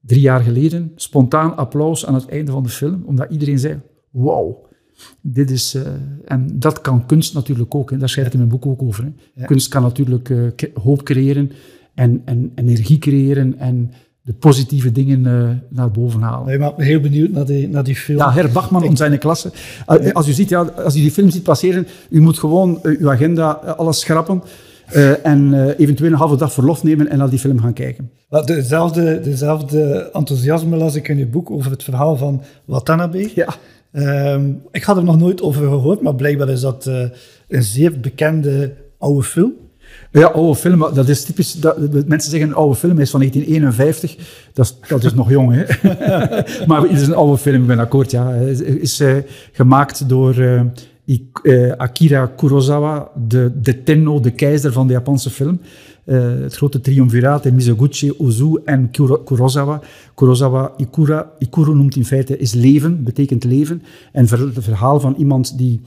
drie 0.00 0.20
jaar 0.20 0.40
geleden, 0.40 0.92
spontaan 0.96 1.56
applaus 1.56 2.06
aan 2.06 2.14
het 2.14 2.28
einde 2.28 2.50
van 2.52 2.62
de 2.62 2.68
film. 2.68 3.02
Omdat 3.06 3.30
iedereen 3.30 3.58
zei, 3.58 3.80
wauw. 4.10 4.66
Dit 5.20 5.50
is, 5.50 5.74
uh, 5.74 5.82
en 6.24 6.58
dat 6.58 6.80
kan 6.80 7.06
kunst 7.06 7.34
natuurlijk 7.34 7.74
ook. 7.74 7.90
Hè. 7.90 7.96
Daar 7.96 8.08
schrijf 8.08 8.26
ik 8.26 8.32
in 8.32 8.38
mijn 8.38 8.50
boek 8.50 8.66
ook 8.66 8.82
over. 8.82 9.12
Hè. 9.34 9.46
Kunst 9.46 9.68
kan 9.68 9.82
natuurlijk 9.82 10.28
uh, 10.28 10.50
hoop 10.74 11.02
creëren 11.02 11.50
en, 11.94 12.22
en 12.24 12.52
energie 12.54 12.98
creëren 12.98 13.58
en 13.58 13.90
de 14.28 14.34
positieve 14.34 14.92
dingen 14.92 15.24
uh, 15.24 15.50
naar 15.68 15.90
boven 15.90 16.20
halen. 16.20 16.58
Maakt 16.60 16.76
me 16.76 16.84
heel 16.84 17.00
benieuwd 17.00 17.30
naar 17.30 17.44
die, 17.44 17.68
naar 17.68 17.84
die 17.84 17.96
film. 17.96 18.18
Ja, 18.18 18.32
Herr 18.32 18.52
Bachman 18.52 18.84
en 18.84 18.96
zijn 18.96 19.18
klasse. 19.18 19.52
Uh, 19.88 20.12
als, 20.12 20.28
u 20.28 20.32
ziet, 20.32 20.48
ja, 20.48 20.60
als 20.62 20.96
u 20.96 21.00
die 21.00 21.10
film 21.10 21.30
ziet 21.30 21.42
passeren, 21.42 21.86
u 22.10 22.20
moet 22.20 22.38
gewoon 22.38 22.80
uh, 22.82 23.00
uw 23.00 23.10
agenda, 23.10 23.50
alles 23.52 24.00
schrappen 24.00 24.42
en 25.22 25.70
eventueel 25.76 26.12
een 26.12 26.18
halve 26.18 26.36
dag 26.36 26.52
verlof 26.52 26.82
nemen 26.82 27.08
en 27.08 27.18
naar 27.18 27.30
die 27.30 27.38
film 27.38 27.60
gaan 27.60 27.72
kijken. 27.72 28.10
Dezelfde, 28.44 29.20
dezelfde 29.20 30.10
enthousiasme 30.12 30.76
las 30.76 30.94
ik 30.94 31.08
in 31.08 31.18
uw 31.18 31.30
boek 31.30 31.50
over 31.50 31.70
het 31.70 31.84
verhaal 31.84 32.16
van 32.16 32.42
Watanabe. 32.64 33.30
Ja. 33.34 33.54
Um, 34.32 34.62
ik 34.70 34.82
had 34.82 34.96
er 34.96 35.04
nog 35.04 35.18
nooit 35.18 35.42
over 35.42 35.62
gehoord, 35.62 36.02
maar 36.02 36.14
blijkbaar 36.14 36.48
is 36.48 36.60
dat 36.60 36.86
een 37.48 37.62
zeer 37.62 38.00
bekende 38.00 38.72
oude 38.98 39.22
film. 39.22 39.52
Ja, 40.12 40.26
oude 40.26 40.54
film, 40.54 40.78
dat 40.94 41.08
is 41.08 41.24
typisch. 41.24 41.52
Dat, 41.52 42.06
mensen 42.06 42.30
zeggen 42.30 42.48
een 42.48 42.54
oude 42.54 42.74
film 42.74 42.98
is 42.98 43.10
van 43.10 43.20
1951. 43.20 44.16
Dat 44.52 44.64
is, 44.64 44.88
dat 44.88 45.04
is 45.04 45.14
nog 45.14 45.30
jong, 45.30 45.54
hè? 45.54 45.64
maar 46.66 46.82
het 46.82 47.00
is 47.00 47.06
een 47.06 47.14
oude 47.14 47.38
film, 47.38 47.60
ik 47.60 47.66
ben 47.66 47.78
akkoord, 47.78 48.10
ja. 48.10 48.32
Het 48.32 48.60
is 48.60 49.00
uh, 49.00 49.16
gemaakt 49.52 50.08
door 50.08 50.36
uh, 50.36 50.60
uh, 51.42 51.72
Akira 51.76 52.26
Kurosawa, 52.26 53.10
de, 53.26 53.52
de 53.60 53.82
Tenno, 53.82 54.20
de 54.20 54.30
keizer 54.30 54.72
van 54.72 54.86
de 54.86 54.92
Japanse 54.92 55.30
film. 55.30 55.60
het 56.04 56.56
grote 56.56 56.80
triumviraat, 56.80 57.50
Mizoguchi, 57.50 58.12
Ozu 58.18 58.60
en 58.64 58.90
Kurosawa. 59.24 59.80
Kurosawa, 60.14 60.72
Ikura, 60.76 61.30
Ikuru 61.38 61.74
noemt 61.74 61.96
in 61.96 62.04
feite 62.04 62.38
is 62.38 62.52
leven, 62.52 63.04
betekent 63.04 63.44
leven. 63.44 63.82
En 64.12 64.26
het 64.28 64.64
verhaal 64.64 65.00
van 65.00 65.14
iemand 65.18 65.58
die 65.58 65.80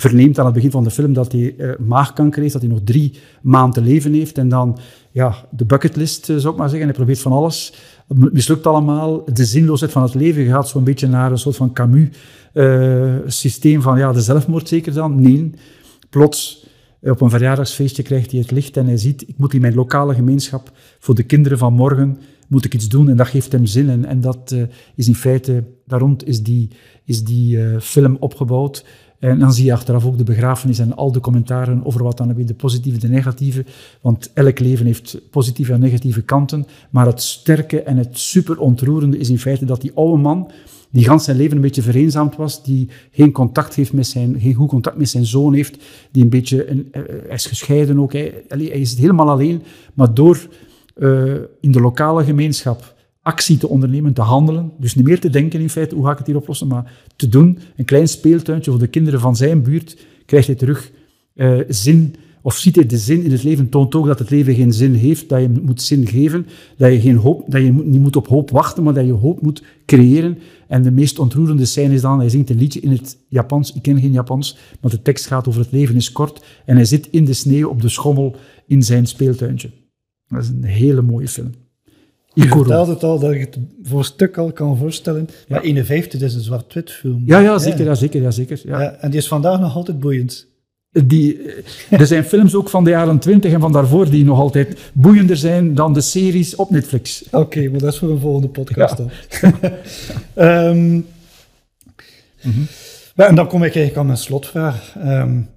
verneemt 0.00 0.38
aan 0.38 0.44
het 0.44 0.54
begin 0.54 0.70
van 0.70 0.84
de 0.84 0.90
film 0.90 1.12
dat 1.12 1.32
hij 1.32 1.54
uh, 1.58 1.72
maagkanker 1.78 2.40
heeft, 2.40 2.52
dat 2.52 2.62
hij 2.62 2.70
nog 2.70 2.80
drie 2.84 3.18
maanden 3.42 3.84
leven 3.84 4.12
heeft. 4.12 4.38
En 4.38 4.48
dan 4.48 4.78
ja, 5.10 5.34
de 5.50 5.64
bucketlist, 5.64 6.28
uh, 6.28 6.36
zou 6.36 6.52
ik 6.52 6.58
maar 6.58 6.68
zeggen. 6.68 6.86
Hij 6.86 6.96
probeert 6.96 7.20
van 7.20 7.32
alles. 7.32 7.74
Het 8.08 8.32
mislukt 8.32 8.66
allemaal. 8.66 9.24
De 9.32 9.44
zinloosheid 9.44 9.92
van 9.92 10.02
het 10.02 10.14
leven 10.14 10.46
gaat 10.46 10.68
zo'n 10.68 10.84
beetje 10.84 11.08
naar 11.08 11.30
een 11.30 11.38
soort 11.38 11.56
van 11.56 11.72
Camus-systeem 11.72 13.76
eh, 13.76 13.82
van 13.82 13.98
ja, 13.98 14.12
de 14.12 14.20
zelfmoord 14.20 14.68
zeker 14.68 14.94
dan. 14.94 15.20
Nee, 15.20 15.50
plots 16.10 16.66
op 17.02 17.20
een 17.20 17.30
verjaardagsfeestje 17.30 18.02
krijgt 18.02 18.30
hij 18.30 18.40
het 18.40 18.50
licht 18.50 18.76
en 18.76 18.86
hij 18.86 18.96
ziet, 18.96 19.28
ik 19.28 19.38
moet 19.38 19.54
in 19.54 19.60
mijn 19.60 19.74
lokale 19.74 20.14
gemeenschap 20.14 20.70
voor 20.98 21.14
de 21.14 21.22
kinderen 21.22 21.58
van 21.58 21.72
morgen 21.72 22.18
moet 22.48 22.64
ik 22.64 22.74
iets 22.74 22.88
doen 22.88 23.08
en 23.08 23.16
dat 23.16 23.26
geeft 23.26 23.52
hem 23.52 23.66
zin. 23.66 23.88
En, 23.88 24.04
en 24.04 24.20
dat 24.20 24.54
is 24.94 25.08
in 25.08 25.14
feite, 25.14 25.64
daar 25.86 26.00
rond 26.00 26.26
is 26.26 26.42
die, 26.42 26.70
is 27.04 27.24
die 27.24 27.80
film 27.80 28.16
opgebouwd. 28.20 28.84
En 29.18 29.38
dan 29.38 29.52
zie 29.52 29.64
je 29.64 29.72
achteraf 29.72 30.06
ook 30.06 30.18
de 30.18 30.24
begrafenis 30.24 30.78
en 30.78 30.96
al 30.96 31.12
de 31.12 31.20
commentaren 31.20 31.84
over 31.84 32.02
wat 32.02 32.16
dan 32.16 32.34
weer 32.34 32.46
de 32.46 32.54
positieve 32.54 32.98
de 32.98 33.08
negatieve. 33.08 33.64
Want 34.00 34.30
elk 34.32 34.58
leven 34.58 34.86
heeft 34.86 35.20
positieve 35.30 35.72
en 35.72 35.80
negatieve 35.80 36.22
kanten. 36.22 36.66
Maar 36.90 37.06
het 37.06 37.22
sterke 37.22 37.82
en 37.82 37.96
het 37.96 38.18
super 38.18 38.58
ontroerende 38.58 39.18
is 39.18 39.30
in 39.30 39.38
feite 39.38 39.64
dat 39.64 39.80
die 39.80 39.92
oude 39.94 40.22
man, 40.22 40.50
die 40.90 41.04
gans 41.04 41.24
zijn 41.24 41.36
leven 41.36 41.56
een 41.56 41.62
beetje 41.62 41.82
vereenzaamd 41.82 42.36
was, 42.36 42.64
die 42.64 42.88
geen 43.10 43.32
contact 43.32 43.74
heeft 43.74 43.92
met 43.92 44.06
zijn, 44.06 44.40
geen 44.40 44.54
goed 44.54 44.68
contact 44.68 44.96
met 44.96 45.08
zijn 45.08 45.26
zoon 45.26 45.54
heeft, 45.54 45.78
die 46.10 46.22
een 46.22 46.28
beetje, 46.28 46.70
een, 46.70 46.88
eh, 46.90 47.02
hij 47.06 47.34
is 47.34 47.46
gescheiden 47.46 48.00
ook, 48.00 48.12
hij, 48.12 48.44
hij 48.48 48.66
is 48.68 48.98
helemaal 48.98 49.30
alleen. 49.30 49.62
Maar 49.94 50.14
door 50.14 50.48
uh, 50.96 51.34
in 51.60 51.72
de 51.72 51.80
lokale 51.80 52.24
gemeenschap 52.24 52.96
actie 53.28 53.58
te 53.58 53.68
ondernemen, 53.68 54.12
te 54.12 54.20
handelen. 54.20 54.72
Dus 54.78 54.94
niet 54.94 55.04
meer 55.04 55.20
te 55.20 55.30
denken 55.30 55.60
in 55.60 55.70
feite, 55.70 55.94
hoe 55.94 56.04
ga 56.04 56.12
ik 56.12 56.18
het 56.18 56.26
hier 56.26 56.36
oplossen, 56.36 56.68
maar 56.68 56.92
te 57.16 57.28
doen. 57.28 57.58
Een 57.76 57.84
klein 57.84 58.08
speeltuintje 58.08 58.70
voor 58.70 58.80
de 58.80 58.86
kinderen 58.86 59.20
van 59.20 59.36
zijn 59.36 59.62
buurt, 59.62 59.96
krijgt 60.26 60.46
hij 60.46 60.56
terug 60.56 60.90
uh, 61.34 61.60
zin, 61.68 62.14
of 62.42 62.56
ziet 62.56 62.74
hij 62.74 62.86
de 62.86 62.98
zin 62.98 63.22
in 63.22 63.30
het 63.30 63.42
leven, 63.42 63.68
toont 63.68 63.94
ook 63.94 64.06
dat 64.06 64.18
het 64.18 64.30
leven 64.30 64.54
geen 64.54 64.72
zin 64.72 64.94
heeft, 64.94 65.28
dat 65.28 65.40
je 65.40 65.48
moet 65.62 65.82
zin 65.82 66.06
geven, 66.06 66.46
dat 66.76 66.92
je, 66.92 67.00
geen 67.00 67.16
hoop, 67.16 67.44
dat 67.50 67.62
je 67.62 67.72
niet 67.72 68.00
moet 68.00 68.16
op 68.16 68.26
hoop 68.26 68.50
wachten, 68.50 68.82
maar 68.82 68.94
dat 68.94 69.06
je 69.06 69.12
hoop 69.12 69.42
moet 69.42 69.62
creëren. 69.86 70.38
En 70.68 70.82
de 70.82 70.90
meest 70.90 71.18
ontroerende 71.18 71.64
scène 71.64 71.94
is 71.94 72.00
dan, 72.00 72.18
hij 72.18 72.28
zingt 72.28 72.50
een 72.50 72.58
liedje 72.58 72.80
in 72.80 72.90
het 72.90 73.18
Japans, 73.28 73.72
ik 73.72 73.82
ken 73.82 74.00
geen 74.00 74.12
Japans, 74.12 74.58
maar 74.80 74.90
de 74.90 75.02
tekst 75.02 75.26
gaat 75.26 75.48
over 75.48 75.60
het 75.60 75.72
leven 75.72 75.96
is 75.96 76.12
kort, 76.12 76.44
en 76.64 76.76
hij 76.76 76.84
zit 76.84 77.08
in 77.10 77.24
de 77.24 77.32
sneeuw 77.32 77.68
op 77.68 77.82
de 77.82 77.88
schommel 77.88 78.36
in 78.66 78.82
zijn 78.82 79.06
speeltuintje. 79.06 79.70
Dat 80.28 80.42
is 80.42 80.48
een 80.48 80.64
hele 80.64 81.02
mooie 81.02 81.28
film. 81.28 81.50
Je 82.42 82.48
vertelde 82.48 82.92
het 82.92 83.02
al 83.02 83.18
dat 83.18 83.32
je 83.32 83.38
het 83.38 83.58
voor 83.82 83.98
een 83.98 84.04
stuk 84.04 84.36
al 84.36 84.52
kan 84.52 84.76
voorstellen. 84.76 85.28
Maar 85.48 85.62
51 85.62 86.20
is 86.20 86.34
een 86.34 86.40
zwart-wit 86.40 86.90
film. 86.90 87.22
Ja, 87.26 87.38
ja, 87.38 87.58
zeker. 87.58 87.84
Ja. 87.84 87.94
zeker, 87.94 88.22
ja, 88.22 88.30
zeker 88.30 88.60
ja. 88.64 88.92
en 88.92 89.10
die 89.10 89.20
is 89.20 89.28
vandaag 89.28 89.60
nog 89.60 89.76
altijd 89.76 90.00
boeiend. 90.00 90.46
Die, 90.90 91.40
er 91.90 92.06
zijn 92.06 92.24
films 92.34 92.54
ook 92.54 92.68
van 92.68 92.84
de 92.84 92.90
jaren 92.90 93.18
20 93.18 93.52
en 93.52 93.60
van 93.60 93.72
daarvoor 93.72 94.10
die 94.10 94.24
nog 94.24 94.38
altijd 94.38 94.90
boeiender 94.92 95.36
zijn 95.36 95.74
dan 95.74 95.92
de 95.92 96.00
series 96.00 96.56
op 96.56 96.70
Netflix. 96.70 97.24
Oké, 97.30 97.68
maar 97.68 97.78
dat 97.78 97.92
is 97.92 97.98
voor 97.98 98.10
een 98.10 98.20
volgende 98.20 98.48
podcast 98.48 98.96
dan. 98.96 99.10
um, 100.46 100.76
mm 100.82 101.04
-hmm. 102.40 102.66
En 103.14 103.34
dan 103.34 103.46
kom 103.46 103.58
ik 103.58 103.74
eigenlijk 103.74 103.96
aan 103.96 104.06
mijn 104.06 104.18
slotvraag. 104.18 104.94
Um, 105.04 105.48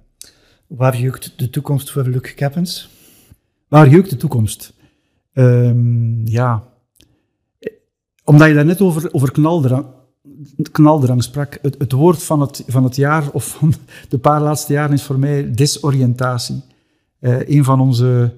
waar 0.66 0.96
jeukt 0.96 1.32
de 1.36 1.50
toekomst 1.50 1.90
voor 1.90 2.08
Luc 2.08 2.34
Keppens? 2.34 2.88
Waar 3.68 3.88
jeukt 3.88 4.10
de 4.10 4.16
toekomst? 4.16 4.72
Um, 5.34 6.26
ja, 6.26 6.62
omdat 8.24 8.48
je 8.48 8.54
daarnet 8.54 8.80
over, 8.80 9.12
over 9.12 9.32
knaldrang, 10.72 11.22
sprak, 11.22 11.58
het, 11.62 11.74
het, 11.78 11.92
woord 11.92 12.22
van 12.22 12.40
het, 12.40 12.64
van 12.66 12.84
het 12.84 12.96
jaar 12.96 13.30
of 13.30 13.44
van 13.44 13.74
de 14.08 14.18
paar 14.18 14.40
laatste 14.40 14.72
jaren 14.72 14.94
is 14.94 15.02
voor 15.02 15.18
mij 15.18 15.52
desoriëntatie. 15.52 16.62
Uh, 17.20 17.48
een 17.48 17.64
van 17.64 17.80
onze, 17.80 18.34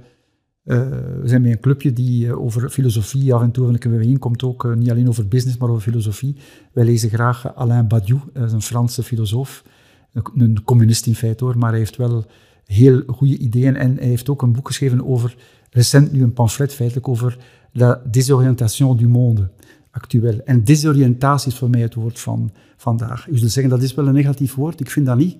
uh, 0.64 0.88
we 1.20 1.28
zijn 1.28 1.42
met 1.42 1.50
een 1.50 1.60
clubje 1.60 1.92
die 1.92 2.26
uh, 2.26 2.40
over 2.40 2.68
filosofie 2.68 3.34
af 3.34 3.42
en 3.42 3.50
toe 3.50 3.66
een 3.66 3.90
bijeenkomt, 3.90 4.42
ook 4.42 4.74
niet 4.74 4.90
alleen 4.90 5.08
over 5.08 5.28
business, 5.28 5.58
maar 5.58 5.68
over 5.68 5.82
filosofie. 5.82 6.36
Wij 6.72 6.84
lezen 6.84 7.10
graag 7.10 7.54
Alain 7.54 7.88
Badiou, 7.88 8.20
is 8.34 8.52
een 8.52 8.62
Franse 8.62 9.02
filosoof, 9.02 9.64
een, 10.12 10.24
een 10.34 10.64
communist 10.64 11.06
in 11.06 11.14
feite 11.14 11.44
hoor, 11.44 11.58
maar 11.58 11.70
hij 11.70 11.78
heeft 11.78 11.96
wel 11.96 12.24
heel 12.64 13.02
goede 13.06 13.38
ideeën. 13.38 13.76
En 13.76 13.96
hij 13.96 14.06
heeft 14.06 14.28
ook 14.28 14.42
een 14.42 14.52
boek 14.52 14.66
geschreven 14.66 15.06
over, 15.06 15.36
recent 15.70 16.12
nu 16.12 16.22
een 16.22 16.32
pamflet 16.32 16.74
feitelijk, 16.74 17.08
over 17.08 17.38
la 17.72 18.02
désorientation 18.10 18.96
du 18.96 19.08
monde 19.08 19.50
actueel. 19.94 20.40
En 20.44 20.64
desoriëntatie 20.64 21.52
is 21.52 21.58
voor 21.58 21.70
mij 21.70 21.80
het 21.80 21.94
woord 21.94 22.20
van 22.20 22.52
vandaag. 22.76 23.28
U 23.28 23.38
zult 23.38 23.50
zeggen, 23.50 23.72
dat 23.72 23.82
is 23.82 23.94
wel 23.94 24.06
een 24.06 24.14
negatief 24.14 24.54
woord. 24.54 24.80
Ik 24.80 24.90
vind 24.90 25.06
dat 25.06 25.16
niet. 25.16 25.36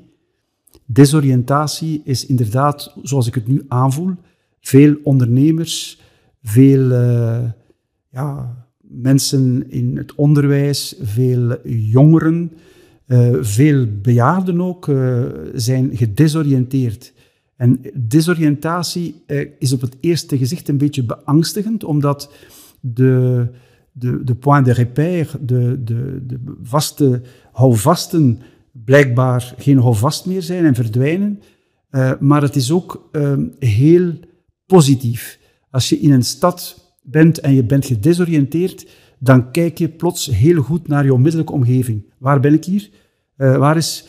Desoriëntatie 0.86 2.00
is 2.04 2.26
inderdaad, 2.26 2.96
zoals 3.02 3.26
ik 3.26 3.34
het 3.34 3.46
nu 3.46 3.64
aanvoel, 3.68 4.14
veel 4.60 4.96
ondernemers, 5.02 6.00
veel 6.42 6.90
uh, 6.90 7.44
ja, 8.10 8.56
mensen 8.80 9.70
in 9.70 9.96
het 9.96 10.14
onderwijs, 10.14 10.94
veel 11.00 11.56
jongeren, 11.66 12.52
uh, 13.06 13.36
veel 13.40 13.86
bejaarden 14.02 14.60
ook, 14.60 14.86
uh, 14.86 15.22
zijn 15.54 15.96
gedesoriënteerd. 15.96 17.12
En 17.56 17.80
desoriëntatie 17.94 19.22
is 19.58 19.72
op 19.72 19.80
het 19.80 19.96
eerste 20.00 20.38
gezicht 20.38 20.68
een 20.68 20.78
beetje 20.78 21.04
beangstigend, 21.04 21.84
omdat 21.84 22.32
de, 22.80 23.48
de, 23.96 24.24
de 24.24 24.34
point 24.34 24.64
de 24.64 24.72
repère, 24.72 25.44
de, 25.44 25.84
de, 25.84 26.26
de 26.26 26.40
vaste 26.62 27.22
houvasten, 27.52 28.40
blijkbaar 28.72 29.54
geen 29.58 29.78
houvast 29.78 30.26
meer 30.26 30.42
zijn 30.42 30.64
en 30.64 30.74
verdwijnen. 30.74 31.40
Uh, 31.90 32.12
maar 32.20 32.42
het 32.42 32.56
is 32.56 32.70
ook 32.70 33.08
uh, 33.12 33.32
heel 33.58 34.12
positief. 34.66 35.38
Als 35.70 35.88
je 35.88 36.00
in 36.00 36.12
een 36.12 36.24
stad 36.24 36.92
bent 37.02 37.40
en 37.40 37.54
je 37.54 37.64
bent 37.64 37.86
gedesoriënteerd, 37.86 38.86
dan 39.18 39.50
kijk 39.50 39.78
je 39.78 39.88
plots 39.88 40.26
heel 40.26 40.62
goed 40.62 40.88
naar 40.88 41.04
je 41.04 41.14
onmiddellijke 41.14 41.52
omgeving. 41.52 42.12
Waar 42.18 42.40
ben 42.40 42.52
ik 42.52 42.64
hier? 42.64 42.90
Uh, 43.36 43.56
waar, 43.56 43.76
is, 43.76 44.06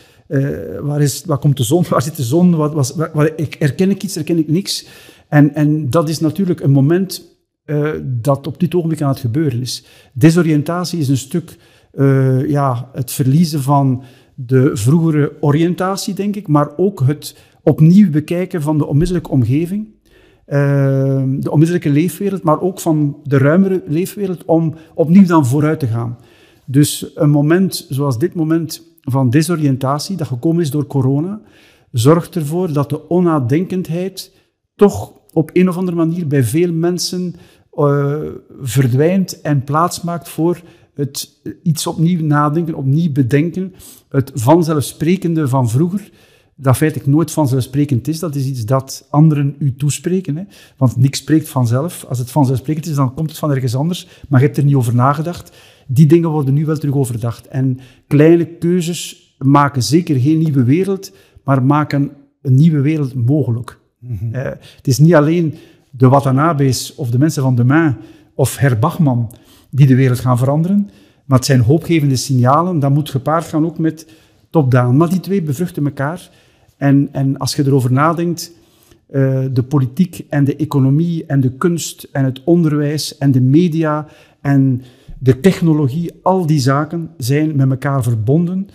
waar, 0.81 1.01
is, 1.01 1.25
waar 1.25 1.37
komt 1.37 1.57
de 1.57 1.63
zon? 1.63 1.85
Waar 1.89 2.01
zit 2.01 2.15
de 2.15 2.23
zon? 2.23 2.55
Wat, 2.55 2.73
was, 2.73 2.95
waar, 2.95 3.11
waar, 3.13 3.31
herken 3.59 3.89
ik 3.89 4.03
iets? 4.03 4.15
Herken 4.15 4.37
ik 4.37 4.47
niks? 4.47 4.87
En, 5.27 5.55
en 5.55 5.89
dat 5.89 6.09
is 6.09 6.19
natuurlijk 6.19 6.59
een 6.59 6.71
moment 6.71 7.34
uh, 7.65 7.89
dat 8.03 8.47
op 8.47 8.59
dit 8.59 8.75
ogenblik 8.75 9.01
aan 9.01 9.09
het 9.09 9.19
gebeuren 9.19 9.61
is. 9.61 9.85
Desoriëntatie 10.13 10.99
is 10.99 11.07
een 11.07 11.17
stuk 11.17 11.57
uh, 11.93 12.49
ja, 12.49 12.89
het 12.93 13.11
verliezen 13.11 13.61
van 13.61 14.03
de 14.35 14.71
vroegere 14.73 15.33
oriëntatie, 15.39 16.13
denk 16.13 16.35
ik, 16.35 16.47
maar 16.47 16.77
ook 16.77 16.99
het 17.05 17.37
opnieuw 17.63 18.09
bekijken 18.09 18.61
van 18.61 18.77
de 18.77 18.85
onmiddellijke 18.85 19.29
omgeving, 19.29 19.87
uh, 20.47 21.23
de 21.39 21.51
onmiddellijke 21.51 21.89
leefwereld, 21.89 22.43
maar 22.43 22.61
ook 22.61 22.79
van 22.79 23.17
de 23.23 23.37
ruimere 23.37 23.83
leefwereld, 23.85 24.45
om 24.45 24.73
opnieuw 24.93 25.25
dan 25.25 25.45
vooruit 25.45 25.79
te 25.79 25.87
gaan. 25.87 26.17
Dus 26.65 27.11
een 27.15 27.29
moment 27.29 27.85
zoals 27.89 28.17
dit 28.17 28.33
moment 28.33 28.95
van 29.01 29.29
desoriëntatie, 29.29 30.17
dat 30.17 30.27
gekomen 30.27 30.61
is 30.61 30.71
door 30.71 30.87
corona, 30.87 31.41
zorgt 31.91 32.35
ervoor 32.35 32.73
dat 32.73 32.89
de 32.89 33.07
onnadenkendheid 33.07 34.31
toch 34.75 35.13
op 35.35 35.49
een 35.53 35.69
of 35.69 35.77
andere 35.77 35.97
manier 35.97 36.27
bij 36.27 36.43
veel 36.43 36.73
mensen 36.73 37.35
uh, 37.73 38.21
verdwijnt 38.61 39.41
en 39.41 39.63
plaatsmaakt 39.63 40.29
voor 40.29 40.61
het 40.93 41.41
iets 41.63 41.87
opnieuw 41.87 42.25
nadenken, 42.25 42.75
opnieuw 42.75 43.11
bedenken. 43.11 43.73
Het 44.09 44.31
vanzelfsprekende 44.33 45.47
van 45.47 45.69
vroeger, 45.69 46.09
dat 46.55 46.77
feitelijk 46.77 47.09
nooit 47.09 47.31
vanzelfsprekend 47.31 48.07
is, 48.07 48.19
dat 48.19 48.35
is 48.35 48.45
iets 48.45 48.65
dat 48.65 49.07
anderen 49.09 49.55
u 49.59 49.75
toespreken. 49.75 50.35
Hè? 50.35 50.43
Want 50.77 50.97
niks 50.97 51.19
spreekt 51.19 51.49
vanzelf. 51.49 52.05
Als 52.09 52.19
het 52.19 52.31
vanzelfsprekend 52.31 52.85
is, 52.85 52.95
dan 52.95 53.13
komt 53.13 53.29
het 53.29 53.39
van 53.39 53.51
ergens 53.51 53.75
anders, 53.75 54.07
maar 54.29 54.39
je 54.39 54.45
hebt 54.45 54.57
er 54.57 54.63
niet 54.63 54.75
over 54.75 54.95
nagedacht. 54.95 55.57
Die 55.87 56.05
dingen 56.05 56.29
worden 56.29 56.53
nu 56.53 56.65
wel 56.65 56.77
terug 56.77 56.95
overdacht. 56.95 57.47
En 57.47 57.79
kleine 58.07 58.45
keuzes 58.45 59.35
maken 59.37 59.83
zeker 59.83 60.19
geen 60.19 60.37
nieuwe 60.37 60.63
wereld, 60.63 61.11
maar 61.43 61.63
maken 61.63 62.11
een 62.41 62.55
nieuwe 62.55 62.81
wereld 62.81 63.13
mogelijk. 63.13 63.83
-hmm. 64.07 64.35
uh, 64.35 64.43
het 64.43 64.87
is 64.87 64.97
niet 64.97 65.15
alleen 65.15 65.53
de 65.89 66.07
Watanabes 66.07 66.95
of 66.95 67.09
de 67.09 67.17
mensen 67.17 67.41
van 67.41 67.55
de 67.55 67.63
Main 67.63 67.97
of 68.33 68.57
Her 68.57 68.79
Bachman 68.79 69.31
die 69.69 69.87
de 69.87 69.95
wereld 69.95 70.19
gaan 70.19 70.37
veranderen. 70.37 70.89
Maar 71.25 71.37
het 71.37 71.47
zijn 71.47 71.59
hoopgevende 71.59 72.15
signalen. 72.15 72.79
Dat 72.79 72.91
moet 72.91 73.09
gepaard 73.09 73.45
gaan 73.45 73.65
ook 73.65 73.77
met 73.77 74.07
top-down. 74.49 74.97
Maar 74.97 75.09
die 75.09 75.19
twee 75.19 75.41
bevruchten 75.41 75.85
elkaar. 75.85 76.29
En, 76.77 77.09
en 77.11 77.37
als 77.37 77.55
je 77.55 77.65
erover 77.65 77.91
nadenkt, 77.91 78.51
uh, 79.09 79.45
de 79.53 79.63
politiek 79.63 80.25
en 80.29 80.43
de 80.43 80.55
economie 80.55 81.25
en 81.25 81.39
de 81.39 81.51
kunst 81.51 82.07
en 82.11 82.25
het 82.25 82.41
onderwijs 82.43 83.17
en 83.17 83.31
de 83.31 83.41
media 83.41 84.07
en 84.41 84.81
de 85.19 85.39
technologie, 85.39 86.11
al 86.21 86.45
die 86.45 86.59
zaken 86.59 87.09
zijn 87.17 87.55
met 87.55 87.69
elkaar 87.69 88.03
verbonden. 88.03 88.67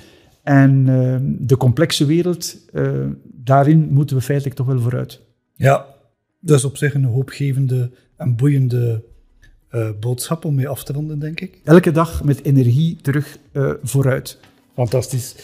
En 0.43 0.87
uh, 0.87 1.17
de 1.39 1.57
complexe 1.57 2.05
wereld, 2.05 2.57
daarin 3.51 3.89
moeten 3.91 4.17
we 4.17 4.23
feitelijk 4.23 4.57
toch 4.57 4.67
wel 4.67 4.81
vooruit. 4.81 5.21
Ja, 5.55 5.87
dus 6.41 6.65
op 6.65 6.77
zich 6.77 6.95
een 6.95 7.05
hoopgevende 7.05 7.91
en 8.17 8.37
boeiende 8.37 9.05
uh, 9.71 9.89
boodschap 10.01 10.45
om 10.45 10.55
mee 10.55 10.69
af 10.69 10.85
te 10.85 10.93
ronden, 10.93 11.19
denk 11.19 11.41
ik. 11.41 11.61
Elke 11.65 11.91
dag 11.91 12.25
met 12.25 12.45
energie 12.45 12.99
terug 13.03 13.39
uh, 13.53 13.73
vooruit. 13.83 14.39
Fantastisch. 14.75 15.35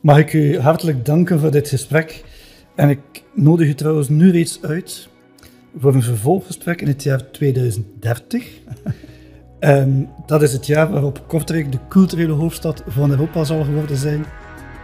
Mag 0.00 0.18
ik 0.18 0.32
u 0.32 0.58
hartelijk 0.58 1.04
danken 1.04 1.38
voor 1.38 1.50
dit 1.50 1.68
gesprek. 1.68 2.24
En 2.74 2.88
ik 2.88 3.22
nodig 3.34 3.68
u 3.68 3.74
trouwens 3.74 4.08
nu 4.08 4.30
reeds 4.30 4.62
uit 4.62 5.08
voor 5.78 5.94
een 5.94 6.02
vervolggesprek 6.02 6.80
in 6.80 6.88
het 6.88 7.02
jaar 7.02 7.30
2030. 7.30 8.48
en 9.58 10.08
dat 10.26 10.42
is 10.42 10.52
het 10.52 10.66
jaar 10.66 10.90
waarop 10.90 11.24
Kortrijk 11.26 11.72
de 11.72 11.78
culturele 11.88 12.32
hoofdstad 12.32 12.82
van 12.86 13.10
Europa 13.10 13.44
zal 13.44 13.64
geworden 13.64 13.96
zijn. 13.96 14.24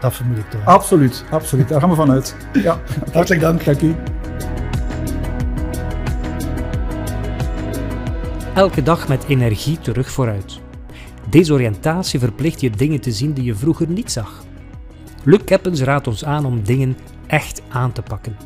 Dat 0.01 0.14
vermoed 0.14 0.38
ik 0.38 0.51
toch. 0.51 0.64
Absoluut, 0.64 1.24
absoluut. 1.30 1.68
Daar 1.68 1.80
gaan 1.80 1.90
we 1.90 1.96
vanuit. 1.96 2.36
Ja. 2.53 2.80
Hartelijk 3.12 3.40
dank. 3.40 3.64
Dank 3.64 3.80
u. 3.80 3.94
elke 8.59 8.82
dag 8.82 9.09
met 9.09 9.24
energie 9.28 9.78
terug 9.78 10.11
vooruit. 10.11 10.61
Desoriëntatie 11.30 12.18
verplicht 12.18 12.61
je 12.61 12.70
dingen 12.70 13.01
te 13.01 13.12
zien 13.12 13.32
die 13.32 13.44
je 13.44 13.55
vroeger 13.55 13.88
niet 13.88 14.12
zag. 14.12 14.44
Luc 15.24 15.44
Keppens 15.44 15.80
raadt 15.80 16.07
ons 16.07 16.24
aan 16.24 16.44
om 16.44 16.62
dingen 16.62 16.96
echt 17.26 17.62
aan 17.68 17.92
te 17.92 18.03
pakken. 18.03 18.36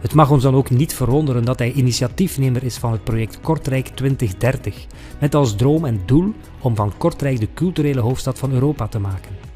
Het 0.00 0.14
mag 0.14 0.30
ons 0.30 0.42
dan 0.42 0.54
ook 0.54 0.70
niet 0.70 0.94
verwonderen 0.94 1.44
dat 1.44 1.58
hij 1.58 1.72
initiatiefnemer 1.72 2.64
is 2.64 2.76
van 2.76 2.92
het 2.92 3.04
project 3.04 3.40
Kortrijk 3.40 3.88
2030, 3.88 4.86
met 5.20 5.34
als 5.34 5.56
droom 5.56 5.84
en 5.84 6.00
doel 6.06 6.34
om 6.60 6.76
van 6.76 6.92
Kortrijk 6.98 7.40
de 7.40 7.48
culturele 7.54 8.00
hoofdstad 8.00 8.38
van 8.38 8.52
Europa 8.52 8.86
te 8.86 8.98
maken. 8.98 9.47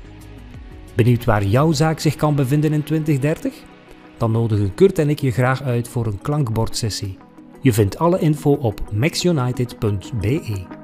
Benieuwd 0.94 1.24
waar 1.24 1.44
jouw 1.44 1.72
zaak 1.72 1.98
zich 1.98 2.16
kan 2.16 2.34
bevinden 2.34 2.72
in 2.72 2.82
2030? 2.82 3.54
Dan 4.16 4.30
nodigen 4.30 4.74
Kurt 4.74 4.98
en 4.98 5.08
ik 5.10 5.18
je 5.18 5.30
graag 5.30 5.62
uit 5.62 5.88
voor 5.88 6.06
een 6.06 6.22
klankbordsessie. 6.22 7.18
Je 7.60 7.72
vindt 7.72 7.98
alle 7.98 8.18
info 8.18 8.52
op 8.52 8.80
maxunited.be. 8.92 10.81